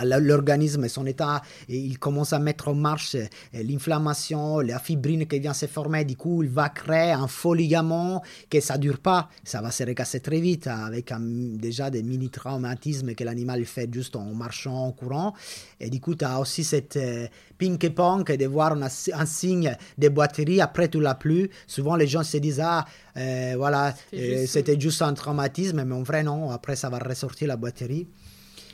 l'organisme 0.05 0.85
et 0.85 0.89
son 0.89 1.07
état, 1.07 1.43
et 1.69 1.79
il 1.79 1.99
commence 1.99 2.33
à 2.33 2.39
mettre 2.39 2.69
en 2.69 2.75
marche 2.75 3.15
euh, 3.15 3.27
l'inflammation, 3.53 4.61
la 4.61 4.79
fibrine 4.79 5.27
qui 5.27 5.39
vient 5.39 5.55
se 5.55 5.67
former, 5.67 6.05
du 6.05 6.17
coup 6.17 6.43
il 6.43 6.49
va 6.51 6.69
créer 6.69 7.13
un 7.13 7.27
faux 7.27 7.55
ligament 7.55 8.23
que 8.51 8.61
ça 8.61 8.77
dure 8.79 8.99
pas, 8.99 9.29
ça 9.45 9.61
va 9.61 9.71
se 9.71 9.83
recasser 9.85 10.21
très 10.21 10.41
vite 10.41 10.67
avec 10.67 11.13
un- 11.13 11.21
déjà 11.21 11.91
des 11.91 12.03
mini 12.03 12.29
traumatismes 12.31 13.15
que 13.15 13.25
l'animal 13.25 13.65
fait 13.65 13.89
juste 13.93 14.17
en 14.17 14.25
marchant, 14.35 14.87
en 14.87 14.93
courant, 14.93 15.35
et 15.81 15.91
du 15.91 16.01
coup 16.01 16.15
tu 16.15 16.25
as 16.25 16.39
aussi 16.41 16.65
cette 16.65 16.97
euh, 16.97 17.27
ping-pong 17.59 18.25
de 18.37 18.47
voir 18.47 18.73
un, 18.73 18.83
un 18.83 19.27
signe 19.27 19.77
de 19.97 20.09
boiterie, 20.09 20.61
après 20.61 20.89
tu 20.89 21.01
l'as 21.01 21.15
plus, 21.15 21.51
souvent 21.67 21.97
les 21.97 22.07
gens 22.07 22.23
se 22.23 22.37
disent 22.39 22.61
ah 22.61 22.85
euh, 23.17 23.55
voilà 23.57 23.89
euh, 23.89 23.93
juste- 24.41 24.53
c'était 24.53 24.79
juste 24.81 25.03
un 25.03 25.15
traumatisme, 25.15 25.83
mais 25.85 25.95
en 25.95 26.03
vrai 26.03 26.23
non, 26.23 26.51
après 26.51 26.77
ça 26.77 26.89
va 26.89 26.99
ressortir 26.99 27.49
la 27.49 27.57
boiterie. 27.57 28.07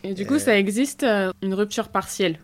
Et 0.04 0.12
du 0.12 0.26
coup, 0.26 0.38
ça 0.38 0.56
existe 0.58 1.02
euh, 1.02 1.32
une 1.42 1.54
rupture 1.54 1.88
partielle 1.88 2.38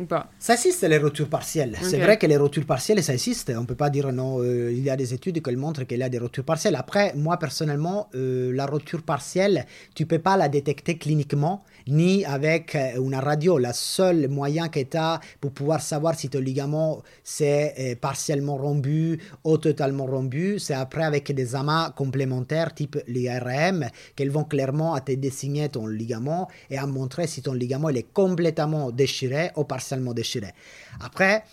ou 0.00 0.04
pas 0.04 0.30
Ça 0.38 0.54
existe 0.54 0.82
les 0.82 0.98
ruptures 0.98 1.28
partielles. 1.28 1.76
C'est 1.82 1.98
vrai 1.98 2.16
que 2.16 2.26
les 2.26 2.36
ruptures 2.36 2.66
partielles, 2.66 3.02
ça 3.02 3.12
existe. 3.12 3.52
On 3.56 3.62
ne 3.62 3.66
peut 3.66 3.74
pas 3.74 3.90
dire 3.90 4.12
non. 4.12 4.40
euh, 4.40 4.72
il 4.72 4.82
y 4.82 4.90
a 4.90 4.96
des 4.96 5.14
études 5.14 5.42
qui 5.42 5.56
montrent 5.56 5.84
qu'il 5.84 5.98
y 5.98 6.02
a 6.02 6.08
des 6.08 6.18
ruptures 6.18 6.44
partielles. 6.44 6.76
Après, 6.76 7.12
moi 7.14 7.36
personnellement, 7.38 8.08
euh, 8.14 8.52
la 8.52 8.66
rupture 8.66 9.02
partielle, 9.02 9.66
tu 9.94 10.06
peux 10.06 10.18
pas 10.18 10.36
la 10.36 10.48
détecter 10.48 10.96
cliniquement 10.98 11.64
ni 11.86 12.24
avec 12.24 12.74
euh, 12.74 13.02
une 13.02 13.14
radio. 13.14 13.58
La 13.58 13.72
seule 13.72 14.28
moyen 14.28 14.68
que 14.68 14.80
tu 14.80 14.96
as 14.96 15.20
pour 15.40 15.52
pouvoir 15.52 15.80
savoir 15.80 16.14
si 16.14 16.28
ton 16.28 16.40
ligament 16.40 17.02
c'est 17.24 17.98
partiellement 18.00 18.56
rompu 18.56 19.18
ou 19.44 19.58
totalement 19.58 20.06
rompu, 20.06 20.58
c'est 20.58 20.74
après 20.74 21.04
avec 21.04 21.32
des 21.32 21.54
amas 21.54 21.90
complémentaires 21.90 22.74
type 22.74 22.98
l'IRM 23.06 23.86
qu'elles 24.16 24.30
vont 24.30 24.44
clairement 24.44 24.94
à 24.94 25.00
te 25.00 25.12
dessiner 25.12 25.68
ton 25.68 25.86
ligament 25.86 26.48
et 26.70 26.78
à 26.78 26.86
montrer 26.86 27.26
si 27.26 27.42
ton 27.42 27.52
ligament 27.52 27.88
il 27.90 27.98
est 27.98 28.12
complètement 28.12 28.90
déchiré 28.90 29.50
ou 29.56 29.64
partiellement 29.64 29.81
déchiré. 30.14 30.52
Après, 31.00 31.44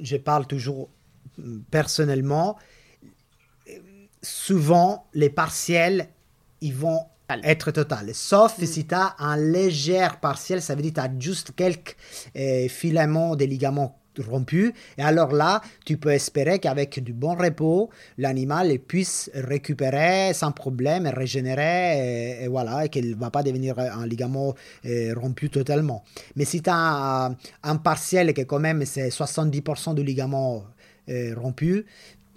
je 0.00 0.16
parle 0.16 0.46
toujours 0.46 0.88
mm, 1.38 1.60
personnellement, 1.70 2.56
souvent 4.22 5.06
les 5.14 5.30
partiels, 5.30 6.08
ils 6.60 6.74
vont 6.74 7.06
être 7.44 7.70
total. 7.70 8.14
Sauf 8.14 8.62
si 8.62 8.86
tu 8.86 8.94
as 8.94 9.14
un 9.18 9.36
léger 9.36 10.08
partiel, 10.20 10.60
ça 10.60 10.74
veut 10.74 10.82
dire 10.82 10.92
que 10.92 11.00
tu 11.00 11.06
as 11.06 11.10
juste 11.18 11.54
quelques 11.54 11.96
euh, 12.36 12.68
filaments 12.68 13.36
des 13.36 13.46
ligaments 13.46 13.99
rompus. 14.22 14.72
Et 14.98 15.02
alors 15.02 15.32
là, 15.32 15.60
tu 15.84 15.96
peux 15.96 16.10
espérer 16.10 16.58
qu'avec 16.58 17.02
du 17.02 17.12
bon 17.12 17.34
repos, 17.34 17.90
l'animal 18.18 18.78
puisse 18.78 19.30
récupérer 19.34 20.32
sans 20.34 20.52
problème 20.52 21.06
régénérer 21.06 22.44
et, 22.44 22.48
voilà, 22.48 22.84
et 22.84 22.88
qu'il 22.88 23.10
ne 23.10 23.16
va 23.16 23.30
pas 23.30 23.42
devenir 23.42 23.78
un 23.78 24.06
ligament 24.06 24.54
euh, 24.86 25.14
rompu 25.16 25.50
totalement. 25.50 26.04
Mais 26.36 26.44
si 26.44 26.62
tu 26.62 26.70
as 26.70 27.26
un, 27.26 27.36
un 27.62 27.76
partiel 27.76 28.32
qui 28.34 28.46
quand 28.46 28.58
même 28.58 28.84
c'est 28.84 29.08
70% 29.08 29.94
du 29.94 30.02
ligament 30.02 30.64
rompu, 31.36 31.86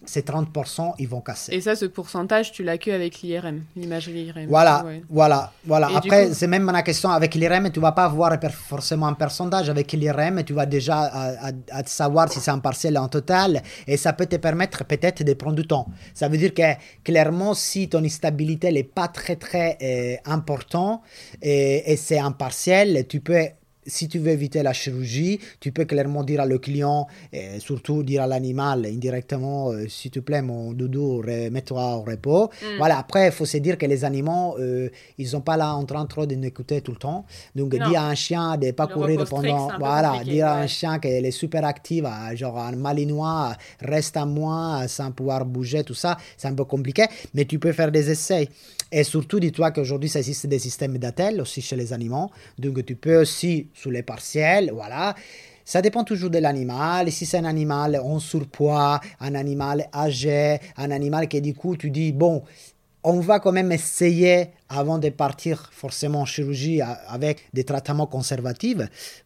ces 0.06 0.22
30% 0.22 0.94
ils 1.00 1.08
vont 1.08 1.22
casser. 1.22 1.54
Et 1.54 1.62
ça, 1.62 1.76
ce 1.76 1.86
pourcentage, 1.86 2.52
tu 2.52 2.64
l'as 2.64 2.78
que 2.78 2.92
avec 2.92 3.22
l'IRM, 3.22 3.64
l'imagerie 3.76 4.24
IRM. 4.26 4.48
Voilà, 4.48 4.84
Ouais. 4.86 5.02
voilà, 5.10 5.52
voilà. 5.66 5.90
Et 5.92 5.96
Après, 5.96 6.34
c'est 6.34 6.48
même 6.48 6.70
la 6.72 6.82
question 6.82 7.10
avec 7.10 7.36
l'IRM, 7.36 7.72
tu 7.72 7.80
vas 7.80 7.92
pas 7.92 8.06
avoir 8.06 8.38
forcément 8.52 9.08
un 9.08 9.14
pourcentage. 9.14 9.70
Avec 9.70 9.92
l'IRM, 9.94 10.44
tu 10.44 10.54
vas 10.54 10.66
déjà 10.66 10.98
à, 11.02 11.48
à- 11.48 11.52
à 11.72 11.84
savoir 11.86 12.32
si 12.32 12.40
c'est 12.40 12.52
un 12.52 12.60
partiel 12.60 12.98
ou 12.98 13.02
un 13.02 13.08
total, 13.08 13.62
et 13.88 13.98
ça 13.98 14.14
peut 14.14 14.26
te 14.26 14.36
permettre 14.38 14.84
peut-être 14.86 15.24
de 15.24 15.34
prendre 15.34 15.56
du 15.56 15.66
temps. 15.68 15.88
Ça 16.14 16.28
veut 16.28 16.38
dire 16.38 16.54
que 16.54 16.64
clairement, 17.04 17.54
si 17.54 17.90
ton 17.90 18.04
instabilité 18.04 18.72
n'est 18.72 18.84
pas 18.84 19.08
très 19.08 19.36
très 19.36 19.78
euh, 19.82 20.16
important 20.26 21.02
et, 21.42 21.92
et 21.92 21.98
c'est 21.98 22.20
un 22.20 22.32
partiel, 22.32 23.06
tu 23.08 23.20
peux 23.20 23.46
si 23.86 24.08
tu 24.08 24.20
veux 24.20 24.32
éviter 24.32 24.64
la 24.64 24.74
chirurgie, 24.74 25.40
tu 25.60 25.72
peux 25.72 25.86
clairement 25.86 26.24
dire 26.24 26.42
à 26.42 26.46
le 26.46 26.58
client, 26.60 27.08
et 27.32 27.60
surtout 27.60 28.04
dire 28.04 28.24
à 28.24 28.28
l'animal 28.28 28.86
indirectement, 28.86 29.72
euh, 29.72 29.88
s'il 29.88 30.12
te 30.12 30.20
plaît, 30.20 30.42
mon 30.42 30.74
doudou, 30.74 31.18
remets-toi 31.18 31.96
au 31.98 32.02
repos. 32.02 32.50
Mm. 32.62 32.78
Voilà, 32.78 32.98
après, 33.00 33.28
il 33.28 33.32
faut 33.32 33.46
se 33.46 33.58
dire 33.58 33.78
que 33.78 33.86
les 33.86 34.06
animaux, 34.06 34.56
euh, 34.60 34.90
ils 35.18 35.28
sont 35.28 35.42
pas 35.42 35.58
là 35.58 35.74
en 35.74 35.84
train 35.86 36.06
trop 36.06 36.26
de 36.26 36.36
nous 36.36 36.46
écouter 36.48 36.82
tout 36.82 36.92
le 36.92 36.98
temps. 36.98 37.26
Donc, 37.56 37.74
Non. 37.74 37.90
dire 37.90 38.02
à 38.02 38.10
un 38.10 38.16
chien 38.16 38.58
de 38.58 38.68
ne 38.68 38.72
pas 38.72 38.88
Le 38.88 38.94
courir 38.94 39.26
pendant. 39.26 39.70
Voilà, 39.80 40.24
dire 40.24 40.48
à 40.48 40.58
un 40.60 40.68
chien 40.68 41.00
qu'il 41.00 41.12
est 41.26 41.32
super 41.32 41.66
actif, 41.66 42.04
à- 42.06 42.34
genre 42.36 42.58
un 42.58 42.76
malinois, 42.76 43.56
reste 43.82 44.18
à 44.18 44.26
moi 44.26 44.88
sans 44.88 45.12
pouvoir 45.12 45.46
bouger, 45.46 45.84
tout 45.84 45.94
ça, 45.94 46.18
c'est 46.38 46.48
un 46.48 46.54
peu 46.56 46.66
compliqué. 46.66 47.06
Mais 47.34 47.46
tu 47.46 47.60
peux 47.60 47.72
faire 47.72 47.92
des 47.92 48.10
essais. 48.10 48.50
Et 48.96 49.04
surtout, 49.04 49.40
dis-toi 49.40 49.72
qu'aujourd'hui, 49.72 50.08
ça 50.08 50.20
existe 50.20 50.46
des 50.46 50.60
systèmes 50.60 51.00
d'attelle 51.00 51.42
aussi 51.42 51.62
chez 51.64 51.76
les 51.76 51.94
animaux. 51.94 52.30
Donc, 52.60 52.86
tu 52.86 52.96
peux 52.96 53.20
aussi, 53.22 53.70
sous 53.74 53.90
les 53.90 54.04
partiels, 54.04 54.70
voilà. 54.72 55.16
Ça 55.66 55.82
dépend 55.82 56.04
toujours 56.04 56.30
de 56.30 56.38
l'animal. 56.38 57.12
Si 57.12 57.26
c'est 57.26 57.38
un 57.40 57.46
animal 57.46 58.00
en 58.00 58.20
surpoids, 58.20 59.00
un 59.20 59.34
animal 59.34 59.90
âgé, 59.96 60.60
un 60.78 60.92
animal 60.92 61.28
qui, 61.28 61.42
du 61.42 61.56
coup, 61.56 61.76
tu 61.76 61.90
dis, 61.90 62.12
bon, 62.12 62.44
on 63.04 63.20
va 63.20 63.40
quand 63.40 63.52
même 63.52 63.72
essayer 63.72 64.48
avant 64.70 64.98
de 64.98 65.10
partir 65.10 65.70
forcément 65.72 66.22
en 66.22 66.26
chirurgie 66.26 66.82
avec 67.08 67.40
des 67.54 67.64
traitements 67.64 68.08
conservatifs, 68.08 68.78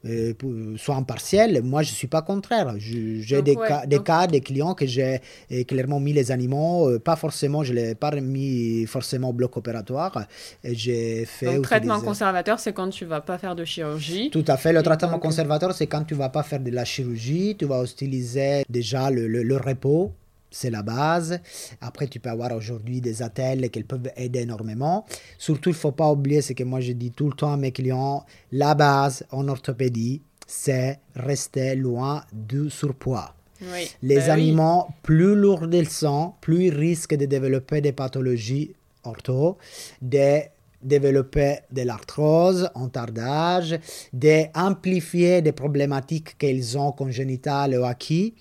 euh, 0.06 0.34
soit 0.78 0.96
en 0.96 1.04
partiel. 1.04 1.62
Moi, 1.64 1.84
je 1.84 1.92
suis 1.92 2.08
pas 2.08 2.22
contraire. 2.22 2.74
J'ai 2.80 3.42
des, 3.42 3.56
ouais, 3.56 3.68
cas, 3.68 3.86
des 3.86 3.96
donc- 3.98 4.06
cas, 4.06 4.28
des 4.28 4.42
clients 4.42 4.74
que 4.74 4.86
j'ai 4.86 5.22
euh, 5.52 5.64
clairement 5.64 6.00
mis 6.02 6.12
les 6.12 6.32
animaux, 6.32 6.90
euh, 6.90 7.00
pas 7.00 7.16
forcément, 7.16 7.64
je 7.64 7.74
l'ai 7.74 7.96
pas 7.96 8.12
mis 8.20 8.86
forcément 8.88 9.30
au 9.30 9.34
bloc 9.34 9.56
opératoire. 9.56 10.26
Et 10.64 10.76
J'ai 10.76 11.24
fait 11.26 11.46
Donc, 11.56 11.64
traitement 11.64 12.02
conservateur, 12.02 12.60
c'est 12.60 12.74
quand 12.74 12.90
tu 12.90 13.06
vas 13.06 13.22
pas 13.22 13.38
faire 13.38 13.56
de 13.56 13.64
chirurgie. 13.64 14.30
tout 14.32 14.44
à 14.48 14.58
fait. 14.58 14.74
Le 14.74 14.84
traitement 14.84 15.12
donc- 15.14 15.22
conservateur, 15.22 15.74
c'est 15.74 15.88
quand 15.88 16.04
tu 16.04 16.14
vas 16.16 16.30
pas 16.30 16.44
faire 16.44 16.60
de 16.60 16.72
la 16.72 16.84
chirurgie, 16.84 17.56
tu 17.58 17.66
vas 17.66 17.84
utiliser 17.84 18.64
déjà 18.70 19.10
le, 19.12 19.28
le- 19.28 19.44
le 19.44 19.56
repos, 19.58 20.12
c'est 20.58 20.72
la 20.72 20.82
base. 20.82 21.40
Après, 21.82 22.08
tu 22.08 22.20
peux 22.20 22.30
avoir 22.30 22.52
aujourd'hui 22.52 23.00
des 23.00 23.22
attelles 23.22 23.70
qui 23.70 23.84
peuvent 23.84 24.12
aider 24.16 24.40
énormément. 24.40 25.06
Surtout, 25.38 25.70
il 25.70 25.76
faut 25.76 25.92
pas 25.92 26.12
oublier 26.12 26.42
ce 26.42 26.54
que 26.54 26.64
moi 26.64 26.80
je 26.80 26.94
dis 26.94 27.12
tout 27.12 27.28
le 27.28 27.34
temps 27.34 27.54
à 27.54 27.58
mes 27.58 27.72
clients, 27.72 28.26
la 28.52 28.74
base 28.74 29.24
en 29.32 29.48
orthopédie, 29.48 30.22
c'est 30.48 31.00
rester 31.16 31.76
loin 31.76 32.24
du 32.34 32.70
surpoids. 32.70 33.34
Oui. 33.62 33.90
Les 34.02 34.18
oui. 34.18 34.30
animaux, 34.30 34.88
plus 35.04 35.36
lourds 35.36 35.68
ils 35.72 35.90
sont, 35.90 36.34
plus 36.42 36.66
ils 36.66 36.76
risquent 36.76 37.16
de 37.16 37.26
développer 37.26 37.82
des 37.82 37.92
pathologies 37.92 38.72
ortho, 39.04 39.58
de 40.02 40.42
développer 40.82 41.60
de 41.72 41.84
l'arthrose 41.84 42.70
en 42.76 42.88
tardage, 42.88 43.80
d'amplifier 44.14 45.42
des 45.42 45.52
problématiques 45.52 46.38
qu'ils 46.38 46.78
ont 46.78 46.92
congénitales 46.92 47.76
ou 47.80 47.84
acquis. 47.84 48.34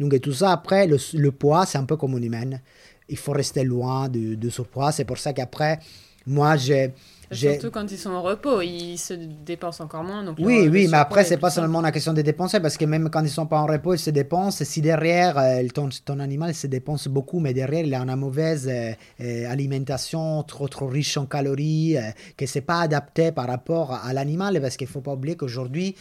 Donc 0.00 0.18
tout 0.20 0.32
ça, 0.32 0.50
après, 0.50 0.88
le, 0.88 1.30
poids, 1.30 1.66
c'est 1.66 1.78
un 1.78 1.84
peu 1.84 1.96
comme 1.96 2.16
une 2.16 2.24
humaine. 2.24 2.60
Il 3.08 3.18
faut 3.18 3.32
rester 3.32 3.62
loin 3.62 4.08
du, 4.08 4.36
du 4.36 4.50
surpoids. 4.50 4.92
C'est 4.92 5.04
pour 5.04 5.18
ça 5.18 5.34
qu'après, 5.34 5.78
moi, 6.26 6.56
j'ai 6.56 6.92
Surtout 7.32 7.70
quand 7.70 7.90
ils 7.92 7.98
sont 7.98 8.10
au 8.10 8.22
repos, 8.22 8.60
ils 8.60 8.98
se 8.98 9.14
dépensent 9.14 9.84
encore 9.84 10.02
moins. 10.02 10.24
Donc 10.24 10.38
oui, 10.40 10.68
oui, 10.68 10.88
mais 10.90 10.96
après, 10.96 11.24
c'est 11.24 11.36
pas 11.36 11.50
seulement 11.50 11.80
la 11.80 11.92
question 11.92 12.12
de 12.12 12.22
dépenser, 12.22 12.58
parce 12.58 12.76
que 12.76 12.84
même 12.84 13.08
quand 13.08 13.22
ils 13.22 13.30
sont 13.30 13.46
pas 13.46 13.60
en 13.60 13.66
repos, 13.66 13.94
ils 13.94 13.98
se 13.98 14.10
dépensent. 14.10 14.64
Si 14.64 14.80
derrière, 14.80 15.38
euh, 15.38 15.62
ton, 15.72 15.88
ton 16.04 16.18
animal 16.18 16.54
se 16.54 16.66
dépense 16.66 17.06
beaucoup, 17.06 17.38
mais 17.38 17.54
derrière, 17.54 17.84
il 17.84 17.94
a 17.94 18.00
une 18.00 18.16
mauvaise 18.16 18.68
euh, 18.68 18.92
euh, 19.20 19.50
alimentation, 19.50 20.42
trop, 20.42 20.66
trop 20.66 20.88
riche 20.88 21.16
en 21.16 21.26
calories, 21.26 21.96
que 22.36 22.46
c'est 22.46 22.62
pas 22.62 22.80
adapté 22.80 23.30
par 23.30 23.46
rapport 23.46 23.92
à 23.92 24.12
l'animal, 24.12 24.60
parce 24.60 24.76
qu'il 24.76 24.88
faut 24.88 25.00
pas 25.00 25.12
oublier 25.12 25.36
qu'aujourd'hui, 25.36 25.94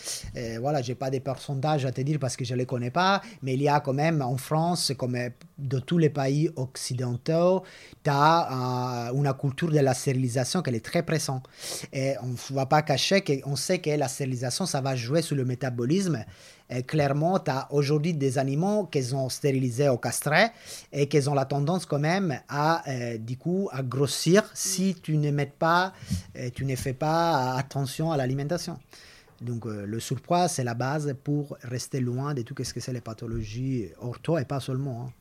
voilà, 0.59 0.82
j'ai 0.82 0.95
pas 0.95 1.09
des 1.09 1.19
pourcentages 1.19 1.86
à 1.86 1.91
te 1.91 2.01
dire 2.01 2.17
parce 2.19 2.36
que 2.36 2.45
je 2.45 2.55
les 2.55 2.65
connais 2.65 2.91
pas, 2.91 3.21
mais 3.43 3.53
il 3.53 3.61
y 3.61 3.69
a 3.69 3.80
quand 3.80 3.93
même 3.93 4.21
en 4.21 4.38
France, 4.38 4.93
comme 4.97 5.15
de 5.60 5.80
tous 5.80 5.97
les 5.97 6.10
pays 6.10 6.49
occidentaux, 6.55 7.64
tu 8.03 8.10
as 8.10 9.12
une 9.14 9.34
culture 9.34 9.72
de 9.72 9.80
la 9.80 9.93
stérilisation 9.93 10.62
qui 10.62 10.70
est 10.72 10.80
très 10.84 11.03
présente. 11.03 11.45
Et 11.93 12.14
on 12.22 12.28
ne 12.28 12.55
va 12.55 12.66
pas 12.66 12.82
cacher 12.82 13.22
qu'on 13.22 13.55
sait 13.55 13.80
que 13.80 13.89
la 13.91 14.07
stérilisation, 14.07 14.66
ça 14.66 14.82
va 14.82 14.95
jouer 14.95 15.22
sur 15.22 15.36
le 15.36 15.45
métabolisme. 15.45 16.24
Clairement, 16.86 17.39
tu 17.39 17.49
as 17.49 17.68
aujourd'hui 17.72 18.14
des 18.14 18.38
animaux 18.38 18.86
qu'ils 18.86 19.16
ont 19.16 19.28
stérilisés 19.30 19.89
au 19.89 19.97
castret 19.97 20.51
et 20.93 21.07
qu'ils 21.07 21.28
ont 21.28 21.34
la 21.34 21.45
tendance 21.45 21.86
quand 21.88 21.97
même 21.97 22.39
à, 22.47 22.88
euh, 22.88 23.18
du 23.18 23.38
coup, 23.38 23.70
à 23.72 23.82
grossir 23.82 24.43
si 24.53 24.95
tu 25.01 25.18
ne 25.18 25.32
mets 25.32 25.47
pas, 25.47 25.93
euh, 26.38 26.49
tu 26.53 26.66
ne 26.66 26.76
fais 26.76 26.93
pas 26.93 27.55
attention 27.55 28.12
à 28.12 28.18
l'alimentation. 28.18 28.78
Donc 29.41 29.66
euh, 29.66 29.86
le 29.86 29.99
surpoids, 29.99 30.47
c'est 30.47 30.64
la 30.64 30.74
base 30.74 31.16
pour 31.24 31.57
rester 31.64 31.99
loin 31.99 32.34
de 32.34 32.41
tout 32.41 32.55
ce 32.64 32.74
que 32.74 32.80
c'est 32.80 32.93
les 32.93 33.01
pathologies 33.01 33.88
ortho 33.99 34.38
et 34.38 34.45
pas 34.45 34.60
seulement. 34.60 35.07
Hein. 35.07 35.14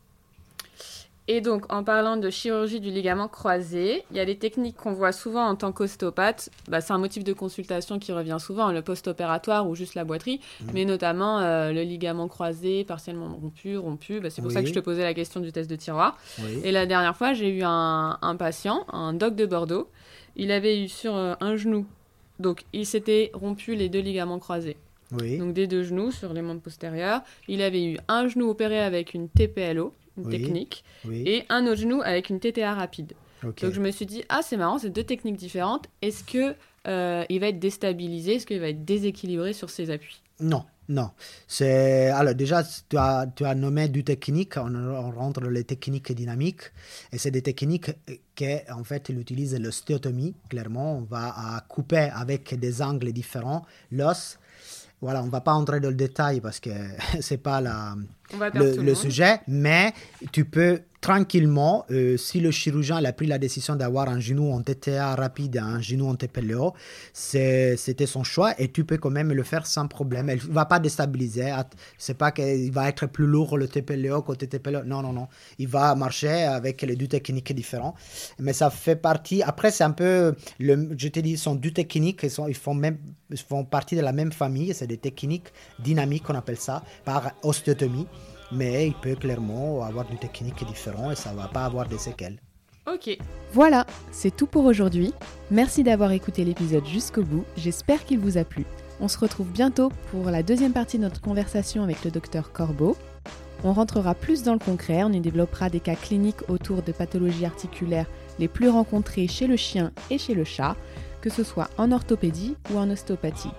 Et 1.30 1.42
donc, 1.42 1.70
en 1.70 1.84
parlant 1.84 2.16
de 2.16 2.30
chirurgie 2.30 2.80
du 2.80 2.90
ligament 2.90 3.28
croisé, 3.28 4.02
il 4.10 4.16
y 4.16 4.20
a 4.20 4.24
des 4.24 4.38
techniques 4.38 4.76
qu'on 4.76 4.94
voit 4.94 5.12
souvent 5.12 5.44
en 5.44 5.56
tant 5.56 5.72
qu'ostéopathe. 5.72 6.48
Bah, 6.68 6.80
c'est 6.80 6.94
un 6.94 6.98
motif 6.98 7.22
de 7.22 7.34
consultation 7.34 7.98
qui 7.98 8.12
revient 8.12 8.38
souvent, 8.40 8.72
le 8.72 8.80
post-opératoire 8.80 9.68
ou 9.68 9.74
juste 9.74 9.94
la 9.94 10.04
boiterie, 10.04 10.40
mmh. 10.40 10.66
mais 10.72 10.86
notamment 10.86 11.40
euh, 11.40 11.70
le 11.70 11.82
ligament 11.82 12.28
croisé, 12.28 12.84
partiellement 12.84 13.28
rompu, 13.28 13.76
rompu. 13.76 14.20
Bah, 14.20 14.30
c'est 14.30 14.40
pour 14.40 14.50
ça 14.50 14.62
que 14.62 14.68
je 14.68 14.72
te 14.72 14.78
posais 14.78 15.02
la 15.02 15.12
question 15.12 15.40
du 15.40 15.52
test 15.52 15.68
de 15.68 15.76
tiroir. 15.76 16.16
Et 16.64 16.72
la 16.72 16.86
dernière 16.86 17.14
fois, 17.14 17.34
j'ai 17.34 17.50
eu 17.50 17.60
un, 17.62 18.36
patient, 18.38 18.86
un 18.90 19.12
doc 19.12 19.36
de 19.36 19.44
Bordeaux. 19.44 19.90
Il 20.34 20.50
avait 20.50 20.82
eu 20.82 20.88
sur 20.88 21.14
euh, 21.14 21.34
un 21.40 21.56
genou, 21.56 21.84
donc 22.38 22.64
il 22.72 22.86
s'était 22.86 23.30
rompu 23.34 23.74
les 23.74 23.90
deux 23.90 24.00
ligaments 24.00 24.38
croisés. 24.38 24.78
Donc 25.10 25.54
des 25.54 25.66
deux 25.66 25.82
genoux 25.82 26.10
sur 26.10 26.32
les 26.32 26.42
membres 26.42 26.60
postérieurs. 26.60 27.22
Il 27.48 27.62
avait 27.62 27.84
eu 27.84 27.98
un 28.08 28.28
genou 28.28 28.50
opéré 28.50 28.78
avec 28.78 29.14
une 29.14 29.28
TPLO, 29.28 29.94
technique, 30.24 30.84
et 31.10 31.44
un 31.48 31.66
autre 31.66 31.80
genou 31.80 32.02
avec 32.02 32.30
une 32.30 32.40
TTA 32.40 32.74
rapide. 32.74 33.14
Donc 33.42 33.72
je 33.72 33.80
me 33.80 33.90
suis 33.90 34.06
dit, 34.06 34.24
ah 34.28 34.40
c'est 34.42 34.56
marrant, 34.56 34.78
c'est 34.78 34.90
deux 34.90 35.04
techniques 35.04 35.36
différentes. 35.36 35.86
Est-ce 36.02 36.24
que 36.24 36.54
euh, 36.86 37.24
il 37.28 37.40
va 37.40 37.48
être 37.48 37.58
déstabilisé? 37.58 38.36
Est-ce 38.36 38.46
qu'il 38.46 38.60
va 38.60 38.68
être 38.68 38.84
déséquilibré 38.84 39.52
sur 39.52 39.70
ses 39.70 39.90
appuis? 39.90 40.22
Non, 40.40 40.64
non. 40.88 41.10
C'est 41.46 42.08
alors 42.08 42.34
déjà 42.34 42.62
tu 42.64 42.96
as, 42.96 43.26
tu 43.34 43.44
as 43.44 43.54
nommé 43.54 43.88
deux 43.88 44.02
techniques. 44.02 44.56
On, 44.56 45.10
rentre 45.10 45.42
les 45.42 45.64
techniques 45.64 46.12
dynamiques 46.12 46.72
et 47.12 47.18
c'est 47.18 47.30
des 47.30 47.42
techniques 47.42 47.90
que 48.34 48.72
en 48.72 48.84
fait 48.84 49.08
il 49.08 49.18
utilise 49.18 49.58
l'ostéotomie. 49.58 50.34
Clairement, 50.48 50.98
on 50.98 51.02
va 51.02 51.64
couper 51.68 52.10
avec 52.12 52.58
des 52.58 52.82
angles 52.82 53.12
différents 53.12 53.66
l'os 53.90 54.38
voilà, 55.00 55.22
on 55.22 55.26
ne 55.26 55.30
va 55.30 55.40
pas 55.40 55.52
entrer 55.52 55.80
dans 55.80 55.90
le 55.90 55.94
détail 55.94 56.40
parce 56.40 56.60
que 56.60 56.70
ce 57.20 57.34
n'est 57.34 57.38
pas 57.38 57.60
la, 57.60 57.94
le, 58.54 58.94
sujet, 58.94 59.40
mais 59.46 59.92
tu 60.32 60.44
peux 60.44 60.80
tranquillement, 61.00 61.84
euh, 61.90 62.16
si 62.16 62.40
le 62.40 62.50
chirurgien 62.50 63.02
a 63.04 63.12
pris 63.12 63.26
la 63.26 63.38
décision 63.38 63.76
d'avoir 63.76 64.08
un 64.08 64.20
genou 64.20 64.52
en 64.52 64.62
TTA 64.62 65.14
rapide 65.14 65.58
un 65.58 65.80
genou 65.80 66.08
en 66.08 66.14
TPLO, 66.14 66.74
c'était 67.12 68.06
son 68.06 68.24
choix 68.24 68.54
et 68.60 68.68
tu 68.68 68.84
peux 68.84 68.96
quand 68.96 69.10
même 69.10 69.32
le 69.32 69.42
faire 69.42 69.66
sans 69.66 69.86
problème. 69.86 70.28
Elle 70.28 70.38
ne 70.38 70.52
va 70.52 70.64
pas 70.64 70.78
déstabiliser. 70.78 71.52
C'est 71.98 72.16
pas 72.16 72.32
qu'il 72.32 72.72
va 72.72 72.88
être 72.88 73.06
plus 73.06 73.26
lourd 73.26 73.56
le 73.56 73.68
TPLO 73.68 74.24
le 74.28 74.36
TPLO. 74.36 74.84
Non, 74.84 75.02
non, 75.02 75.12
non. 75.12 75.28
Il 75.58 75.68
va 75.68 75.94
marcher 75.94 76.44
avec 76.44 76.82
les 76.82 76.96
deux 76.96 77.06
techniques 77.06 77.52
différentes. 77.52 77.94
Mais 78.38 78.52
ça 78.52 78.70
fait 78.70 78.96
partie. 78.96 79.42
Après, 79.42 79.70
c'est 79.70 79.84
un 79.84 79.90
peu. 79.90 80.34
Je 80.58 81.08
te 81.08 81.20
dis, 81.20 81.36
sont 81.36 81.54
deux 81.54 81.70
techniques. 81.70 82.26
Ils 82.48 82.54
font, 82.54 82.74
même, 82.74 82.98
ils 83.30 83.38
font 83.38 83.64
partie 83.64 83.96
de 83.96 84.00
la 84.00 84.12
même 84.12 84.32
famille. 84.32 84.74
C'est 84.74 84.86
des 84.86 84.98
techniques 84.98 85.48
dynamiques, 85.78 86.28
on 86.28 86.34
appelle 86.34 86.58
ça, 86.58 86.82
par 87.04 87.32
ostéotomie 87.42 88.06
mais 88.52 88.88
il 88.88 88.94
peut 88.94 89.14
clairement 89.14 89.82
avoir 89.82 90.06
des 90.06 90.16
techniques 90.16 90.64
différentes 90.66 91.12
et 91.12 91.16
ça 91.16 91.32
va 91.32 91.48
pas 91.48 91.64
avoir 91.64 91.86
des 91.88 91.98
séquelles. 91.98 92.38
Ok. 92.92 93.18
Voilà, 93.52 93.86
c'est 94.12 94.34
tout 94.34 94.46
pour 94.46 94.64
aujourd'hui. 94.64 95.12
Merci 95.50 95.82
d'avoir 95.82 96.12
écouté 96.12 96.44
l'épisode 96.44 96.86
jusqu'au 96.86 97.22
bout. 97.22 97.44
J'espère 97.56 98.04
qu'il 98.04 98.18
vous 98.18 98.38
a 98.38 98.44
plu. 98.44 98.64
On 99.00 99.08
se 99.08 99.18
retrouve 99.18 99.50
bientôt 99.50 99.92
pour 100.10 100.30
la 100.30 100.42
deuxième 100.42 100.72
partie 100.72 100.96
de 100.96 101.02
notre 101.02 101.20
conversation 101.20 101.82
avec 101.82 102.02
le 102.04 102.10
docteur 102.10 102.52
Corbeau. 102.52 102.96
On 103.64 103.72
rentrera 103.72 104.14
plus 104.14 104.42
dans 104.42 104.52
le 104.52 104.58
concret, 104.58 105.02
on 105.02 105.12
y 105.12 105.20
développera 105.20 105.68
des 105.68 105.80
cas 105.80 105.96
cliniques 105.96 106.48
autour 106.48 106.82
de 106.82 106.92
pathologies 106.92 107.44
articulaires 107.44 108.06
les 108.38 108.48
plus 108.48 108.68
rencontrées 108.68 109.26
chez 109.28 109.46
le 109.46 109.56
chien 109.56 109.92
et 110.10 110.18
chez 110.18 110.34
le 110.34 110.44
chat, 110.44 110.76
que 111.20 111.30
ce 111.30 111.42
soit 111.42 111.68
en 111.76 111.90
orthopédie 111.90 112.56
ou 112.72 112.78
en 112.78 112.88
ostéopathie. 112.88 113.50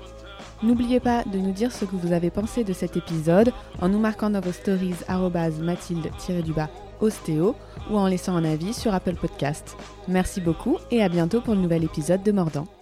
N'oubliez 0.62 1.00
pas 1.00 1.24
de 1.24 1.38
nous 1.38 1.52
dire 1.52 1.72
ce 1.72 1.86
que 1.86 1.96
vous 1.96 2.12
avez 2.12 2.30
pensé 2.30 2.64
de 2.64 2.74
cet 2.74 2.98
épisode 2.98 3.54
en 3.82 3.88
nous 3.88 4.00
marquant 4.00 4.30
dans 4.30 4.42
vos 4.42 4.52
stories 4.52 4.96
mathilde-du-bas 5.62 6.70
ostéo 7.00 7.56
ou 7.90 7.98
en 7.98 8.08
laissant 8.08 8.36
un 8.36 8.44
avis 8.44 8.74
sur 8.74 8.94
Apple 8.94 9.16
Podcast. 9.16 9.78
Merci 10.08 10.42
beaucoup 10.42 10.78
et 10.92 11.02
à 11.02 11.10
bientôt 11.10 11.40
pour 11.40 11.56
le 11.56 11.62
nouvel 11.62 11.86
épisode 11.86 12.24
de 12.24 12.32
Mordant. 12.34 12.79